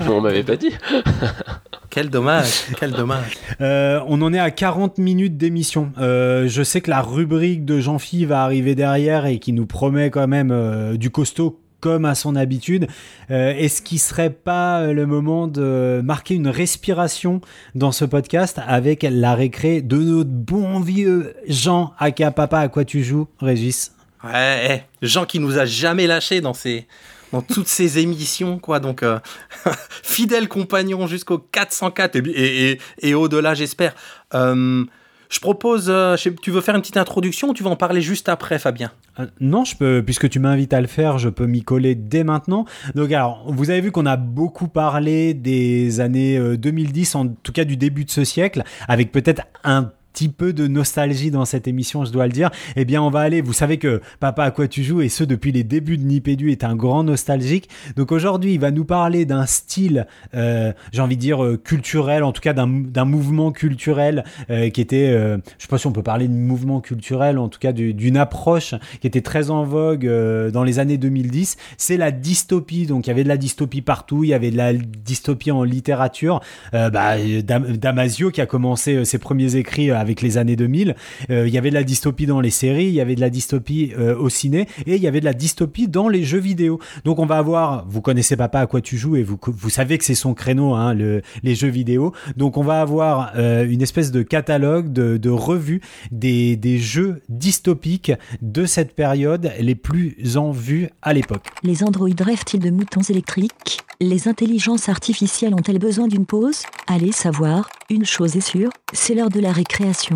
[0.00, 0.72] On m'avait pas dit.
[1.90, 3.38] Quel dommage, quel dommage.
[3.62, 5.90] Euh, on en est à 40 minutes d'émission.
[5.98, 10.10] Euh, je sais que la rubrique de Jean-Phi va arriver derrière et qui nous promet
[10.10, 12.88] quand même euh, du costaud comme à son habitude.
[13.30, 17.40] Est-ce qu'il serait pas le moment de marquer une respiration
[17.74, 22.84] dans ce podcast avec la récré de notre bon vieux Jean Aka Papa à quoi
[22.84, 23.92] tu joues, Régis?
[24.24, 26.86] Ouais, eh, Jean qui nous a jamais lâché dans ses
[27.32, 28.80] dans toutes ces émissions, quoi.
[28.80, 29.18] Donc, euh,
[30.02, 33.94] fidèle compagnon jusqu'au 404 et, et, au-delà, j'espère.
[34.34, 34.84] Euh,
[35.30, 38.30] je propose, euh, tu veux faire une petite introduction ou tu vas en parler juste
[38.30, 38.92] après, Fabien?
[39.40, 42.64] Non, je peux, puisque tu m'invites à le faire, je peux m'y coller dès maintenant.
[42.94, 47.64] Donc, alors, vous avez vu qu'on a beaucoup parlé des années 2010, en tout cas
[47.64, 52.04] du début de ce siècle, avec peut-être un petit peu de nostalgie dans cette émission,
[52.04, 53.40] je dois le dire, eh bien, on va aller.
[53.40, 56.50] Vous savez que Papa à quoi tu joues, et ce depuis les débuts de Nipédu,
[56.50, 57.68] est un grand nostalgique.
[57.94, 62.24] Donc aujourd'hui, il va nous parler d'un style, euh, j'ai envie de dire euh, culturel,
[62.24, 66.02] en tout cas d'un mouvement culturel euh, qui était, je sais pas si on peut
[66.02, 70.04] parler de mouvement culturel, en tout cas d'une approche qui était très en vogue
[70.50, 71.56] dans les années 2010.
[71.76, 72.86] C'est la dystopie.
[72.86, 75.62] Donc il y avait de la dystopie partout, il y avait de la dystopie en
[75.62, 76.40] littérature.
[76.72, 77.14] bah,
[77.44, 80.96] Damasio qui a commencé ses premiers écrits avec avec les années 2000.
[81.30, 83.28] Euh, il y avait de la dystopie dans les séries, il y avait de la
[83.28, 86.80] dystopie euh, au ciné et il y avait de la dystopie dans les jeux vidéo.
[87.04, 89.38] Donc on va avoir, vous connaissez Papa à quoi tu joues et vous,
[89.70, 92.12] savez que c'est son créneau, hein, le, les jeux vidéo.
[92.36, 98.12] Donc on va avoir euh, une espèce de catalogue, de, revue des, des jeux dystopiques
[98.40, 101.44] de cette période les plus en vue à l'époque.
[101.62, 103.82] Les androïdes rêvent-ils de moutons électriques?
[104.00, 106.62] Les intelligences artificielles ont-elles besoin d'une pause?
[106.86, 110.14] Allez savoir, une chose est sûre, c'est l'heure de la récréation.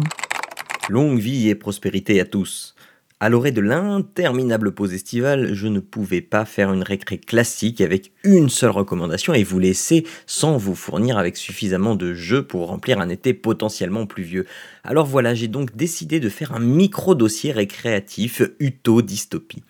[0.89, 2.76] Longue vie et prospérité à tous.
[3.18, 8.12] À l'orée de l'interminable pause estivale, je ne pouvais pas faire une récré classique avec
[8.22, 13.01] une seule recommandation et vous laisser sans vous fournir avec suffisamment de jeux pour remplir
[13.01, 14.47] un été potentiellement pluvieux.
[14.85, 19.64] Alors voilà, j'ai donc décidé de faire un micro-dossier récréatif uto-dystopie.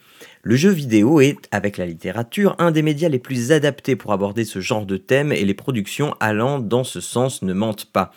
[0.45, 4.45] Le jeu vidéo est, avec la littérature, un des médias les plus adaptés pour aborder
[4.45, 8.11] ce genre de thème et les productions allant dans ce sens ne mentent pas.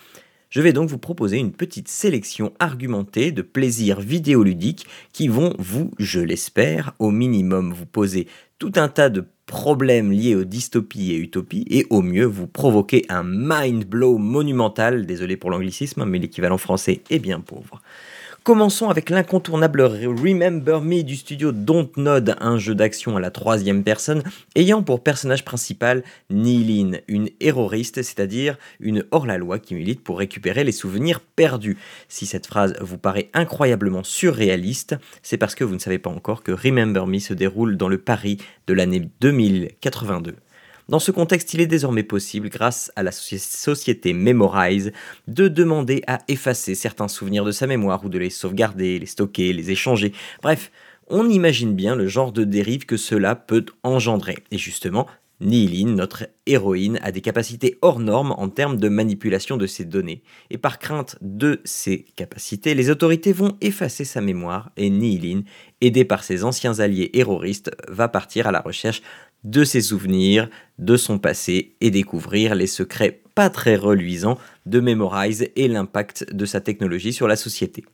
[0.49, 5.91] Je vais donc vous proposer une petite sélection argumentée de plaisirs vidéoludiques qui vont vous,
[5.99, 8.25] je l'espère, au minimum vous poser
[8.57, 13.05] tout un tas de problèmes liés aux dystopies et utopies et au mieux vous provoquer
[13.07, 17.83] un mind blow monumental, désolé pour l'anglicisme, mais l'équivalent français est bien pauvre.
[18.45, 24.21] Commençons avec l'incontournable Remember Me du studio Dontnod, un jeu d'action à la troisième personne,
[24.55, 30.71] ayant pour personnage principal Nilin, une erroriste, c'est-à-dire une hors-la-loi qui milite pour récupérer les
[30.71, 31.79] souvenirs perdus.
[32.07, 36.43] Si cette phrase vous paraît incroyablement surréaliste, c'est parce que vous ne savez pas encore
[36.43, 38.37] que Remember Me se déroule dans le Paris
[38.67, 40.35] de l'année 2082.
[40.87, 44.91] Dans ce contexte, il est désormais possible, grâce à la société Memorize,
[45.27, 49.51] de demander à effacer certains souvenirs de sa mémoire ou de les sauvegarder, les stocker,
[49.51, 50.13] les échanger.
[50.43, 50.71] Bref,
[51.07, 54.37] on imagine bien le genre de dérive que cela peut engendrer.
[54.51, 55.07] Et justement,
[55.41, 60.23] Nihiline, notre héroïne, a des capacités hors normes en termes de manipulation de ces données.
[60.49, 65.43] Et par crainte de ces capacités, les autorités vont effacer sa mémoire et Nihiline,
[65.81, 69.01] aidée par ses anciens alliés terroristes, va partir à la recherche
[69.45, 75.47] de ses souvenirs, de son passé et découvrir les secrets pas très reluisants de Memorize
[75.55, 77.85] et l'impact de sa technologie sur la société.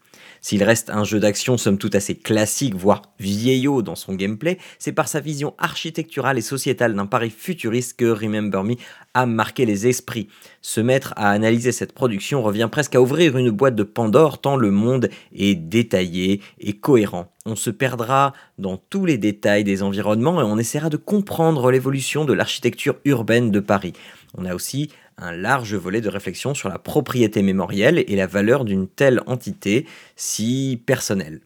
[0.41, 4.91] S'il reste un jeu d'action somme toute assez classique, voire vieillot dans son gameplay, c'est
[4.91, 8.73] par sa vision architecturale et sociétale d'un pari futuriste que Remember Me
[9.13, 10.29] a marqué les esprits.
[10.61, 14.55] Se mettre à analyser cette production revient presque à ouvrir une boîte de Pandore tant
[14.55, 17.31] le monde est détaillé et cohérent.
[17.45, 22.25] On se perdra dans tous les détails des environnements et on essaiera de comprendre l'évolution
[22.25, 23.93] de l'architecture urbaine de Paris.
[24.35, 24.89] On a aussi
[25.21, 29.85] un large volet de réflexion sur la propriété mémorielle et la valeur d'une telle entité
[30.15, 31.41] si personnelle.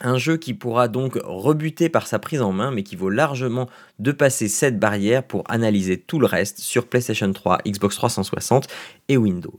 [0.00, 3.68] Un jeu qui pourra donc rebuter par sa prise en main, mais qui vaut largement
[3.98, 8.66] de passer cette barrière pour analyser tout le reste sur PlayStation 3, Xbox 360
[9.08, 9.52] et Windows.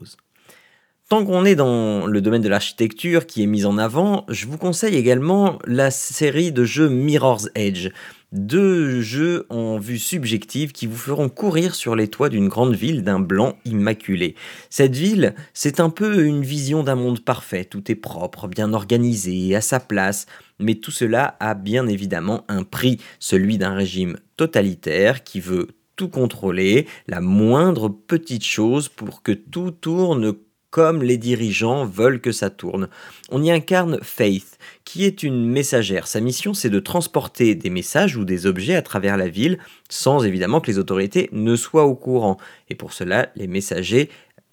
[1.07, 4.57] Tant qu'on est dans le domaine de l'architecture qui est mise en avant, je vous
[4.57, 7.89] conseille également la série de jeux Mirror's Edge.
[8.35, 13.01] Deux jeux en vue subjective qui vous feront courir sur les toits d'une grande ville
[13.01, 14.35] d'un blanc immaculé.
[14.69, 19.55] Cette ville, c'est un peu une vision d'un monde parfait, tout est propre, bien organisé,
[19.55, 20.25] à sa place,
[20.59, 26.09] mais tout cela a bien évidemment un prix, celui d'un régime totalitaire qui veut tout
[26.09, 30.33] contrôler, la moindre petite chose pour que tout tourne
[30.75, 32.89] comme les dirigeants veulent que ça tourne.
[33.31, 36.05] On y incarne Faith, qui est une messagère.
[36.05, 39.57] Sa mission, c'est de transporter des messages ou des objets à travers la ville,
[39.87, 42.35] sans évidemment que les autorités ne soient au courant.
[42.69, 44.09] Et pour cela, les messagers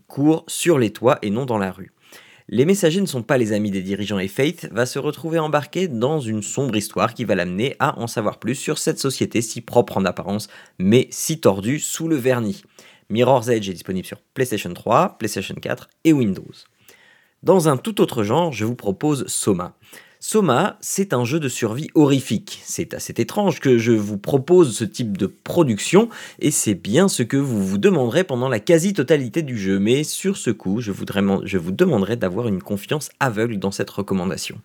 [0.06, 1.90] courent sur les toits et non dans la rue.
[2.48, 5.88] Les messagers ne sont pas les amis des dirigeants et Faith va se retrouver embarqué
[5.88, 9.60] dans une sombre histoire qui va l'amener à en savoir plus sur cette société si
[9.60, 10.46] propre en apparence,
[10.78, 12.62] mais si tordue sous le vernis.
[13.12, 16.54] Mirror's Edge est disponible sur PlayStation 3, PlayStation 4 et Windows.
[17.42, 19.76] Dans un tout autre genre, je vous propose Soma.
[20.24, 22.60] Soma, c'est un jeu de survie horrifique.
[22.64, 26.08] C'est assez étrange que je vous propose ce type de production,
[26.38, 30.36] et c'est bien ce que vous vous demanderez pendant la quasi-totalité du jeu, mais sur
[30.36, 34.60] ce coup, je, je vous demanderai d'avoir une confiance aveugle dans cette recommandation.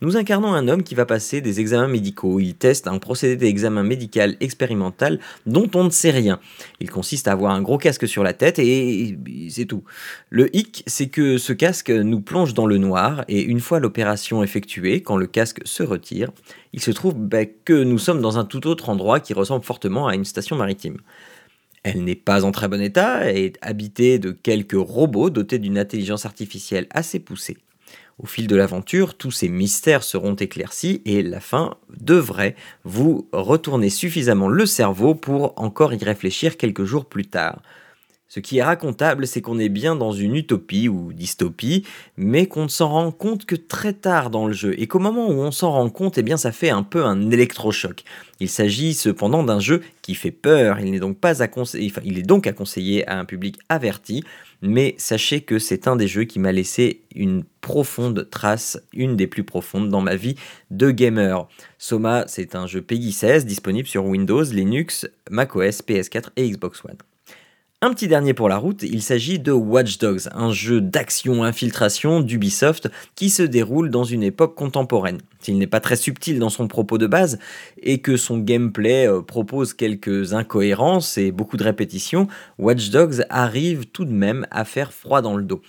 [0.00, 3.82] Nous incarnons un homme qui va passer des examens médicaux, il teste un procédé d'examen
[3.82, 6.40] médical expérimental dont on ne sait rien.
[6.80, 9.18] Il consiste à avoir un gros casque sur la tête, et
[9.50, 9.84] c'est tout.
[10.30, 14.42] Le hic, c'est que ce casque nous plonge dans le noir, et une fois l'opération
[14.42, 16.30] effectuée, quand le casque se retire,
[16.72, 20.06] il se trouve bah, que nous sommes dans un tout autre endroit qui ressemble fortement
[20.06, 20.98] à une station maritime.
[21.82, 25.78] Elle n'est pas en très bon état et est habitée de quelques robots dotés d'une
[25.78, 27.58] intelligence artificielle assez poussée.
[28.18, 33.90] Au fil de l'aventure, tous ces mystères seront éclaircis et la fin devrait vous retourner
[33.90, 37.60] suffisamment le cerveau pour encore y réfléchir quelques jours plus tard.
[38.34, 41.84] Ce qui est racontable, c'est qu'on est bien dans une utopie ou dystopie,
[42.16, 45.28] mais qu'on ne s'en rend compte que très tard dans le jeu, et qu'au moment
[45.28, 48.02] où on s'en rend compte, eh bien ça fait un peu un électrochoc.
[48.40, 53.24] Il s'agit cependant d'un jeu qui fait peur, il est donc à conseiller à un
[53.24, 54.24] public averti,
[54.62, 59.28] mais sachez que c'est un des jeux qui m'a laissé une profonde trace, une des
[59.28, 60.34] plus profondes dans ma vie
[60.72, 61.46] de gamer.
[61.78, 66.96] Soma, c'est un jeu PEGI 16 disponible sur Windows, Linux, macOS, PS4 et Xbox One.
[67.84, 72.88] Un petit dernier pour la route, il s'agit de Watch Dogs, un jeu d'action-infiltration d'Ubisoft
[73.14, 75.18] qui se déroule dans une époque contemporaine.
[75.40, 77.38] S'il n'est pas très subtil dans son propos de base
[77.82, 82.26] et que son gameplay euh, propose quelques incohérences et beaucoup de répétitions,
[82.58, 85.60] Watch Dogs arrive tout de même à faire froid dans le dos.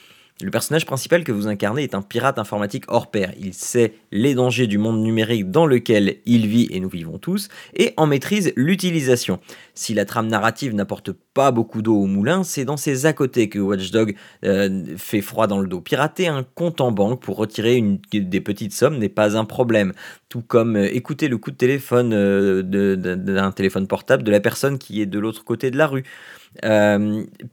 [0.42, 3.32] Le personnage principal que vous incarnez est un pirate informatique hors pair.
[3.40, 7.48] Il sait les dangers du monde numérique dans lequel il vit et nous vivons tous,
[7.74, 9.40] et en maîtrise l'utilisation.
[9.76, 13.50] Si la trame narrative n'apporte pas beaucoup d'eau au moulin, c'est dans ses à côté
[13.50, 14.16] que Watchdog
[14.46, 15.82] euh, fait froid dans le dos.
[15.82, 19.92] Pirater un compte en banque pour retirer une, des petites sommes n'est pas un problème.
[20.30, 24.78] Tout comme euh, écouter le coup de téléphone euh, d'un téléphone portable de la personne
[24.78, 26.06] qui est de l'autre côté de la rue.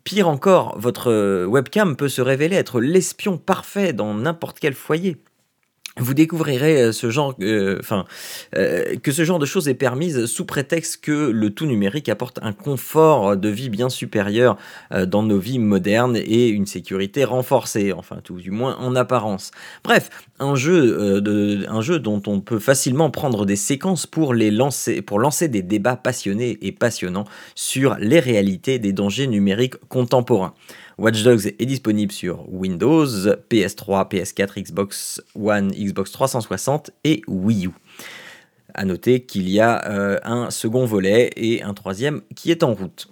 [0.04, 5.16] Pire encore, votre webcam peut se révéler être l'espion parfait dans n'importe quel foyer
[5.98, 7.80] vous découvrirez euh, ce genre, euh,
[8.56, 12.38] euh, que ce genre de choses est permise sous prétexte que le tout numérique apporte
[12.42, 14.56] un confort de vie bien supérieur
[14.90, 19.50] dans nos vies modernes et une sécurité renforcée, enfin tout du moins en apparence.
[19.84, 21.22] Bref, un jeu,
[21.68, 25.62] un jeu dont on peut facilement prendre des séquences pour les lancer, pour lancer des
[25.62, 30.54] débats passionnés et passionnants sur les réalités des dangers numériques contemporains.
[30.98, 33.06] Watch Dogs est disponible sur Windows,
[33.50, 37.70] PS3, PS4, Xbox One, Xbox 360 et Wii U.
[38.74, 42.74] A noter qu'il y a euh, un second volet et un troisième qui est en
[42.74, 43.11] route.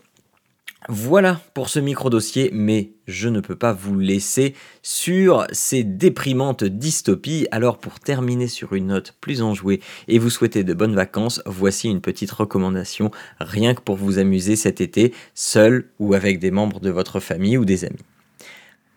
[0.92, 7.46] Voilà pour ce micro-dossier, mais je ne peux pas vous laisser sur ces déprimantes dystopies.
[7.52, 11.88] Alors pour terminer sur une note plus enjouée et vous souhaiter de bonnes vacances, voici
[11.88, 16.80] une petite recommandation, rien que pour vous amuser cet été, seul ou avec des membres
[16.80, 18.02] de votre famille ou des amis.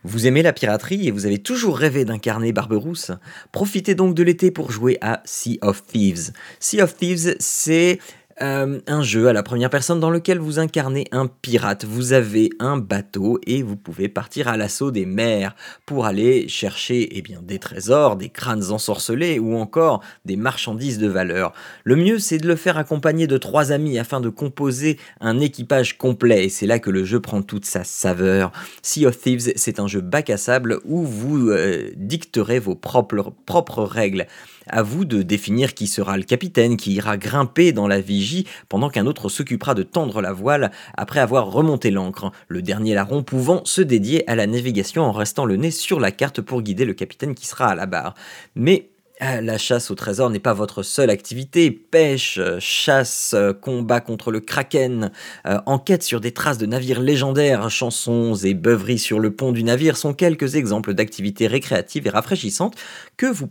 [0.05, 3.11] Vous aimez la piraterie et vous avez toujours rêvé d'incarner Barberousse?
[3.53, 6.33] Profitez donc de l'été pour jouer à Sea of Thieves.
[6.59, 7.99] Sea of Thieves, c'est
[8.41, 11.85] Euh, un jeu à la première personne dans lequel vous incarnez un pirate.
[11.85, 15.55] Vous avez un bateau et vous pouvez partir à l'assaut des mers
[15.85, 21.07] pour aller chercher eh bien, des trésors, des crânes ensorcelés ou encore des marchandises de
[21.07, 21.53] valeur.
[21.83, 25.97] Le mieux c'est de le faire accompagner de trois amis afin de composer un équipage
[25.99, 28.51] complet et c'est là que le jeu prend toute sa saveur.
[28.81, 33.31] Sea of Thieves c'est un jeu bac à sable où vous euh, dicterez vos propres,
[33.45, 34.25] propres règles.
[34.67, 38.89] À vous de définir qui sera le capitaine qui ira grimper dans la vigie pendant
[38.89, 43.61] qu'un autre s'occupera de tendre la voile après avoir remonté l'ancre, le dernier larron pouvant
[43.65, 46.93] se dédier à la navigation en restant le nez sur la carte pour guider le
[46.93, 48.13] capitaine qui sera à la barre.
[48.55, 48.92] Mais
[49.41, 51.71] la chasse au trésor n'est pas votre seule activité.
[51.71, 55.11] Pêche, chasse, combat contre le kraken,
[55.45, 59.63] euh, enquête sur des traces de navires légendaires, chansons et beuveries sur le pont du
[59.63, 62.75] navire sont quelques exemples d'activités récréatives et rafraîchissantes
[63.17, 63.47] que vous,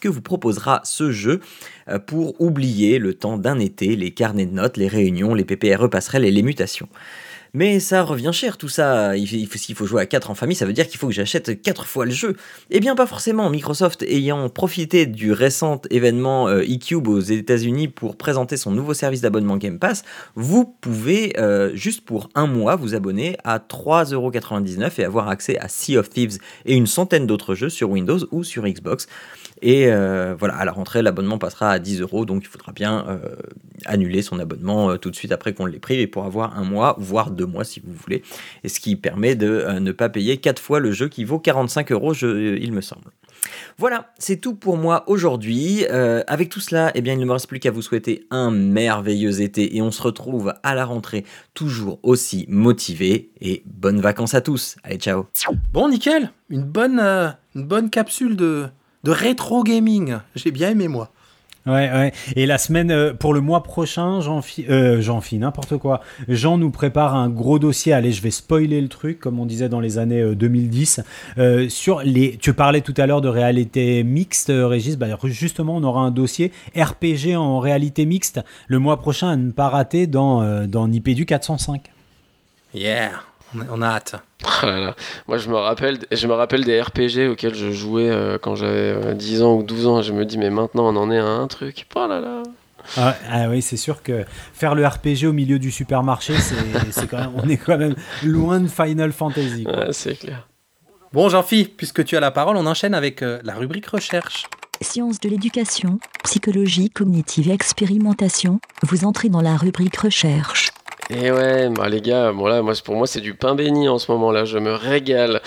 [0.00, 1.40] que vous proposera ce jeu
[1.88, 5.88] euh, pour oublier le temps d'un été, les carnets de notes, les réunions, les PPRE
[5.88, 6.88] passerelles et les mutations.
[7.54, 9.16] Mais ça revient cher tout ça.
[9.16, 11.12] Il faut, s'il faut jouer à 4 en famille, ça veut dire qu'il faut que
[11.12, 12.36] j'achète 4 fois le jeu.
[12.70, 13.48] Eh bien, pas forcément.
[13.48, 19.20] Microsoft ayant profité du récent événement euh, eCube aux États-Unis pour présenter son nouveau service
[19.20, 20.02] d'abonnement Game Pass,
[20.34, 25.68] vous pouvez euh, juste pour un mois vous abonner à 3,99€ et avoir accès à
[25.68, 29.06] Sea of Thieves et une centaine d'autres jeux sur Windows ou sur Xbox.
[29.62, 33.06] Et euh, voilà, à la rentrée, l'abonnement passera à 10 euros, donc il faudra bien
[33.08, 33.36] euh,
[33.86, 36.64] annuler son abonnement euh, tout de suite après qu'on l'ait pris, et pour avoir un
[36.64, 38.22] mois, voire deux mois si vous voulez.
[38.62, 41.92] Et ce qui permet de ne pas payer quatre fois le jeu qui vaut 45
[41.92, 43.10] euros, il me semble.
[43.76, 45.84] Voilà, c'est tout pour moi aujourd'hui.
[45.86, 49.40] avec tout cela, eh bien, il ne me reste plus qu'à vous souhaiter un merveilleux
[49.40, 54.40] été et on se retrouve à la rentrée toujours aussi motivé et bonnes vacances à
[54.40, 54.76] tous.
[54.82, 55.26] Allez, ciao.
[55.72, 56.30] Bon, nickel.
[56.48, 57.00] Une bonne,
[57.54, 58.68] une bonne capsule de,
[59.04, 60.16] de rétro gaming.
[60.34, 61.10] J'ai bien aimé moi.
[61.66, 62.12] Ouais, ouais.
[62.36, 66.02] Et la semaine, euh, pour le mois prochain, Jean, euh, Jean n'importe quoi.
[66.28, 67.94] Jean nous prépare un gros dossier.
[67.94, 71.00] Allez, je vais spoiler le truc, comme on disait dans les années 2010.
[71.38, 74.98] Euh, sur les, tu parlais tout à l'heure de réalité mixte, Régis.
[74.98, 79.50] Bah, justement, on aura un dossier RPG en réalité mixte le mois prochain à ne
[79.50, 81.90] pas rater dans, dans Nipédu 405.
[82.74, 83.12] Yeah,
[83.70, 84.16] on a hâte.
[84.62, 84.66] Oh
[85.28, 89.14] Moi, je me, rappelle, je me rappelle des RPG auxquels je jouais euh, quand j'avais
[89.14, 90.02] 10 euh, ans ou 12 ans.
[90.02, 91.86] Je me dis, mais maintenant, on en est à un truc.
[91.94, 92.42] Oh là là.
[92.96, 96.34] Ah, ah, oui, c'est sûr que faire le RPG au milieu du supermarché,
[96.90, 99.66] c'est, quand même, on est quand même loin de Final Fantasy.
[99.92, 100.46] c'est clair.
[101.14, 104.46] Bon, Jean-Philippe, puisque tu as la parole, on enchaîne avec euh, la rubrique recherche.
[104.80, 110.73] Sciences de l'éducation, psychologie cognitive et expérimentation, vous entrez dans la rubrique recherche.
[111.10, 113.98] Et ouais, bah les gars, bon là, moi, pour moi, c'est du pain béni en
[113.98, 115.40] ce moment-là, je me régale.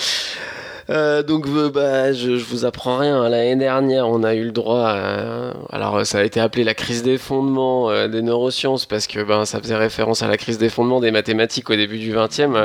[0.90, 3.28] Euh, donc euh, bah, je, vous apprends rien.
[3.28, 4.90] L'année dernière, on a eu le droit.
[5.70, 9.46] Alors ça a été appelé la crise des fondements euh, des neurosciences parce que ben
[9.46, 12.56] ça faisait référence à la crise des fondements des mathématiques au début du XXe.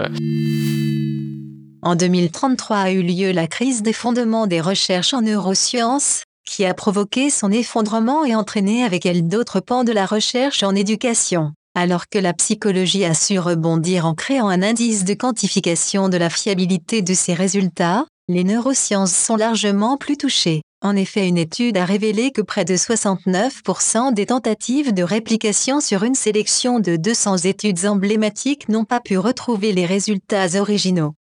[1.83, 6.75] En 2033 a eu lieu la crise des fondements des recherches en neurosciences, qui a
[6.75, 11.53] provoqué son effondrement et entraîné avec elle d'autres pans de la recherche en éducation.
[11.75, 16.29] Alors que la psychologie a su rebondir en créant un indice de quantification de la
[16.29, 20.61] fiabilité de ses résultats, les neurosciences sont largement plus touchées.
[20.83, 26.03] En effet, une étude a révélé que près de 69% des tentatives de réplication sur
[26.03, 31.15] une sélection de 200 études emblématiques n'ont pas pu retrouver les résultats originaux.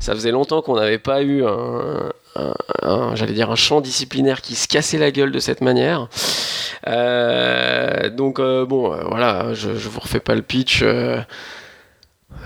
[0.00, 2.12] Ça faisait longtemps qu'on n'avait pas eu un,
[3.14, 6.08] j'allais dire un champ disciplinaire qui se cassait la gueule de cette manière.
[6.86, 10.84] Euh, donc euh, bon, euh, voilà, je, je vous refais pas le pitch.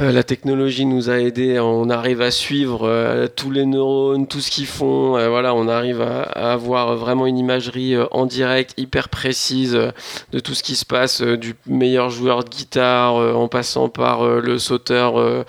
[0.00, 4.40] Euh, la technologie nous a aidés, on arrive à suivre euh, tous les neurones, tout
[4.40, 5.16] ce qu'ils font.
[5.16, 6.22] Euh, voilà, on arrive à,
[6.52, 11.56] avoir vraiment une imagerie en direct hyper précise de tout ce qui se passe, du
[11.66, 15.44] meilleur joueur de guitare en passant par le sauteur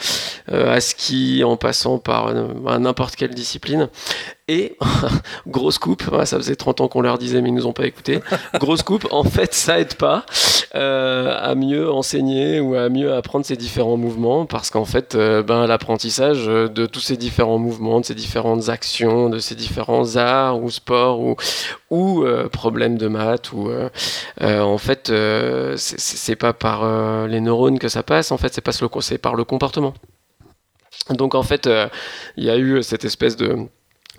[0.48, 2.34] à ski, en passant par
[2.80, 3.90] n'importe quelle discipline.
[4.50, 4.76] Et,
[5.48, 8.20] grosse coupe, ça faisait 30 ans qu'on leur disait, mais ils nous ont pas écouté.
[8.56, 10.26] Grosse coupe, en fait, ça aide pas
[10.74, 15.44] euh, à mieux enseigner ou à mieux apprendre ces différents mouvements, parce qu'en fait, euh,
[15.44, 20.60] ben, l'apprentissage de tous ces différents mouvements, de ces différentes actions, de ces différents arts
[20.60, 21.36] ou sports ou,
[21.92, 23.70] ou euh, problèmes de maths, ou
[24.42, 25.14] en fait,
[25.76, 28.60] c'est pas par les neurones que ça passe, en fait,
[29.02, 29.94] c'est par le comportement.
[31.12, 31.70] Donc en fait,
[32.36, 33.70] il y a eu cette espèce de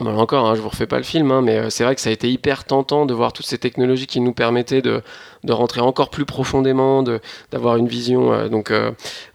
[0.00, 2.00] Bon, encore, hein, je vous refais pas le film, hein, mais euh, c'est vrai que
[2.00, 5.02] ça a été hyper tentant de voir toutes ces technologies qui nous permettaient de,
[5.44, 7.02] de rentrer encore plus profondément,
[7.50, 8.72] d'avoir une vision donc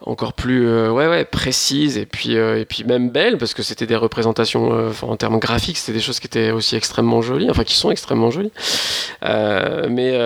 [0.06, 3.96] encore plus ouais ouais précise et puis et puis même belle parce que c'était des
[3.96, 7.92] représentations en termes graphiques, c'était des choses qui étaient aussi extrêmement jolies, enfin qui sont
[7.92, 8.52] extrêmement jolies.
[9.24, 10.18] mais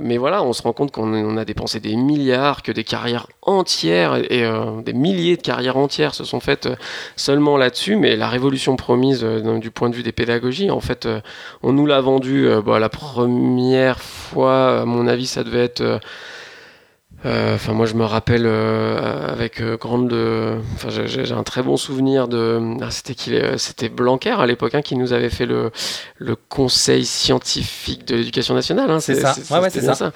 [0.00, 4.16] mais voilà, on se rend compte qu'on a dépensé des milliards, que des carrières entières
[4.16, 4.44] et
[4.84, 6.68] des milliers de carrières entières se sont faites
[7.16, 11.08] seulement là-dessus, mais la révolution promise du point de vue des pédagogies, en fait,
[11.62, 15.80] on nous l'a vendu bah, la première fois, avis, ça devait être.
[15.80, 15.98] Euh,
[17.26, 20.12] euh, enfin, moi, je me rappelle euh, avec grande.
[20.74, 22.76] Enfin, j'ai un très bon souvenir de.
[22.80, 25.70] Ah, c'était qui C'était Blanquer à l'époque hein, qui nous avait fait le,
[26.16, 28.90] le conseil scientifique de l'éducation nationale.
[28.90, 29.34] Hein, c'est ça.
[29.50, 30.12] Ouais, ouais, c'est ça.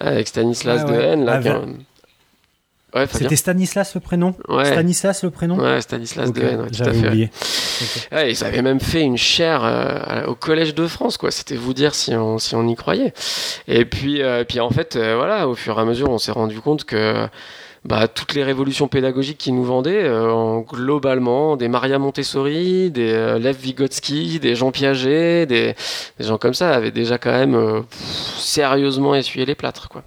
[0.00, 1.40] Avec Stanislas Dehaene, là.
[3.12, 4.34] C'était Stanislas le prénom
[4.64, 6.56] Stanislas le prénom Ouais, Stanislas okay.
[6.72, 7.30] J'avais oublié.
[8.12, 11.30] ils avaient même fait une chaire euh, au Collège de France, quoi.
[11.30, 13.12] C'était vous dire si on, si on y croyait.
[13.68, 16.32] Et puis, euh, puis en fait, euh, voilà, au fur et à mesure, on s'est
[16.32, 17.26] rendu compte que
[17.84, 20.10] bah, toutes les révolutions pédagogiques qui nous vendaient,
[20.66, 25.74] globalement, des Maria Montessori, des Lev Vygotsky, des Jean Piaget, des,
[26.18, 27.84] des, gens comme ça, avaient déjà quand même
[28.38, 30.02] sérieusement essuyé les plâtres, quoi.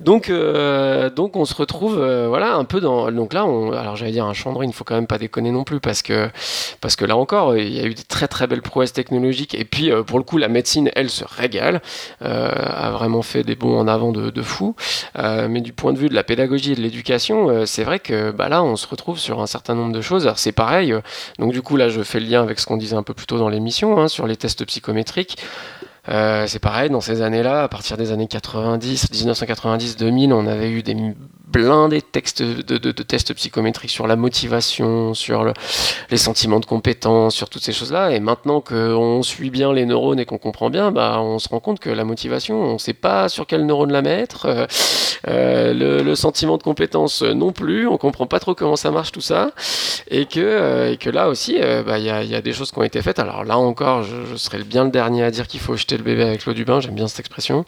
[0.00, 3.12] Donc, euh, donc on se retrouve, euh, voilà, un peu dans.
[3.12, 5.50] Donc là, on, alors j'allais dire un chandre, il ne faut quand même pas déconner
[5.50, 6.30] non plus parce que,
[6.80, 9.54] parce que là encore, il y a eu des très très belles prouesses technologiques.
[9.54, 11.82] Et puis, euh, pour le coup, la médecine, elle se régale,
[12.20, 14.74] a vraiment fait des bons en avant de, de fou.
[15.16, 18.48] mais du point de vue de la pédagogie et de l'éducation, c'est vrai que bah,
[18.48, 20.24] là, on se retrouve sur un certain nombre de choses.
[20.24, 20.94] Alors c'est pareil.
[21.38, 23.26] donc du coup, là, je fais le lien avec ce qu'on disait un peu plus
[23.26, 25.36] tôt dans l'émission hein, sur les tests psychométriques.
[26.08, 30.70] Euh, c'est pareil, dans ces années-là, à partir des années 90, 1990, 2000, on avait
[30.70, 30.96] eu des
[31.50, 35.52] blindés de, textes, de, tests psychométriques sur la motivation, sur
[36.10, 38.12] les sentiments de compétence, sur toutes ces choses-là.
[38.12, 41.60] Et maintenant qu'on suit bien les neurones et qu'on comprend bien, bah, on se rend
[41.60, 44.46] compte que la motivation, on ne sait pas sur quel neurone la mettre.
[44.46, 44.66] Euh,
[45.28, 49.20] euh, le, sentiment de compétence non plus, on comprend pas trop comment ça marche tout
[49.20, 49.52] ça.
[50.10, 52.78] Et que, et que là aussi, bah, il y, a, y, a, des choses qui
[52.78, 53.18] ont été faites.
[53.18, 56.02] Alors là encore, je, je serais bien le dernier à dire qu'il faut jeter le
[56.02, 57.64] bébé avec l'eau du bain, j'aime bien cette expression.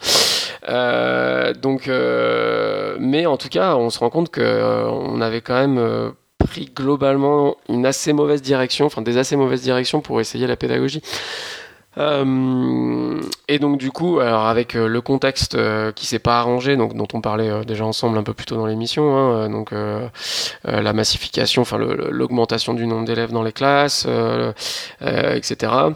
[0.69, 5.55] Euh, donc, euh, mais en tout cas, on se rend compte qu'on euh, avait quand
[5.55, 10.57] même pris globalement une assez mauvaise direction, enfin des assez mauvaises directions pour essayer la
[10.57, 11.03] pédagogie.
[11.97, 15.57] et donc du coup, avec le contexte
[15.95, 18.67] qui s'est pas arrangé, donc dont on parlait déjà ensemble un peu plus tôt dans
[18.67, 19.73] l'émission, hein, donc
[20.65, 21.65] la massification,
[22.11, 24.09] l'augmentation du nombre d'élèves dans les classes,
[25.01, 25.93] etc.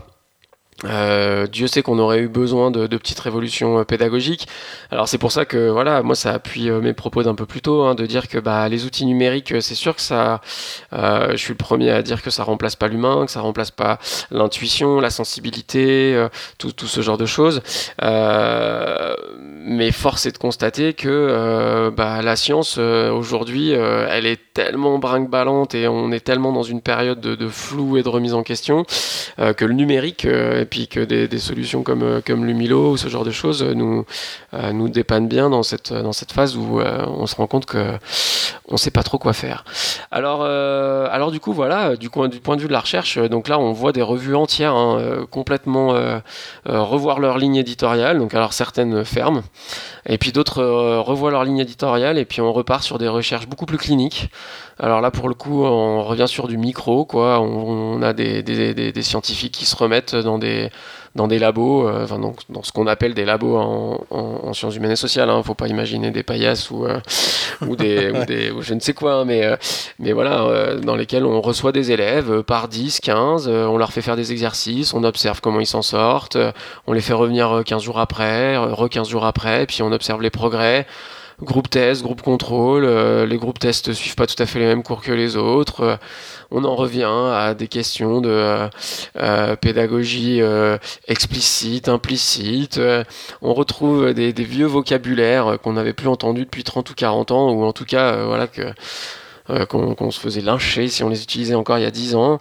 [0.84, 4.46] Euh, Dieu sait qu'on aurait eu besoin de, de petites révolutions euh, pédagogiques.
[4.90, 7.62] Alors c'est pour ça que voilà, moi ça appuie euh, mes propos d'un peu plus
[7.62, 10.42] tôt, hein, de dire que bah, les outils numériques, c'est sûr que ça,
[10.92, 13.98] je suis le premier à dire que ça remplace pas l'humain, que ça remplace pas
[14.30, 16.26] l'intuition, la sensibilité,
[16.58, 17.62] tout, tout, ce genre de choses.
[18.02, 25.88] mais force est de constater que bah, la science aujourd'hui, elle est tellement brinque-ballante et
[25.88, 28.84] on est tellement dans une période de, de flou et de remise en question
[29.36, 30.26] que le numérique
[30.66, 33.72] et puis que des, solutions comme, euh, comme Lumilo ou ce genre de choses euh,
[33.72, 34.04] nous,
[34.52, 37.92] euh, nous dépannent bien dans cette, dans cette phase où on se rend compte que
[38.68, 39.64] on sait pas trop quoi faire.
[40.10, 43.60] Alors, alors du coup, voilà, du, du point de vue de la recherche, donc là,
[43.60, 45.94] on voit des revues entières hein, complètement
[46.64, 48.18] revoir leur ligne éditoriale.
[48.18, 49.42] Donc, alors certaines ferment,
[50.08, 50.62] et puis d'autres
[50.98, 54.30] revoient leur ligne éditoriale, et puis on repart sur des recherches beaucoup plus cliniques.
[54.78, 57.40] Alors là, pour le coup, on revient sur du micro, quoi.
[57.40, 60.55] On, a des, des, des, scientifiques qui se remettent dans des,
[61.16, 64.76] dans des labos, euh, enfin, donc, dans ce qu'on appelle des labos en, en, sciences
[64.76, 65.30] humaines et sociales.
[65.30, 65.42] Hein.
[65.42, 67.00] Faut pas imaginer des paillasses ou, euh,
[67.66, 69.56] ou, des, ou, des, je ne sais quoi, hein, mais, euh,
[69.98, 74.16] mais voilà, dans lesquels on reçoit des élèves par 10, 15, on leur fait faire
[74.16, 76.38] des exercices, on observe comment ils s'en sortent,
[76.86, 80.30] on les fait revenir 15 jours après, re 15 jours après, puis on observe les
[80.30, 80.86] progrès
[81.42, 84.82] groupe test, groupe contrôle, euh, les groupes tests suivent pas tout à fait les mêmes
[84.82, 85.80] cours que les autres.
[85.82, 85.96] Euh,
[86.50, 88.68] on en revient à des questions de
[89.16, 90.40] euh, pédagogie
[91.08, 92.80] explicite, implicite.
[93.42, 97.64] on retrouve des, vieux vocabulaires qu'on n'avait plus entendus depuis 30 ou 40 ans, ou
[97.64, 98.62] en tout cas, voilà que
[99.68, 102.40] qu'on se faisait lyncher si on les utilisait encore il y a 10 ans.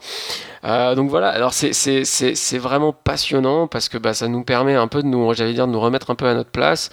[0.65, 5.03] Euh, donc voilà, alors c'est vraiment passionnant parce que bah, ça nous permet un peu
[5.03, 6.89] de nous, remettre un peu à notre place.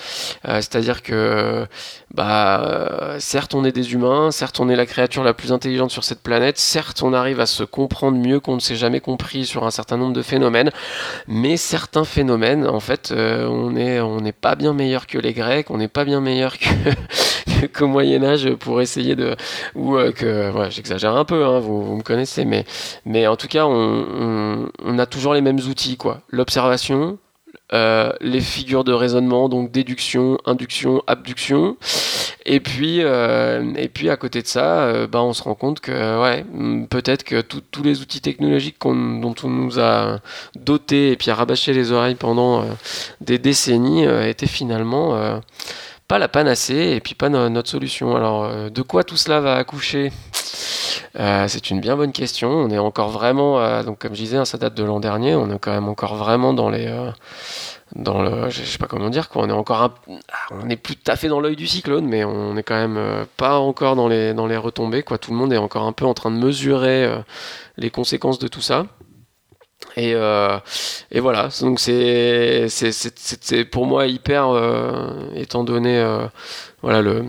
[0.47, 1.66] Euh, c'est-à-dire que,
[2.12, 6.05] bah, certes, on est des humains, certes, on est la créature la plus intelligente sur
[6.05, 9.64] cette planète, certes, on arrive à se comprendre mieux qu'on ne s'est jamais compris sur
[9.64, 10.70] un certain nombre de phénomènes,
[11.27, 15.79] mais certains phénomènes, en fait, euh, on n'est pas bien meilleur que les Grecs, on
[15.79, 16.57] n'est pas bien meilleur
[17.75, 19.37] qu'au Moyen Âge pour essayer de
[19.75, 22.45] ou que voilà, j'exagère un peu hein, vous, vous, me connaissez
[23.05, 26.21] mais en tout cas on, a toujours les mêmes outils, quoi.
[26.31, 27.19] L'observation,
[27.73, 31.77] euh, les figures de raisonnement, donc déduction, induction, abduction.
[32.45, 36.23] Et puis, euh, et puis à côté de ça, bah, on se rend compte que
[36.23, 40.19] ouais, mm, peut-être que tous les outils technologiques dont on nous a
[40.57, 42.65] dotés et puis rabâché les oreilles pendant
[43.21, 45.41] des décennies étaient finalement
[46.09, 48.17] pas la panacée et puis pas notre solution.
[48.17, 50.11] Alors, de quoi tout cela va accoucher?
[51.18, 52.51] Euh, c'est une bien bonne question.
[52.51, 55.34] On est encore vraiment, euh, donc comme je disais, hein, ça date de l'an dernier.
[55.34, 57.11] On est quand même encore vraiment dans les, euh,
[57.95, 59.43] dans le, je sais pas comment dire, quoi.
[59.43, 59.95] On est encore,
[60.51, 63.26] on est plus tout à fait dans l'œil du cyclone, mais on est quand même
[63.36, 65.18] pas encore dans les, dans les retombées, quoi.
[65.18, 67.11] Tout le monde est encore un peu en train de mesurer
[67.76, 68.86] les conséquences de tout ça.
[69.97, 72.68] Et, et, voilà, donc c'est
[73.70, 74.49] pour moi hyper,
[75.34, 76.03] étant donné
[76.82, 77.24] voilà, le,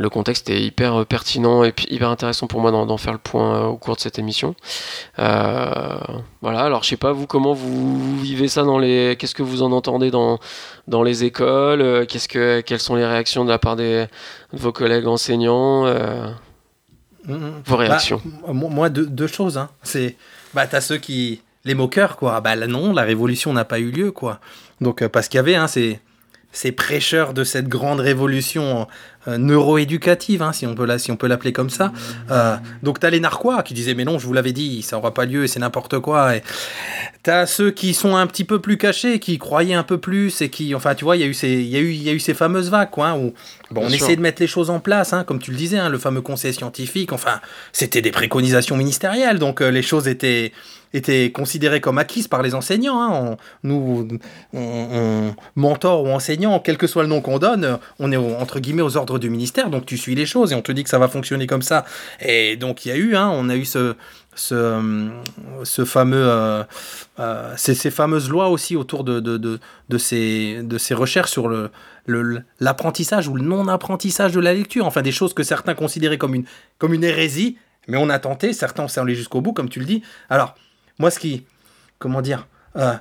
[0.00, 3.56] le contexte est hyper euh, pertinent et hyper intéressant pour moi d'en faire le point
[3.56, 4.54] euh, au cours de cette émission.
[5.18, 5.98] Euh,
[6.40, 9.62] voilà, alors je sais pas vous comment vous vivez ça dans les, qu'est-ce que vous
[9.62, 10.38] en entendez dans
[10.88, 14.06] dans les écoles, qu'est-ce que quelles sont les réactions de la part des
[14.54, 16.34] de vos collègues enseignants, mm,
[17.26, 17.62] mm.
[17.66, 18.22] vos bah, réactions.
[18.48, 19.68] moi deux, choses, hein.
[19.82, 20.16] c'est
[20.54, 24.12] bah t'as ceux qui les moqueurs quoi, bah non la révolution n'a pas eu lieu
[24.12, 24.40] quoi.
[24.80, 26.00] Donc parce qu'il y avait hein, c'est
[26.52, 28.88] ces prêcheurs de cette grande révolution
[29.28, 31.92] euh, neuroéducative, hein, si on peut la, si on peut l'appeler comme ça.
[32.30, 35.14] Euh, donc t'as les narquois qui disaient mais non, je vous l'avais dit, ça n'aura
[35.14, 36.36] pas lieu, c'est n'importe quoi.
[36.36, 36.42] Et
[37.22, 40.48] t'as ceux qui sont un petit peu plus cachés, qui croyaient un peu plus et
[40.48, 42.08] qui, enfin tu vois, il y a eu ces, il y a eu, il y
[42.08, 43.34] a eu ces fameuses vagues, quoi, hein, où
[43.70, 45.88] bon, on essayait de mettre les choses en place, hein, comme tu le disais, hein,
[45.88, 47.12] le fameux conseil scientifique.
[47.12, 47.40] Enfin,
[47.72, 50.52] c'était des préconisations ministérielles, donc euh, les choses étaient
[50.92, 53.00] étaient considérées comme acquises par les enseignants.
[53.00, 53.36] Hein.
[53.62, 54.08] nous,
[54.52, 58.82] on, mentor ou enseignant, quel que soit le nom qu'on donne, on est entre guillemets
[58.82, 60.98] aux ordres du ministère, donc tu suis les choses et on te dit que ça
[60.98, 61.84] va fonctionner comme ça.
[62.20, 63.94] Et donc il y a eu, hein, on a eu ce,
[65.84, 66.64] fameux, euh,
[67.18, 69.58] euh, ces, fameuses lois aussi autour de,
[69.98, 71.50] ces, recherches sur
[72.60, 77.04] l'apprentissage ou le non-apprentissage de la lecture, enfin des choses que certains considéraient comme une,
[77.04, 80.02] hérésie, mais on a tenté, certains sont allés jusqu'au bout, comme tu le dis.
[80.28, 80.54] Alors,
[81.00, 81.44] moi, ce qui,
[81.98, 82.46] comment dire,
[82.76, 82.92] euh,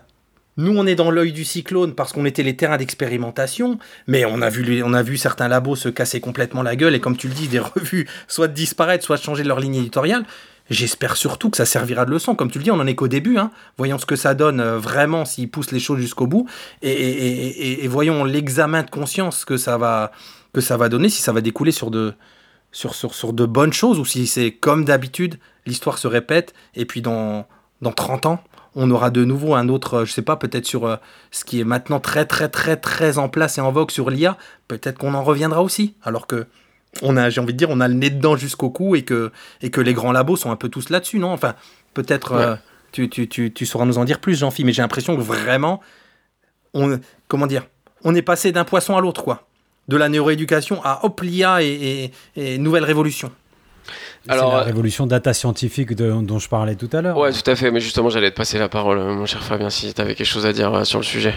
[0.56, 3.78] nous, on est dans l'œil du cyclone parce qu'on était les terrains d'expérimentation,
[4.08, 7.02] mais on a, vu, on a vu certains labos se casser complètement la gueule et
[7.02, 10.24] comme tu le dis, des revues soit disparaître, soit changer leur ligne éditoriale.
[10.70, 12.36] J'espère surtout que ça servira de leçon.
[12.36, 13.38] Comme tu le dis, on en est qu'au début.
[13.38, 13.52] Hein.
[13.78, 16.48] Voyons ce que ça donne euh, vraiment s'ils poussent les choses jusqu'au bout.
[16.82, 20.12] Et, voyons l'examen de conscience que ça, va,
[20.90, 22.14] donner, si ça va découler sur de,
[22.72, 26.54] sur de bonnes choses ou si c'est comme d'habitude, l'histoire se répète.
[26.76, 27.48] Et puis dans,
[27.82, 28.44] dans 30 ans,
[28.76, 30.98] on aura de nouveau un autre, euh, je sais pas, peut-être sur euh,
[31.32, 34.38] ce qui est maintenant très très très très en place et en vogue sur l'IA,
[34.68, 35.96] peut-être qu'on en reviendra aussi.
[36.04, 36.48] Alors que
[37.02, 39.32] on a, j'ai envie de dire, on a le nez dedans jusqu'au cou et que,
[39.62, 41.32] et que les grands labos sont un peu tous là-dessus, non?
[41.32, 41.56] Enfin,
[41.94, 42.56] peut-être euh,
[42.92, 45.82] tu, tu, tu, tu, sauras nous en dire plus, Jean-Philippe, mais j'ai l'impression que vraiment,
[46.74, 47.68] on, comment dire,
[48.04, 49.48] on est passé d'un poisson à l'autre, quoi.
[49.88, 52.12] De la neuroéducation à hop, l'IA et
[52.58, 53.32] nouvelle révolution.
[54.28, 57.18] Alors, la euh, révolution data scientifique dont je parlais tout à l'heure.
[57.18, 57.72] Ouais, tout à fait.
[57.72, 60.46] Mais justement, j'allais te passer la parole, mon cher Fabien, si tu avais quelque chose
[60.46, 61.34] à dire euh, sur le sujet.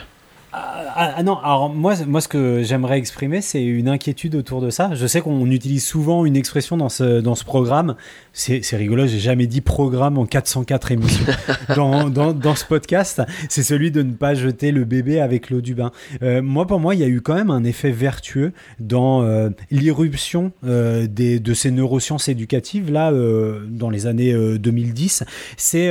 [0.52, 4.60] Ah, ah, ah, non, alors moi, moi ce que j'aimerais exprimer, c'est une inquiétude autour
[4.60, 4.94] de ça.
[4.94, 7.96] Je sais qu'on utilise souvent une expression dans ce, dans ce programme.
[8.34, 11.24] C'est rigolo, j'ai jamais dit programme en 404 émissions
[11.76, 13.22] dans, dans, dans, ce podcast.
[13.48, 15.90] C'est celui de ne pas jeter le bébé avec l'eau du bain.
[16.22, 19.50] Euh, moi, pour moi, il y a eu quand même un effet vertueux dans euh,
[19.70, 25.24] l'irruption euh, de ces neurosciences éducatives, là, euh, dans les années 2010.
[25.56, 25.90] C'est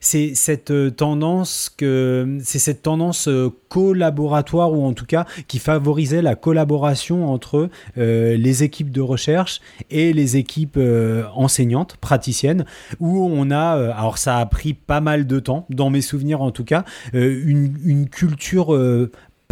[0.00, 3.28] c'est cette tendance que c'est cette tendance
[4.02, 9.60] collaboratoire ou en tout cas qui favorisait la collaboration entre euh, les équipes de recherche
[9.90, 12.64] et les équipes euh, enseignantes, praticiennes,
[12.98, 16.42] où on a, euh, alors ça a pris pas mal de temps, dans mes souvenirs
[16.42, 18.76] en tout cas, une, une culture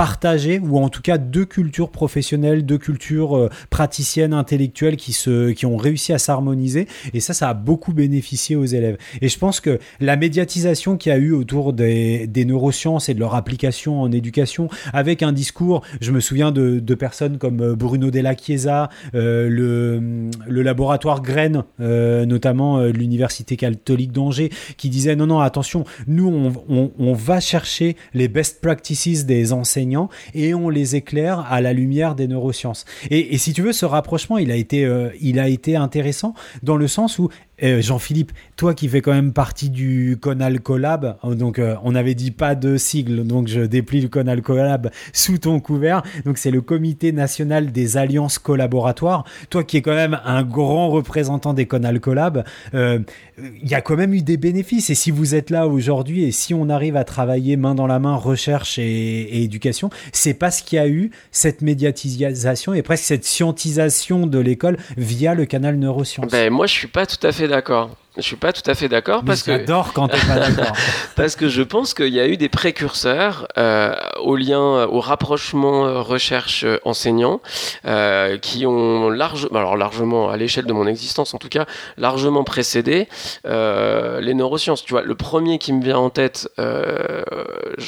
[0.01, 5.51] partager, ou en tout cas deux cultures professionnelles, deux cultures euh, praticiennes, intellectuelles qui, se,
[5.51, 6.88] qui ont réussi à s'harmoniser.
[7.12, 8.96] Et ça, ça a beaucoup bénéficié aux élèves.
[9.20, 13.14] Et je pense que la médiatisation qu'il y a eu autour des, des, neurosciences et
[13.14, 17.76] de leur application en éducation, avec un discours, je me souviens de, personnes comme euh,
[17.76, 25.14] Bruno Della Chiesa, euh, le, le laboratoire Graines, notamment de l'Université catholique d'Angers, qui disaient
[25.14, 29.89] non, non, attention, nous, on, on, on va chercher les best practices des enseignants
[30.34, 32.84] et on les éclaire à la lumière des neurosciences.
[33.11, 36.76] Et, si tu veux, ce rapprochement, il a été, euh, il a été intéressant dans
[36.76, 37.28] le sens où
[37.62, 41.94] euh, Jean-Philippe, toi qui fais quand même partie du Conal Collab, euh, donc euh, on
[41.94, 46.02] avait dit pas de sigle, donc je déplie le Conal Collab sous ton couvert.
[46.24, 49.24] Donc c'est le Comité national des alliances collaboratoires.
[49.50, 53.96] Toi qui es quand même un grand représentant des Conal Collab, il y a quand
[53.96, 54.90] même eu des bénéfices.
[54.90, 57.98] Et si vous êtes là aujourd'hui et si on arrive à travailler main dans la
[57.98, 63.04] main recherche et, et éducation, c'est parce qu'il y a eu cette médiatisation et presque
[63.04, 66.30] cette scientisation de l'école via le canal neurosciences.
[66.30, 67.90] Ben, moi, je suis pas tout à fait d'accord.
[68.16, 70.76] Je suis pas tout à fait d'accord parce que j'adore quand t'es pas d'accord.
[71.16, 75.86] parce que je pense qu'il y a eu des précurseurs euh, au lien, au rapprochement
[75.86, 77.40] euh, recherche euh, enseignant
[77.86, 81.66] euh, qui ont large, alors largement à l'échelle de mon existence en tout cas,
[81.98, 83.09] largement précédé
[83.46, 84.84] euh, les neurosciences.
[84.84, 86.48] Tu vois, le premier qui me vient en tête,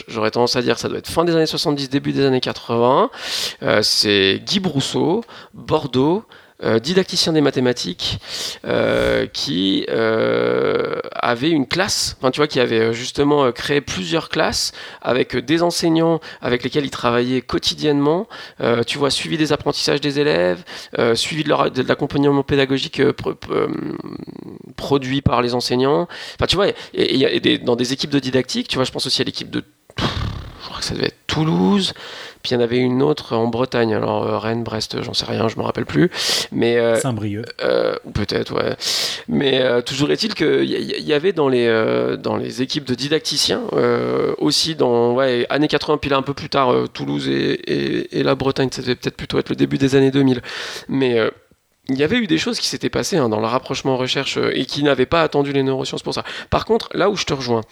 [0.09, 3.11] j'aurais tendance à dire, ça doit être fin des années 70, début des années 80.
[3.83, 6.25] c'est Guy Brousseau, Bordeaux.
[6.65, 8.21] Euh, didacticien des mathématiques,
[8.65, 14.71] euh, qui euh, avait une classe, enfin tu vois, qui avait justement créé plusieurs classes
[15.01, 18.29] avec des enseignants avec lesquels il travaillait quotidiennement,
[18.87, 20.63] tu vois, suivi des apprentissages des élèves,
[21.15, 23.03] suivi de, l'accompagnement pédagogique
[24.77, 26.07] produit par les enseignants.
[26.37, 29.25] Enfin tu vois, et, dans des équipes de didactique, tu vois, je pense aussi à
[29.25, 29.65] l'équipe de,
[29.99, 31.95] je crois que ça devait être Toulouse,
[32.43, 35.25] puis il y en avait une autre en Bretagne, alors euh, Rennes, Brest, j'en sais
[35.25, 36.11] rien, je me rappelle plus.
[36.51, 37.47] Mais euh, Saint-Brieuc.
[37.63, 38.75] Euh, peut-être, ouais.
[39.29, 41.63] Mais euh, toujours est-il qu'il y, y, avait dans les
[42.19, 43.63] dans les équipes de didacticiens
[44.39, 48.23] aussi dans ouais années 80 puis là un peu plus tard Toulouse et, et, et,
[48.23, 50.43] la Bretagne, ça devait peut-être plutôt être le début des années 2000.
[50.89, 51.19] Mais
[51.89, 54.65] il y avait eu des choses qui s'étaient passées hein, dans le rapprochement recherche et
[54.67, 56.25] qui n'avaient pas attendu les neurosciences pour ça.
[56.51, 57.63] Par contre, là où je te rejoins,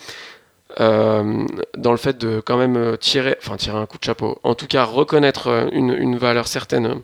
[0.79, 1.47] euh,
[1.77, 4.55] dans le fait de quand même euh, tirer, enfin tirer un coup de chapeau, en
[4.55, 7.01] tout cas reconnaître euh, une, une valeur certaine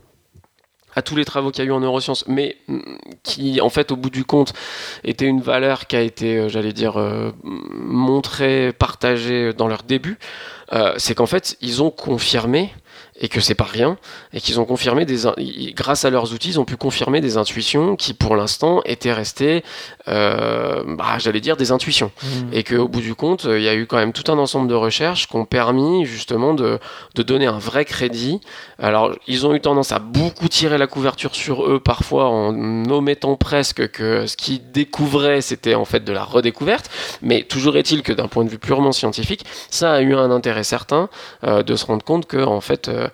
[0.95, 2.81] à tous les travaux qu'il y a eu en neurosciences, mais mm,
[3.23, 4.55] qui, en fait, au bout du compte,
[5.05, 6.97] était une valeur qui a été, j'allais dire,
[7.43, 10.19] montrée, partagée dans leur début,
[10.97, 12.73] c'est qu'en fait, ils ont confirmé
[13.19, 13.97] et que c'est pas rien,
[14.33, 15.23] et qu'ils ont confirmé des,
[15.75, 19.65] grâce à leurs outils, ils ont pu confirmer des intuitions qui, pour l'instant, étaient restées,
[20.09, 22.27] euh, bah, j'allais dire, des intuitions, mmh.
[22.53, 24.75] et qu'au bout du compte, il y a eu quand même tout un ensemble de
[24.75, 26.79] recherches qui ont permis justement de,
[27.15, 28.41] de donner un vrai crédit.
[28.79, 33.37] Alors, ils ont eu tendance à beaucoup tirer la couverture sur eux parfois en omettant
[33.37, 36.91] presque que ce qu'ils découvraient, c'était en fait de la redécouverte,
[37.23, 40.65] mais toujours est-il que d'un point de vue purement scientifique, ça a eu un intérêt
[40.65, 41.09] certain
[41.45, 43.06] euh, de se rendre compte que en fait euh,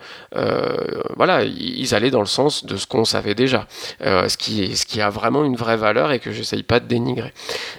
[1.17, 3.67] voilà, ils allaient dans le sens de ce qu'on savait déjà,
[4.03, 6.87] euh, ce, qui, ce qui a vraiment une vraie valeur et que j'essaye pas de
[6.87, 7.33] dénigrer.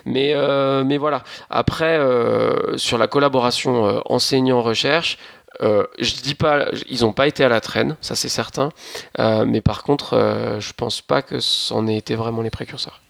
[0.06, 2.00] Mais, euh, mais voilà, après,
[2.76, 5.18] sur la collaboration enseignant-recherche,
[5.62, 8.70] euh, je dis pas, ils n'ont pas été à la traîne, ça c'est certain,
[9.20, 13.03] euh, mais par contre, euh, je pense pas que c'en ait été vraiment les précurseurs.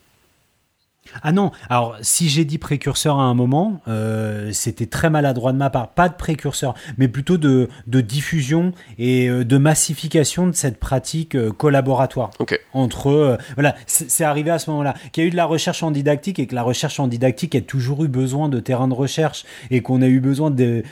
[1.22, 5.58] Ah non, alors si j'ai dit précurseur à un moment, euh, c'était très maladroit de
[5.58, 5.88] ma part.
[5.88, 11.34] Pas de précurseur, mais plutôt de, de diffusion et euh, de massification de cette pratique
[11.34, 12.30] euh, collaboratoire.
[12.38, 12.58] Okay.
[12.72, 13.08] Entre.
[13.08, 14.94] Euh, voilà, c'est arrivé à ce moment-là.
[15.12, 17.54] Qu'il y a eu de la recherche en didactique et que la recherche en didactique
[17.54, 20.50] a toujours eu besoin de terrain de recherche et qu'on a eu besoin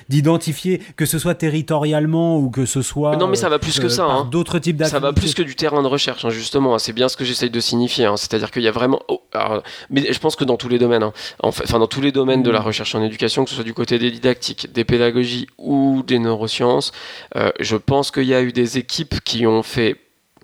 [0.09, 3.17] d'identifier, que ce soit territorialement ou que ce soit.
[3.17, 4.05] non, mais ça va plus que ça.
[4.05, 4.29] Hein.
[4.31, 5.01] D'autres types d'activités.
[5.01, 6.79] Ça va plus que du terrain de recherche, hein, justement.
[6.79, 8.07] C'est bien ce que j'essaye de signifier.
[8.07, 8.17] Hein.
[8.17, 9.01] C'est-à-dire qu'il y a vraiment.
[9.09, 11.13] Oh, alors, mais je pense que dans tous les domaines, hein.
[11.41, 12.65] enfin dans tous les domaines de la mmh.
[12.65, 16.93] recherche en éducation, que ce soit du côté des didactiques, des pédagogies ou des neurosciences,
[17.37, 19.97] euh, je pense qu'il y a eu des équipes qui ont fait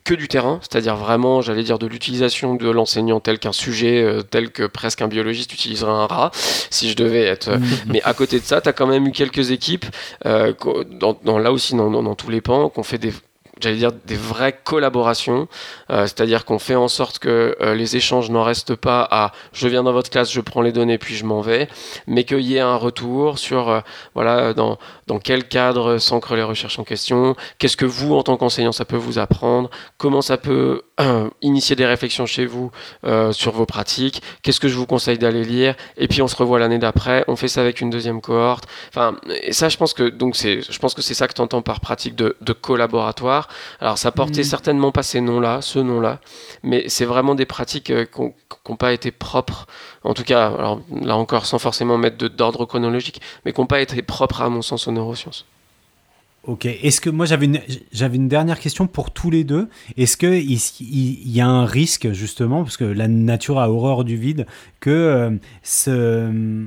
[0.05, 4.23] que du terrain, c'est-à-dire vraiment, j'allais dire, de l'utilisation de l'enseignant tel qu'un sujet, euh,
[4.23, 6.31] tel que presque un biologiste utiliserait un rat,
[6.71, 7.51] si je devais être.
[7.51, 7.65] Mmh.
[7.89, 9.85] Mais à côté de ça, tu as quand même eu quelques équipes,
[10.25, 10.55] euh,
[10.93, 13.13] dans, dans, là aussi dans, dans, dans tous les pans, qui ont fait des,
[13.61, 15.49] j'allais dire des vraies collaborations,
[15.91, 19.69] euh, c'est-à-dire qu'on fait en sorte que euh, les échanges n'en restent pas à je
[19.69, 21.69] viens dans votre classe, je prends les données puis je m'en vais,
[22.07, 23.81] mais qu'il y ait un retour sur euh,
[24.15, 28.37] voilà dans, dans quel cadre s'ancrent les recherches en question, qu'est-ce que vous en tant
[28.37, 30.83] qu'enseignant ça peut vous apprendre, comment ça peut
[31.43, 32.73] initier des réflexions chez vous
[33.31, 36.59] sur vos pratiques, qu'est-ce que je vous conseille d'aller lire, et puis on se revoit
[36.59, 38.65] l'année d'après, on fait ça avec une deuxième cohorte.
[38.89, 39.17] Enfin,
[39.51, 41.81] ça, je pense que donc c'est, je pense que c'est ça que tu entends par
[41.81, 43.48] pratique de, de, collaboratoire.
[43.81, 44.45] Alors, ça portait mmh.
[44.45, 46.21] certainement pas ces noms-là, ce nom-là,
[46.63, 48.21] mais c'est vraiment des pratiques euh, qui
[48.69, 49.67] n'ont pas été propres,
[50.05, 53.81] en tout cas, alors là encore, sans forcément mettre d'ordre chronologique, mais qui n'ont pas
[53.81, 55.47] été propres à mon sens aux neurosciences.
[56.45, 56.65] Ok.
[56.65, 57.61] Est-ce que moi j'avais une
[57.93, 59.69] j'avais une dernière question pour tous les deux.
[59.99, 64.03] Est-ce que il, il, y a un risque justement parce que la nature a horreur
[64.03, 64.47] du vide
[64.81, 65.31] que euh,
[65.63, 66.65] ce euh,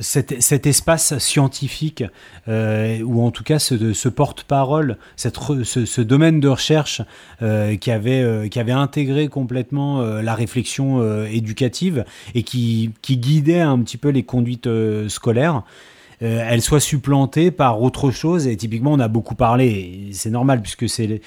[0.00, 2.04] cet, cet, espace scientifique,
[2.48, 5.30] euh, ou en tout cas ce, porte-parole, ce,
[5.64, 7.02] ce, domaine de recherche
[7.42, 12.04] euh, qui, avait, euh, intégré complètement euh, la réflexion euh, éducative
[12.34, 14.68] et qui, guidait un petit peu les conduites
[15.08, 15.62] scolaires,
[16.24, 18.46] euh, elle soit supplantée par autre chose.
[18.46, 21.20] Et typiquement, on a beaucoup parlé, c'est normal puisque c'est,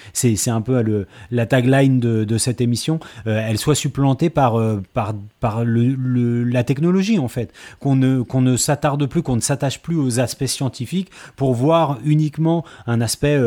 [0.48, 5.14] un peu la tagline de, de cette émission, euh, elle soit supplantée par, euh, par,
[5.40, 7.54] par le, la technologie en fait.
[7.80, 12.00] Qu'on ne, qu'on ne s'attarde plus, qu'on ne s'attache plus aux aspects scientifiques pour voir
[12.04, 13.38] uniquement un aspect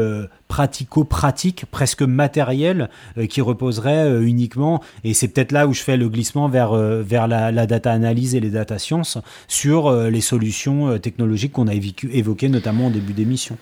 [0.50, 5.96] pratico-pratique, presque matériel, euh, qui reposerait euh, uniquement, et c'est peut-être là où je fais
[5.96, 9.16] le glissement vers, euh, vers la, data analyse et les data sciences,
[9.46, 13.56] sur les solutions technologiques qu'on a évoquées notamment au début d'émission.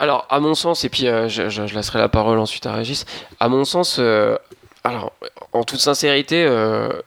[0.00, 3.04] Alors, à mon sens, et puis je, je, laisserai la parole ensuite à Régis,
[3.38, 4.00] à mon sens,
[4.82, 5.12] alors,
[5.52, 6.48] en toute sincérité,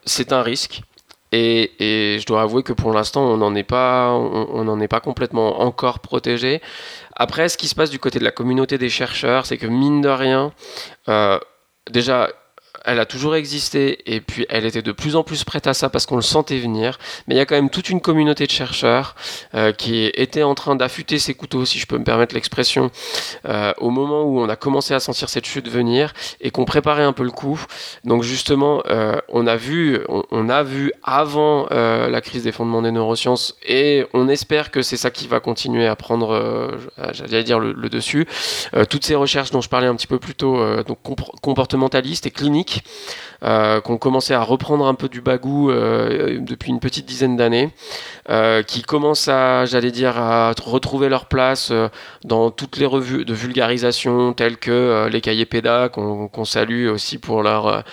[0.05, 0.83] c'est un risque.
[1.33, 5.01] Et, et, je dois avouer que pour l'instant, on n'en est on n'en est pas
[5.01, 6.61] complètement encore protégé.
[7.19, 10.01] Après, ce qui se passe du côté de la communauté des chercheurs, c'est que mine
[10.01, 10.53] de rien,
[11.09, 11.39] euh,
[11.89, 12.29] déjà,
[12.87, 15.89] elle a toujours existé et puis elle était de plus en plus prête à ça
[15.89, 16.97] parce qu'on le sentait venir.
[17.27, 19.15] Mais il y a quand même toute une communauté de chercheurs
[19.53, 22.89] euh, qui était en train d'affûter ses couteaux, si je peux me permettre l'expression,
[23.45, 27.03] euh, au moment où on a commencé à sentir cette chute venir et qu'on préparait
[27.03, 27.59] un peu le coup.
[28.05, 32.81] Donc justement, euh, on a vu, on, a vu avant euh, la crise des fondements
[32.81, 36.77] des neurosciences et on espère que c'est ça qui va continuer à prendre, euh,
[37.11, 38.25] j'allais dire le, le dessus.
[38.75, 40.99] Euh, toutes ces recherches dont je parlais un petit peu plus tôt, donc
[41.41, 42.76] comportementalistes et cliniques
[43.43, 47.37] euh, qui ont commencé à reprendre un peu du bagou euh, depuis une petite dizaine
[47.37, 47.71] d'années,
[48.29, 51.87] euh, qui commencent à, j'allais dire, à retrouver leur place euh,
[52.23, 56.89] dans toutes les revues de vulgarisation telles que euh, les cahiers PEDA, qu'on qu salue
[56.89, 57.83] aussi pour leur,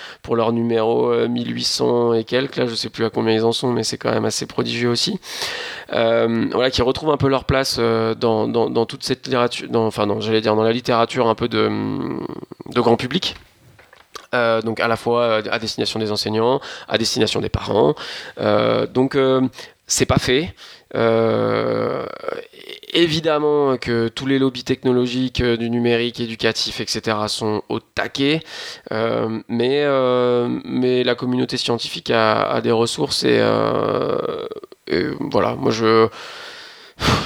[0.52, 3.98] numéro 1800 et quelques, là je sais plus à combien ils en sont, mais c'est
[3.98, 5.20] quand même assez prodigieux aussi.
[5.90, 10.62] voilà, qui retrouvent un peu leur place dans, toute cette littérature, enfin, j'allais dire, dans
[10.62, 11.68] la littérature un peu de
[12.74, 13.36] grand public.
[14.34, 17.94] Euh, donc à la fois euh, à destination des enseignants, à destination des parents.
[18.40, 19.16] Euh, donc
[19.86, 20.54] c'est pas fait.
[20.96, 22.06] Euh,
[22.92, 27.16] évidemment que tous les lobbies technologiques du numérique, éducatif, etc.
[27.26, 28.42] sont au taquet,
[28.92, 33.44] euh, mais, euh, mais la communauté scientifique a, a des ressources et,
[34.86, 36.06] et, voilà, moi je,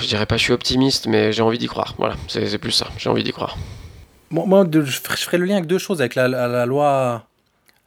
[0.01, 1.95] je dirais pas je suis optimiste, mais j'ai envie d'y croire.
[1.99, 3.59] Voilà, c'est plus ça, j'ai envie d'y croire.
[4.31, 7.25] Moi, je ferai le lien avec deux choses, avec la, loi,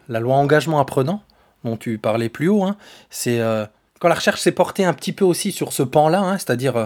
[0.10, 1.24] la loi engagement apprenant,
[1.64, 2.64] dont tu parlais plus haut.
[2.64, 2.78] Hein.
[3.10, 3.66] C'est euh,
[4.00, 6.86] quand la recherche s'est portée un petit peu aussi sur ce pan-là, hein, c'est-à-dire euh,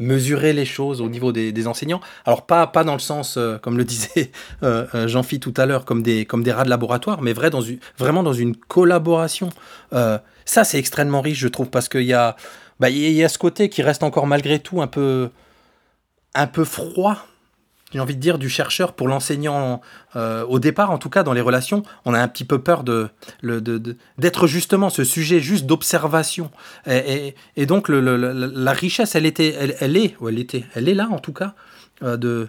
[0.00, 2.00] mesurer les choses au niveau des, enseignants.
[2.26, 4.32] Alors pas, pas dans le sens, euh, comme le disait
[5.06, 7.78] Jean-Phi tout à l'heure, comme des, comme des rats de laboratoire, mais vrai dans une,
[7.96, 9.50] vraiment dans une collaboration.
[9.92, 12.34] ça, c'est extrêmement riche, je trouve, parce qu'il y a,
[12.80, 15.30] bah, y a ce côté qui reste encore malgré tout un peu,
[16.34, 17.18] un peu froid
[17.92, 19.80] j'ai envie de dire, du chercheur pour l'enseignant.
[20.16, 22.84] Euh, au départ, en tout cas, dans les relations, on a un petit peu peur
[22.84, 23.08] de,
[23.42, 26.50] de, de, d'être justement ce sujet juste d'observation.
[26.86, 30.88] Et, et, donc, le, la richesse, elle, était, elle, elle, est, ou elle, était, elle
[30.88, 31.54] est là, en tout cas,
[32.02, 32.48] euh, de,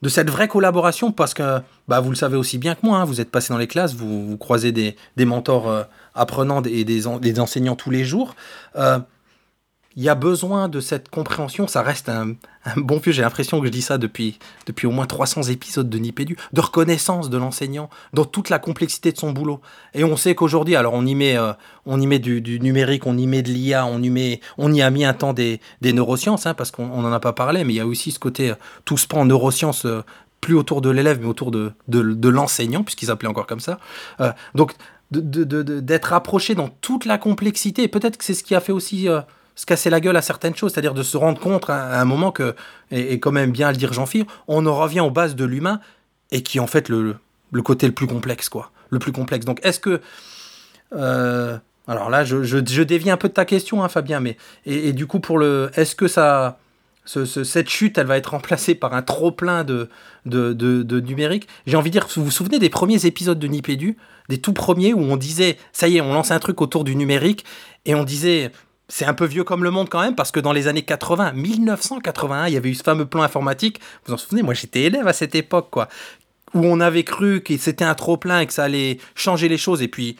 [0.00, 3.04] de cette vraie collaboration, parce que bah, vous le savez aussi bien que moi, hein,
[3.04, 5.82] vous êtes passé dans les classes, vous, vous croisez des, des mentors euh,
[6.14, 8.34] apprenants et des, des, enseignants tous les jours.
[9.96, 11.68] Il y a besoin de cette compréhension.
[11.68, 12.34] Ça reste un,
[12.76, 15.98] bon vieux, j'ai l'impression que je dis ça depuis, depuis au moins 300 épisodes de
[15.98, 19.60] Nipédu, de reconnaissance de l'enseignant dans toute la complexité de son boulot.
[19.94, 21.52] Et on sait qu'aujourd'hui, alors on y met, euh,
[21.86, 24.90] on y met du, numérique, on y met de l'IA, on, y on y a
[24.90, 27.76] mis un temps des, des neurosciences, hein, parce qu'on n'en a pas parlé, mais il
[27.76, 28.54] y a aussi ce côté, euh,
[28.84, 29.86] tout se prend en neurosciences.
[29.86, 30.02] Euh,
[30.40, 33.78] plus autour de l'élève, mais autour de, de, de l'enseignant, puisqu'ils appelaient encore comme ça.
[34.54, 34.74] Donc,
[35.10, 39.08] d'être approché dans toute la complexité, peut-être que c'est ce qui a fait aussi
[39.54, 42.32] se casser la gueule à certaines choses, c'est-à-dire de se rendre compte à, un moment
[42.32, 42.54] que,
[42.90, 45.80] et, quand même bien le dire Jean-Philippe, on en revient aux bases de l'humain
[46.30, 47.16] et qui est en fait le,
[47.52, 48.70] le côté le plus complexe, quoi.
[48.90, 49.46] Le plus complexe.
[49.46, 50.00] Donc est-ce que...
[50.94, 51.56] Euh,
[51.86, 54.36] alors là, je, je, je, dévie un peu de ta question, hein, Fabien, mais...
[54.66, 55.70] Et, du coup, pour le...
[55.74, 56.58] Est-ce que ça...
[57.06, 59.90] Ce, ce, cette chute, elle va être remplacée par un trop-plein de,
[60.24, 61.46] de, de, de, numérique?
[61.66, 63.98] J'ai envie de dire, vous vous souvenez des premiers épisodes de Nipédu,
[64.30, 66.96] des tout premiers où on disait, ça y est, on lance un truc autour du
[66.96, 67.44] numérique,
[67.84, 68.52] et on disait,
[68.88, 71.32] c'est un peu vieux comme le monde quand même, parce que dans les années 80,
[71.32, 73.80] 1981, il y avait eu ce fameux plan informatique.
[74.06, 75.88] Vous en souvenez, moi j'étais élève à cette époque, quoi.
[76.54, 79.82] Où on avait cru que c'était un trop-plein et que ça allait changer les choses,
[79.82, 80.16] et puis.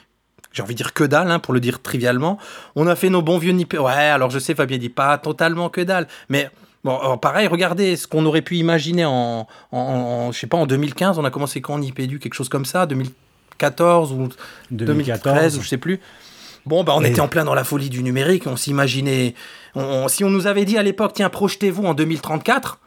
[0.53, 2.39] J'ai envie de dire que dalle, hein, pour le dire trivialement.
[2.77, 3.77] On a fait nos bons vieux nippés.
[3.77, 6.07] Ouais, alors je sais, Fabien dit pas totalement que dalle.
[6.28, 6.49] Mais
[6.85, 10.66] Bon, pareil, regardez ce qu'on aurait pu imaginer en, en, en, je sais pas, en
[10.66, 11.19] 2015.
[11.19, 14.28] On a commencé quand on y quelque chose comme ça, 2014 ou
[14.70, 15.35] 2014.
[15.35, 15.99] 2013, ou je sais plus.
[16.66, 18.47] Bon, bah, on Et- était en plein dans la folie du numérique.
[18.47, 19.35] On s'imaginait.
[19.74, 22.78] on- si on nous avait dit à l'époque, tiens, projetez-vous en 2034,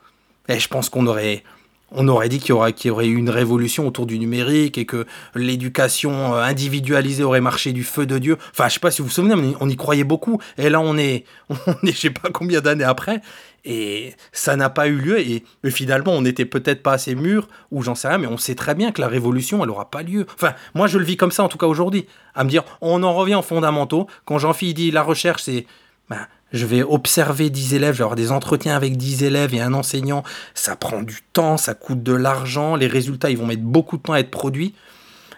[0.49, 1.43] et je pense qu'on aurait.
[1.91, 4.77] On aurait dit qu'il y, aurait, qu'il y aurait eu une révolution autour du numérique
[4.77, 5.05] et que
[5.35, 8.37] l'éducation euh, individualisée aurait marché du feu de Dieu.
[8.51, 10.41] Enfin, je sais pas si vous vous souvenez, mais on y croyait beaucoup.
[10.57, 11.55] Et là, on est, on
[11.87, 13.21] est je sais pas combien d'années après.
[13.69, 15.19] Et ça n'a pas eu lieu.
[15.19, 18.55] Et, finalement, on n'était peut-être pas assez mûr, ou j'en sais rien, mais on sait
[18.55, 20.25] très bien que la révolution, elle aura pas lieu.
[20.35, 22.07] Enfin, moi, je le vis comme ça, en tout cas aujourd'hui.
[22.33, 24.07] À me dire, on en revient aux fondamentaux.
[24.23, 25.65] Quand Jean-Philippe dit la recherche, c'est.
[26.09, 29.59] ben, je vais observer 10 élèves, je vais avoir des entretiens avec 10 élèves et
[29.59, 30.23] un enseignant.
[30.53, 32.77] Ça prend du temps, ça coûte de l'argent.
[32.77, 34.73] Les résultats, ils vont mettre beaucoup de temps à être produits.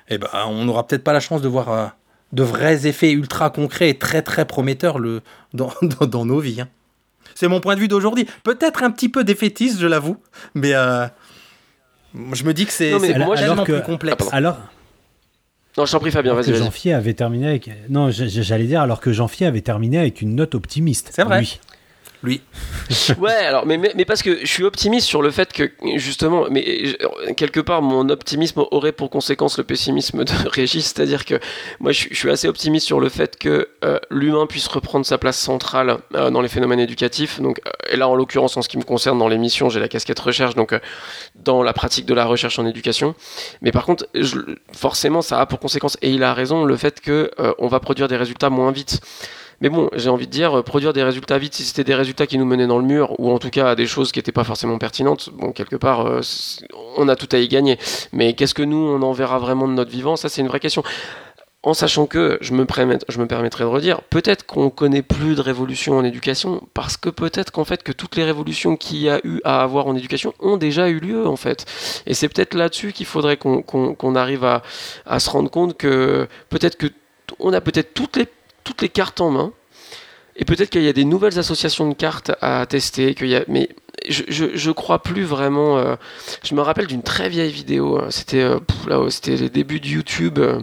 [0.08, 1.88] Et ben, on n'aura peut-être pas la chance de voir euh,
[2.32, 5.22] de vrais effets ultra concrets et très très prometteurs le,
[5.54, 5.74] dans
[6.26, 6.62] nos vies.
[6.62, 6.68] hein.
[7.40, 8.28] C'est mon point de vue d'aujourd'hui.
[8.44, 10.18] Peut-être un petit peu défaitiste, je l'avoue,
[10.56, 11.08] mais euh,
[12.34, 14.28] je me dis que c'est Non, mais c'est moi, tellement plus complexe.
[14.34, 14.58] Alors,
[15.78, 16.66] Non, je t'en prie, Fabien, alors vas-y, que vas-y.
[16.66, 17.70] Jean-Phi avait terminé avec.
[17.88, 21.12] Non, j'allais dire alors que Jean-Phi avait terminé avec une note optimiste.
[21.14, 21.40] C'est vrai.
[21.40, 21.62] lui.
[22.22, 22.42] Lui,
[23.20, 26.98] Ouais, alors, mais, mais, parce que je suis optimiste sur le fait que, justement, mais
[27.38, 31.40] quelque part, mon optimisme aurait pour conséquence le pessimisme de Régis, c'est-à-dire que
[31.80, 35.38] moi, je, suis- assez optimiste sur le fait que euh, l'humain puisse reprendre sa place
[35.38, 37.40] centrale euh, dans les phénomènes éducatifs.
[37.40, 39.88] Donc, euh, et là, en l'occurrence, en ce qui me concerne, dans l'émission, j'ai la
[39.88, 40.78] casquette recherche, donc
[41.36, 43.16] dans la pratique de la recherche en éducation.
[43.62, 44.06] Mais par contre,
[44.74, 48.08] forcément, ça a pour conséquence, et il a raison, le fait que on va produire
[48.08, 49.00] des résultats moins vite.
[49.62, 52.28] Mais bon, j'ai envie de dire, euh, produire des résultats vite, si c'était des résultats
[52.28, 54.32] qui nous menaient dans le mur, ou en tout cas à des choses qui n'étaient
[54.32, 56.22] pas forcément pertinentes, bon, quelque part, euh,
[56.98, 57.78] on a tout à y gagner.
[58.14, 60.16] Mais qu'est-ce que nous, on en verra vraiment de notre vivant?
[60.16, 60.84] Ça, c'est une vraie question.
[61.62, 62.66] En sachant que, je me,
[63.10, 67.10] je me permettrai de redire, peut-être qu'on connaît plus de révolutions en éducation, parce que
[67.10, 70.34] peut-être qu'en fait, que toutes les révolutions qu'il y a eu à avoir en éducation
[70.40, 71.66] ont déjà eu lieu, en fait.
[72.06, 74.64] Et c'est peut-être là-dessus qu'il faudrait qu'on arrive à,
[75.06, 76.88] à se rendre compte que peut-être que
[77.40, 78.28] on a peut-être toutes les,
[78.70, 79.52] toutes les cartes en main,
[80.36, 83.44] et peut-être qu'il y a des nouvelles associations de cartes à tester, qu'il y a,
[83.48, 83.68] mais
[84.08, 84.24] je,
[84.54, 85.80] je, crois plus vraiment.
[85.80, 85.96] euh,
[86.44, 87.98] je me rappelle d'une très vieille vidéo.
[88.00, 88.60] euh, C'était euh,
[88.92, 90.38] oh, c'était les débuts de YouTube.
[90.38, 90.62] euh,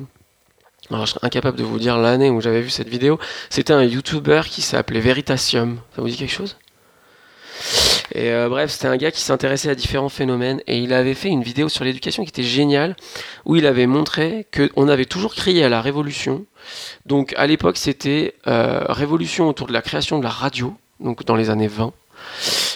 [0.89, 3.19] alors, je serais incapable de vous dire l'année où j'avais vu cette vidéo.
[3.51, 5.81] C'était un YouTuber qui s'appelait Veritasium.
[5.97, 6.57] Ça vous dit quelque chose?
[8.15, 11.29] Et euh, bref, c'était un gars qui s'intéressait à différents phénomènes et il avait fait
[11.29, 12.97] une vidéo sur l'éducation qui était géniale
[13.45, 16.45] où il avait montré qu'on avait toujours crié à la révolution.
[17.05, 21.37] Donc à l'époque, c'était euh, révolution autour de la création de la radio, donc dans
[21.37, 21.93] les années 20.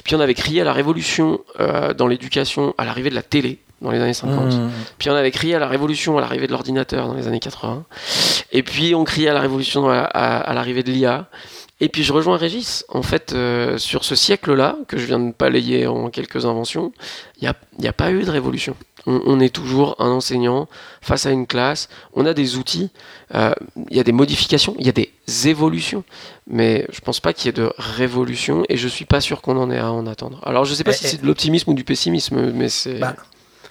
[0.04, 3.58] Puis on avait crié à la révolution euh, dans l'éducation à l'arrivée de la télé
[3.80, 4.54] dans les années 50.
[4.54, 4.70] Mmh.
[4.98, 7.84] Puis on avait crié à la révolution à l'arrivée de l'ordinateur dans les années 80.
[8.52, 11.26] Et puis on criait à la révolution à, à- à l'arrivée de l'IA.
[11.80, 12.84] Et puis je rejoins Régis.
[12.88, 16.92] En fait, euh, sur ce siècle-là, que je viens de balayer en quelques inventions,
[17.38, 18.76] il n'y a, il y a pas eu de révolution.
[19.06, 20.68] On, on est toujours un enseignant
[21.00, 21.88] face à une classe.
[22.12, 22.90] On a des outils.
[23.34, 23.52] euh,
[23.90, 24.74] Il y a des modifications.
[24.78, 25.10] Il y a des
[25.48, 26.04] évolutions.
[26.46, 28.62] Mais je pense pas qu'il y ait de révolution.
[28.68, 30.40] Et je suis pas sûr qu'on en ait à en attendre.
[30.44, 32.98] Alors je sais pas si c'est de l'optimisme ou du pessimisme, mais c'est...
[32.98, 33.16] Bah,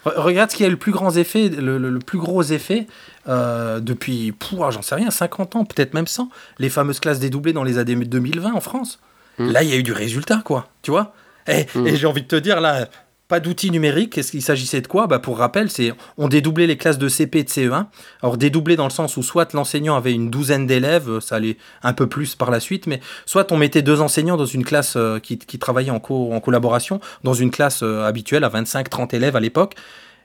[0.04, 2.86] Regarde ce qui a eu le plus grand effet, le, le- le plus gros effet
[3.28, 4.32] euh, depuis,
[4.70, 7.94] j'en sais rien, 50 ans, peut-être même 100, les fameuses classes dédoublées dans les années
[7.96, 8.98] 2020 en France.
[9.38, 9.50] Mm.
[9.50, 10.68] Là, il y a eu du résultat, quoi.
[10.82, 11.12] Tu vois
[11.46, 11.86] Et, Mm.
[11.86, 12.88] et j'ai envie de te dire, là,
[13.30, 14.12] pas d'outils numériques.
[14.12, 15.06] Qu'est-ce qu'il s'agissait de quoi?
[15.06, 17.86] Bah, Pour rappel, c'est on dédoublait les classes de CP et de CE1.
[18.22, 21.56] Alors, dédoublé dans le sens où soit l'enseignant avait une douzaine d'élèves, euh, ça allait
[21.82, 24.94] un peu plus par la suite, mais soit on mettait deux enseignants dans une classe
[24.96, 29.36] euh, qui, travaillait en, co- en collaboration, dans une classe euh, habituelle à 25-30 élèves
[29.36, 29.74] à l'époque.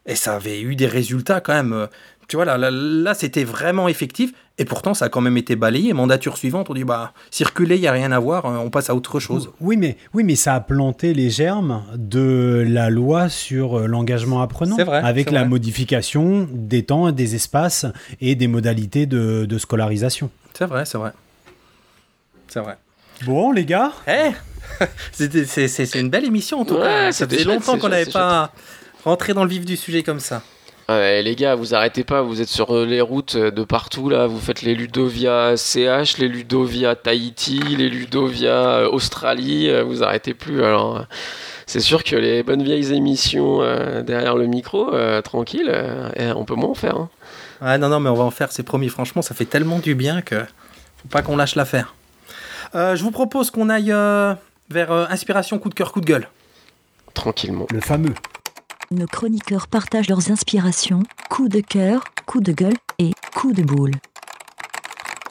[0.08, 1.88] Et ça avait eu des résultats quand même.
[2.28, 4.34] Tu vois, là, là, c'était vraiment effectif.
[4.58, 5.92] Et pourtant, ça a quand même été balayé.
[5.92, 8.90] Mandature suivante, on dit, bah, circuler, il n'y a rien à voir, euh, on passe
[8.90, 9.50] à autre chose.
[9.60, 14.42] Oui, mais, oui, mais ça a planté les germes de la loi sur euh, l'engagement
[14.42, 14.78] apprenant.
[14.78, 15.50] C'est vrai, Avec la vrai.
[15.50, 17.86] modification des temps, des espaces
[18.22, 20.30] et des modalités de, de scolarisation.
[20.54, 21.12] C'est vrai, c'est vrai.
[22.48, 22.78] C'est vrai.
[23.26, 24.32] Bon, les gars, Eh
[25.12, 27.12] C'était- C'est une belle émission en tout Ouais, cas.
[27.12, 28.52] Ça fait longtemps qu'on n'avait pas
[29.04, 30.42] rentré dans le vif du sujet comme ça.
[30.88, 34.08] Ouais, les gars, vous arrêtez pas, vous êtes sur euh, les routes euh, de partout
[34.08, 40.36] là, vous faites les Ludovia CH, les Ludovia Tahiti, les Ludovia euh, Australie, vous arrêtez
[40.36, 40.64] plus.
[40.64, 41.04] Alors,
[41.66, 46.46] c'est sûr que les bonnes vieilles émissions euh, derrière le micro, euh, tranquille, euh, on
[46.46, 46.98] peut moins en faire.
[46.98, 47.10] hein.
[47.62, 48.90] Ouais, non, non, mais on va en faire, c'est promis.
[48.90, 50.36] Franchement, ça fait tellement du bien que
[51.02, 51.96] faut pas qu'on lâche l'affaire.
[52.76, 54.36] Euh, je vous propose qu'on aille euh,
[54.70, 56.28] vers euh, inspiration, coup de cœur, coup de gueule.
[57.16, 57.66] Tranquillement.
[57.72, 58.14] le fameux.
[58.96, 63.92] Nos chroniqueurs partagent leurs inspirations, coups de cœur, coups de gueule et coups de boule.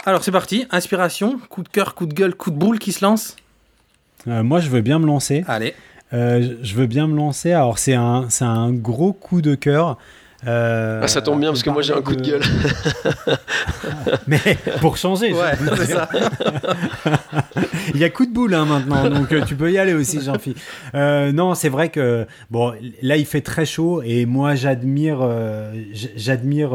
[0.05, 3.03] Alors c'est parti, inspiration, coup de cœur, coup de gueule, coup de boule qui se
[3.03, 3.37] lance.
[4.29, 5.45] Euh, moi, je veux bien me lancer.
[5.49, 5.75] Allez.
[6.13, 7.53] Euh, je veux bien me lancer.
[7.53, 9.97] Alors, c'est un, c'est un gros coup de cœur.
[10.47, 12.43] Euh, Ah, ça tombe bien parce que moi j'ai un coup de gueule.
[14.27, 14.39] Mais
[14.81, 16.09] pour changer, Ouais, je- c'est ça.
[17.95, 20.21] il y a coup de boule hein, maintenant, donc euh, tu peux y aller aussi,
[20.21, 20.59] Jean-Philippe.
[20.95, 22.73] Euh, non, c'est vrai que bon,
[23.03, 25.73] là il fait très chaud et moi j'admire, euh,
[26.17, 26.71] j'admire.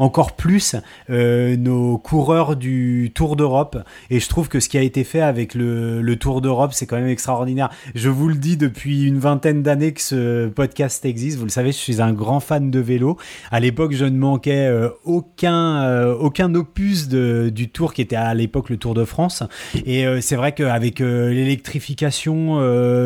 [0.00, 0.76] Encore plus
[1.10, 3.78] euh, nos coureurs du Tour d'Europe.
[4.08, 6.96] Et je trouve que ce qui a été fait avec le, Tour d'Europe c'est quand
[6.96, 7.70] même extraordinaire.
[7.94, 11.38] Je vous le dis depuis une vingtaine d'années que ce podcast existe.
[11.38, 13.18] Vous le savez je suis un grand fan de vélo.
[13.50, 18.32] À l'époque je ne manquais euh, aucun euh, aucun opus du Tour qui était à
[18.32, 19.42] l'époque le Tour de France.
[19.84, 22.58] Et c'est vrai qu'avec l'électrification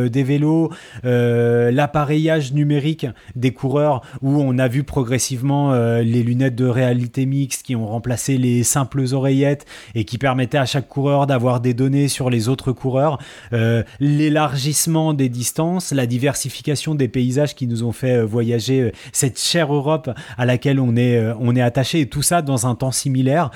[0.07, 0.71] des vélos,
[1.03, 6.84] l'appareillage numérique des coureurs, où on a vu progressivement les lunettes de réalité
[7.27, 11.75] mixte qui ont remplacé les simples oreillettes et qui permettaient à chaque coureur d'avoir des
[11.75, 13.19] données sur les autres coureurs,
[13.53, 18.93] euh, l'élargissement des distances, la diversification des paysages qui nous ont fait euh, voyager euh,
[19.13, 23.51] cette chère Europe à laquelle on est, attaché, et tout ça dans un temps similaire.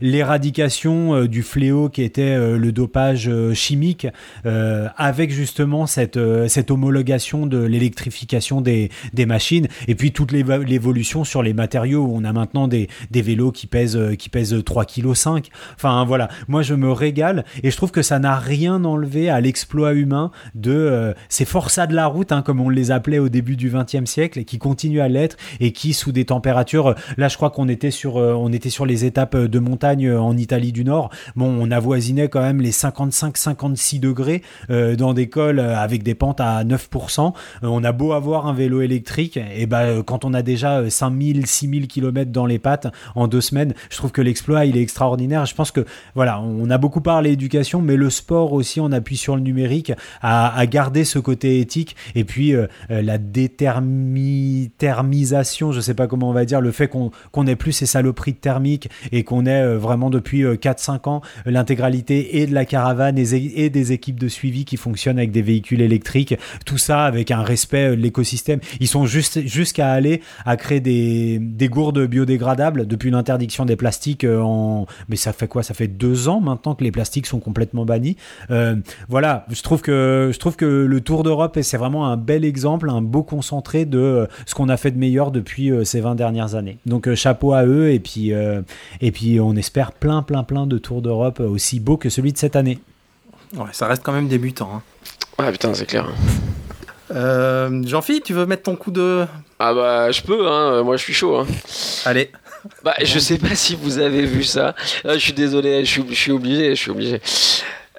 [0.00, 4.06] L'éradication du fléau qui était le dopage chimique,
[4.44, 6.16] avec justement cette,
[6.70, 8.90] homologation de l'électrification des,
[9.26, 13.52] machines, et puis toute l'évo- l'évolution sur les matériaux, où on a maintenant des, vélos
[13.52, 15.48] qui pèsent, euh, qui pèsent 3,5 kg.
[15.76, 19.40] Enfin voilà, moi je me régale, et je trouve que ça n'a rien enlevé à
[19.40, 23.28] l'exploit humain de euh, ces forçats de la route, hein, comme on les appelait au
[23.28, 26.94] début du XXe siècle, et qui continuent à l'être, et qui sous des températures, euh,
[27.16, 30.72] là je crois qu'on était sur, euh, était sur les étapes de montagne en Italie
[30.72, 36.14] du Nord, bon on avoisinait quand même les 55-56 degrés dans des cols avec des
[36.14, 37.32] pentes à 9%.
[37.62, 40.80] Euh, on a beau avoir un vélo électrique, et ben euh, quand on a déjà
[40.80, 44.76] euh, 5000, 6000 km dans les pattes en deux semaines, je trouve que l'exploit il
[44.76, 45.46] est extraordinaire.
[45.46, 45.84] Je pense que
[46.14, 49.92] voilà, on a beaucoup parlé éducation, mais le sport aussi, on appuie sur le numérique
[50.20, 56.30] à, garder ce côté éthique et puis euh, euh, la détermisation, je sais pas comment
[56.30, 59.62] on va dire, le fait qu'on qu'on ait plus ces saloperies thermiques et qu'on ait
[59.62, 64.20] euh, vraiment depuis euh, 4-5 ans l'intégralité et de la caravane et, et des équipes
[64.20, 68.00] de suivi qui fonctionnent avec des véhicules électriques, tout ça avec un respect euh, de
[68.00, 68.60] l'écosystème.
[68.80, 74.22] Ils sont juste jusqu'à aller à créer des, des gourdes biodégradables depuis l'interdiction des plastiques
[74.24, 75.62] euh, en mais ça fait quoi?
[75.62, 78.16] Ça fait deux ans maintenant que les plastiques sont complètement bannis
[78.50, 78.76] Euh,
[79.08, 82.88] voilà je trouve que je trouve que le Tour d'Europe c'est vraiment un bel exemple
[82.90, 86.54] un beau concentré de euh, ce qu'on a fait de meilleur depuis ces 20 dernières
[86.54, 88.62] années donc chapeau à eux et puis euh,
[89.00, 92.38] et puis on espère plein plein plein de Tours d'Europe aussi beaux que celui de
[92.38, 92.78] cette année
[93.56, 94.70] Ouais, ça reste quand même débutant.
[94.76, 94.82] hein.
[95.36, 96.06] Ah putain, c'est clair.
[97.10, 99.26] Euh, Jean-Philippe, tu veux mettre ton coup de.
[99.64, 101.36] Ah bah je peux, hein, moi je suis chaud.
[101.36, 101.46] Hein.
[102.04, 102.30] Allez.
[102.84, 104.74] Bah je sais pas si vous avez vu ça.
[105.04, 107.20] Ah, je suis désolé, je suis, je suis obligé, je suis obligé.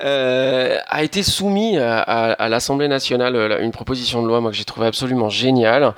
[0.03, 4.49] Euh, a été soumis à, à- à l'Assemblée nationale euh, une proposition de loi moi
[4.51, 5.93] que j'ai trouvé absolument géniale.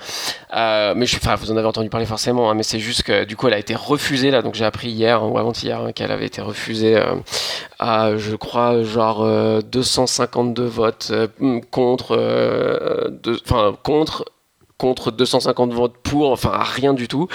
[0.55, 3.23] Euh, mais je, enfin vous en avez entendu parler forcément, hein, mais c'est juste que
[3.23, 4.41] du coup elle a été refusée là.
[4.43, 7.15] Donc j'ai appris hier hein, ou avant-hier hein, qu'elle avait été refusée euh,
[7.79, 11.27] à je crois genre euh, 252 votes euh,
[11.71, 13.39] contre, euh, de-
[13.81, 14.25] contre
[14.77, 17.27] contre 250 votes pour, enfin rien du tout.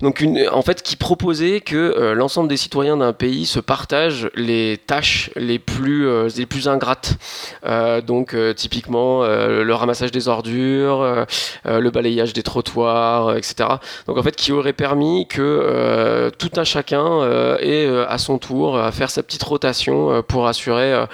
[0.00, 4.78] Donc en fait, qui proposait que euh, l'ensemble des citoyens d'un pays se partagent les
[4.78, 7.18] tâches les plus euh, les plus ingrates.
[7.66, 11.26] Euh, donc typiquement le ramassage des ordures,
[11.64, 13.68] le balayage des trottoirs, etc.
[14.06, 17.22] Donc en fait, qui aurait permis que tout un chacun
[17.58, 21.04] ait à son tour à faire sa petite rotation pour assurer,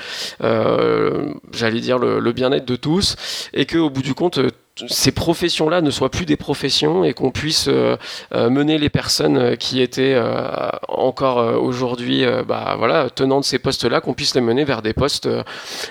[0.41, 3.17] j'allais dire le, le bien-être de tous,
[3.53, 4.41] et que au bout du compte
[4.89, 7.97] ces professions-là ne soient plus des professions et qu'on puisse euh,
[8.35, 13.45] euh, mener les personnes euh, qui étaient euh, encore euh, aujourd'hui bah, voilà, tenant de
[13.45, 15.29] ces postes-là, qu'on puisse les mener vers des postes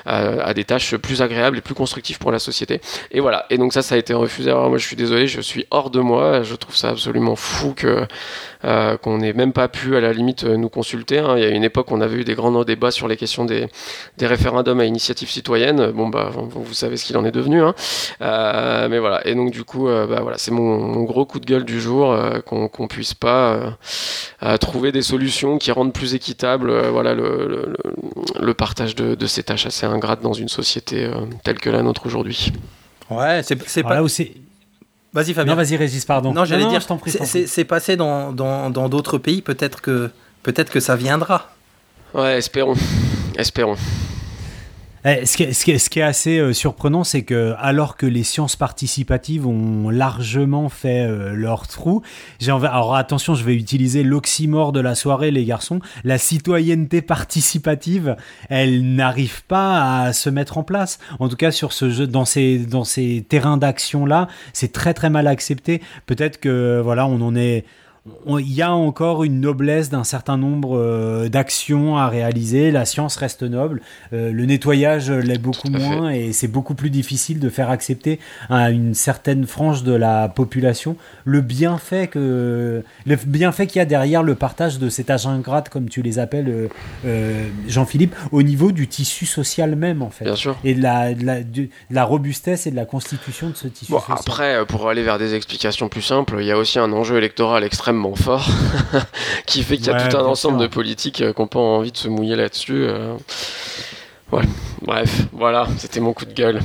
[0.06, 2.80] à, à des tâches plus agréables et plus constructives pour la société.
[3.12, 4.52] Et voilà, et donc ça, ça a été refusé.
[4.52, 7.74] Alors moi, je suis désolé, je suis hors de moi, je trouve ça absolument fou
[7.76, 8.06] que
[8.66, 11.20] euh, qu'on n'ait même pas pu à la limite euh, nous consulter.
[11.20, 11.36] hein.
[11.38, 13.68] Il y a une époque, on avait eu des grands débats sur les questions des,
[14.18, 15.92] des référendums à initiative citoyenne.
[15.92, 17.62] Bon, bah, vous, vous savez ce qu'il en est devenu.
[17.62, 17.76] Hein.
[18.22, 21.40] Euh, mais voilà, et donc du coup, euh, bah, voilà, c'est mon, mon gros coup
[21.40, 23.78] de gueule du jour, euh, qu'on qu'on puisse pas
[24.60, 29.16] trouver des solutions qui rendent plus équitable euh, voilà, le, le, le- le partage de,
[29.16, 31.12] de ces tâches assez ingrates dans une société euh,
[31.44, 32.52] telle que la nôtre aujourd'hui.
[33.10, 33.94] Ouais, c'est pas.
[33.96, 34.32] là où c'est
[35.16, 35.54] Vas-y, Fabien.
[35.56, 38.90] non vas-y Régis pardon Non, j'allais dire, je t'en prie, c'est- passé dans dans dans
[38.90, 39.42] d'autres pays.
[39.42, 40.12] Peut-être que
[40.44, 41.50] peut-être que ça viendra.
[42.14, 42.76] Ouais, espérons.
[43.38, 43.78] Espérons.
[45.08, 49.92] Eh, ce, qui est, assez euh, surprenant, c'est que alors que les sciences participatives ont
[49.92, 52.02] largement fait euh, leur trou,
[52.40, 57.04] j'ai envie, alors attention, je vais utiliser l'oxymore de la soirée, les garçons, la citoyenneté
[57.04, 58.16] participative,
[58.50, 60.98] elle n'arrive pas à se mettre en place.
[61.20, 64.96] En tout cas, sur ce jeu, dans ces, dans ces terrains d'action là, c'est très
[64.96, 65.84] très mal accepté.
[66.08, 67.64] Peut-être que voilà, on en est
[68.38, 72.70] il y a encore une noblesse d'un certain nombre euh, d'actions à réaliser.
[72.70, 73.82] La science reste noble.
[74.14, 78.20] Euh, le nettoyage l'est beaucoup moins et c'est beaucoup plus difficile de faire accepter
[78.50, 83.86] à une certaine frange de la population le bienfait que le bienfait qu'il y a
[83.86, 86.70] derrière le partage de cet agent ingrate comme tu les appelles
[87.06, 90.26] euh, Jean-Philippe au niveau du tissu social même en fait.
[90.26, 90.56] Bien sûr.
[90.64, 93.92] Et de la, de la, de la robustesse et de la constitution de ce tissu
[93.92, 94.18] bon, social.
[94.20, 97.64] Après, pour aller vers des explications plus simples, il y a aussi un enjeu électoral
[97.64, 98.48] extrêmement fort
[99.46, 100.68] qui fait qu'il y a Ouais, tout un ensemble sûr.
[100.68, 102.86] de politiques euh, qui n'ont pas envie de se mouiller là-dessus.
[102.88, 103.16] euh.
[104.32, 104.44] Ouais.
[104.82, 106.60] Bref, voilà, c'était mon coup de gueule.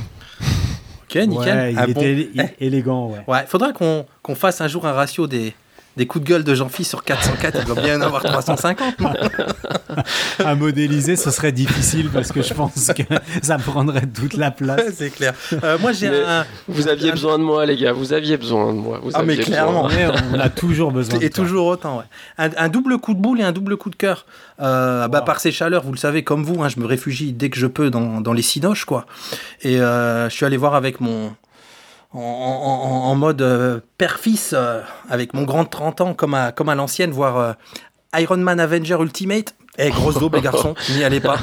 [1.05, 1.57] Ok, nickel.
[1.57, 2.49] Ouais, il Ah, était bon.
[2.61, 3.21] élégant, ouais.
[3.27, 5.55] Ouais, faudra qu'on qu'on fasse un jour un ratio des,
[5.97, 7.59] des coups de gueule de Jean-Phi sur 404.
[7.61, 9.01] Il doit bien en avoir 350.
[9.01, 9.13] non
[10.45, 13.03] À modéliser, ce serait difficile parce que je pense que
[13.43, 14.81] ça prendrait toute la place.
[14.97, 15.35] C'est clair.
[15.65, 16.47] Euh, moi, j'ai un.
[16.69, 19.01] Vous aviez un- besoin de moi, les gars, vous aviez besoin de moi.
[19.03, 19.87] Vous Ah, mais clairement.
[19.89, 20.13] besoin.
[20.13, 21.45] Mais on a toujours besoin de Et toi.
[21.45, 22.05] toujours autant, ouais.
[22.39, 24.27] Un, un double coup de boule et un double coup de cœur.
[24.61, 25.25] Euh, bah, Wow.
[25.25, 27.67] par ces chaleurs, vous le savez, comme vous, hein, je me réfugie dès que je
[27.67, 29.07] peux dans, dans les cinoches, quoi.
[29.63, 31.33] Et euh, je suis allé voir avec mon.
[32.13, 37.37] En, mode euh, père-fils, euh, avec mon grand de 30 ans, comme à, l'ancienne, voir
[37.39, 37.53] euh,
[38.19, 39.55] Iron Man Avenger Ultimate.
[39.79, 41.39] Eh, grosse daube, les garçons, n'y allez pas.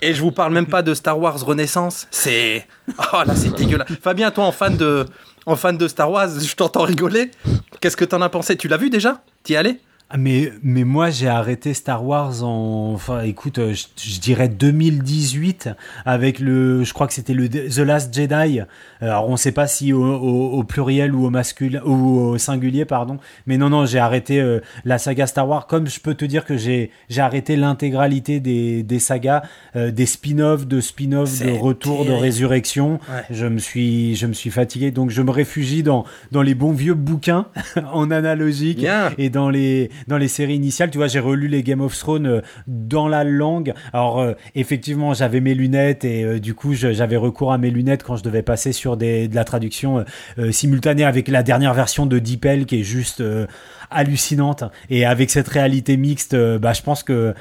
[0.00, 2.08] Et je vous parle même pas de Star Wars Renaissance.
[2.10, 2.66] C'est.
[3.12, 3.88] Oh là, c'est dégueulasse.
[4.02, 5.04] Fabien, toi, en fan de,
[5.44, 7.30] en fan de Star Wars, je t'entends rigoler.
[7.80, 8.56] Qu'est-ce que t'en as pensé?
[8.56, 9.20] Tu l'as vu déjà?
[9.42, 9.80] T'y es allé?
[10.16, 12.92] Mais, mais moi, j'ai arrêté Star Wars en.
[12.94, 15.68] Enfin, écoute, euh, je, je dirais 2018
[16.04, 16.84] avec le.
[16.84, 18.60] Je crois que c'était le The Last Jedi.
[19.00, 22.38] Alors, on ne sait pas si au, au- au pluriel ou au masculin ou au
[22.38, 23.18] singulier, pardon.
[23.48, 25.66] Mais non, non, j'ai arrêté euh, la saga Star Wars.
[25.66, 29.42] Comme je peux te dire que j'ai j'ai arrêté l'intégralité des, des sagas,
[29.74, 33.00] euh, des spin-offs, de spin-offs, de retour, de résurrection.
[33.10, 33.24] Ouais.
[33.30, 36.72] Je me suis, je me suis fatigué, donc je me réfugie dans dans les bons
[36.72, 37.46] vieux bouquins
[37.92, 38.82] en analogique
[39.18, 42.26] et dans les dans les séries initiales, tu vois, j'ai relu les Game of Thrones
[42.26, 43.74] euh, dans la langue.
[43.92, 48.02] Alors euh, effectivement, j'avais mes lunettes et euh, du coup, j'avais recours à mes lunettes
[48.02, 50.04] quand je devais passer sur de la traduction
[50.50, 53.22] simultanée avec la dernière version de DeepL qui est juste
[53.90, 54.64] hallucinante.
[54.90, 57.34] Et avec cette réalité mixte, bah, je pense que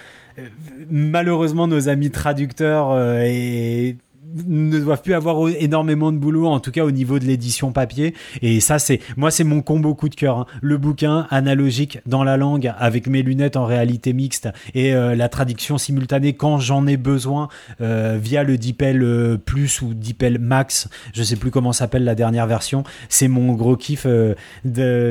[0.90, 3.98] malheureusement nos amis traducteurs et
[4.46, 8.14] ne doivent plus avoir énormément de boulot, en tout cas au niveau de l'édition papier.
[8.42, 10.40] Et ça, c'est moi, c'est mon combo coup de cœur.
[10.40, 10.46] hein.
[10.62, 15.30] Le bouquin analogique dans la langue avec mes lunettes en réalité mixte et euh, la
[15.30, 17.50] traduction simultanée quand j'en ai besoin
[17.82, 20.90] euh, via le DeepL euh, Plus ou DeepL Max.
[21.14, 22.84] Je sais plus comment s'appelle la dernière version.
[23.10, 24.36] C'est mon gros kiff euh,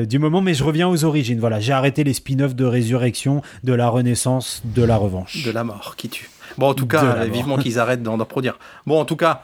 [0.05, 0.41] du moment.
[0.41, 1.39] Mais je reviens aux origines.
[1.39, 5.43] Voilà, j'ai arrêté les spin-offs de Résurrection, de la Renaissance, de la Revanche.
[5.45, 6.29] De la mort qui tue.
[6.57, 8.57] Bon, en tout cas, euh, vivement qu'ils arrêtent d'en produire.
[8.85, 9.43] Bon, en tout cas,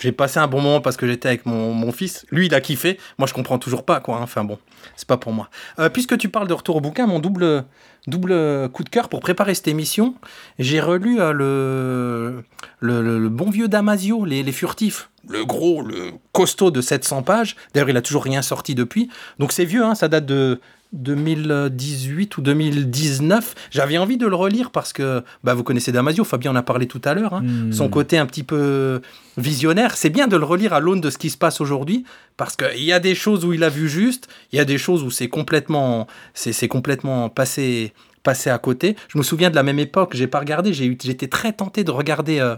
[0.00, 2.26] j'ai passé un bon moment parce que j'étais avec mon, mon fils.
[2.30, 2.98] Lui, il a kiffé.
[3.18, 4.16] Moi, je comprends toujours pas, quoi.
[4.16, 4.22] hein.
[4.22, 4.58] Enfin bon,
[4.96, 5.48] c'est pas pour moi.
[5.78, 7.64] Euh, puisque tu parles de retour au bouquin, mon double,
[8.06, 10.14] double coup de cœur pour préparer cette émission,
[10.58, 12.44] j'ai relu euh, le,
[12.80, 15.10] le, le- le bon vieux Damasio, les, les furtifs.
[15.28, 17.56] Le gros, le costaud de 700 pages.
[17.72, 19.08] D'ailleurs, il a toujours rien sorti depuis.
[19.38, 20.60] Donc c'est vieux, hein, ça date de
[20.94, 23.54] 2018 ou 2019.
[23.70, 26.86] J'avais envie de le relire parce que bah, vous connaissez Damasio, Fabien en a parlé
[26.86, 27.34] tout à l'heure.
[27.34, 27.42] hein.
[27.42, 27.72] Hmm.
[27.72, 29.00] Son côté un petit peu
[29.36, 32.04] visionnaire, c'est bien de le relire à l'aune de ce qui se passe aujourd'hui
[32.36, 34.78] parce qu'il y a des choses où il a vu juste, il y a des
[34.78, 37.92] choses où c'est complètement, c'est, c'est complètement passé,
[38.22, 38.96] passé à côté.
[39.08, 42.40] Je me souviens de la même époque, j'ai pas regardé, j'étais très tenté de regarder,
[42.40, 42.56] euh,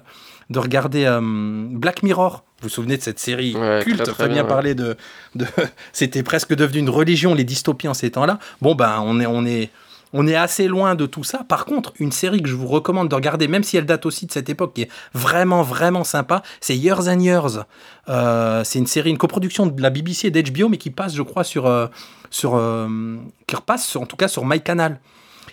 [0.51, 2.44] de regarder euh, Black Mirror.
[2.60, 4.97] Vous vous souvenez de cette série Ouais, culte très, très Fabien bien, parlait de,
[5.35, 5.44] de
[5.93, 8.39] c'était presque devenu une religion les dystopies en ces temps-là.
[8.62, 9.70] Bon ben on est, on est,
[10.12, 11.40] on est assez loin de tout ça.
[11.48, 14.24] Par contre, une série que je vous recommande de regarder, même si elle date aussi
[14.27, 17.64] de cette époque, qui est vraiment, vraiment sympa, c'est Years and Years.
[18.09, 21.23] Euh, c'est une série, une coproduction de la BBC et d'HBO, mais qui passe, je
[21.23, 21.66] crois, sur.
[21.66, 21.89] euh,
[22.31, 23.16] sur euh,
[23.47, 25.01] qui repasse, sur- en tout cas, sur MyCanal.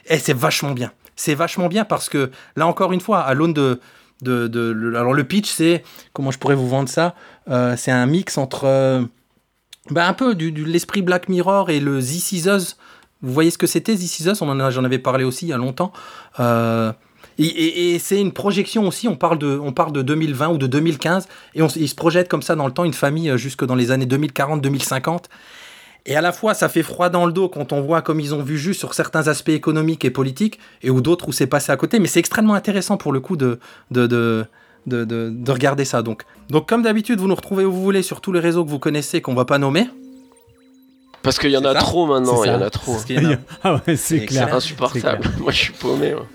[0.08, 0.92] Et c'est vachement bien.
[1.16, 3.80] C'est vachement bien parce que, là encore une fois, à l'aune de.
[4.24, 5.84] De, le- alors, le pitch, c'est.
[6.14, 7.16] Comment je pourrais vous vendre ça
[7.50, 8.64] Euh, C'est un mix entre.
[8.66, 9.04] euh,
[9.90, 12.78] bah, un peu du, l'esprit Black Mirror et le This Is Us.
[13.22, 14.40] Vous voyez ce que c'était This Is Us?
[14.40, 15.92] J'en avais parlé aussi il y a longtemps.
[16.40, 16.92] Euh,
[17.40, 21.28] et c'est une projection aussi, on parle, de, on parle de 2020 ou de 2015,
[21.56, 23.74] et on, s- il se projette comme ça dans le temps, une famille jusque dans
[23.74, 25.24] les années 2040-2050.
[26.06, 28.34] Et à la fois, ça fait froid dans le dos quand on voit comme ils
[28.36, 31.72] ont vu juste sur certains aspects économiques et politiques, et ou d'autres où c'est passé
[31.72, 33.58] à côté, mais c'est extrêmement intéressant pour le coup de,
[33.92, 34.46] de, de,
[34.86, 36.02] de, de- de regarder ça.
[36.02, 38.70] Donc, donc comme d'habitude, vous nous retrouvez où vous voulez sur tous les réseaux que
[38.70, 39.88] vous connaissez qu'on va pas nommer.
[41.22, 42.98] Parce qu'il y en a trop maintenant, il y en a trop.
[43.64, 44.48] Ah ouais, c'est C'est clair.
[44.50, 45.22] C'est insupportable.
[45.40, 46.12] Moi, je suis paumé.
[46.14, 46.26] moi.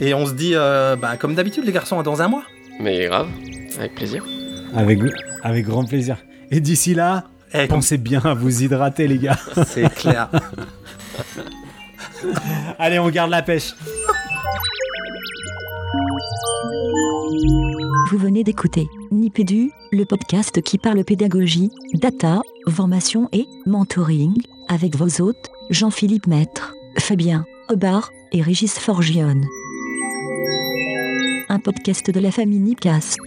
[0.00, 2.44] Et on se dit, euh, bah, comme d'habitude, les garçons, à dans un mois.
[2.78, 3.26] Mais grave,
[3.76, 4.24] avec plaisir.
[4.76, 5.00] Avec,
[5.42, 6.16] avec grand plaisir.
[6.52, 9.38] Et d'ici là, Eh, pensez bien à vous hydrater, les gars.
[9.66, 10.30] c'est clair.
[12.78, 13.74] Allez, on garde la pêche.
[18.10, 24.34] Vous venez d'écouter Nipédu, le podcast qui parle pédagogie, data, formation et mentoring,
[24.68, 29.44] avec vos hôtes, Jean-Philippe Maître, Fabien Aubard et Régis Forgione.
[31.48, 33.18] Un podcast de la famille Nipcast.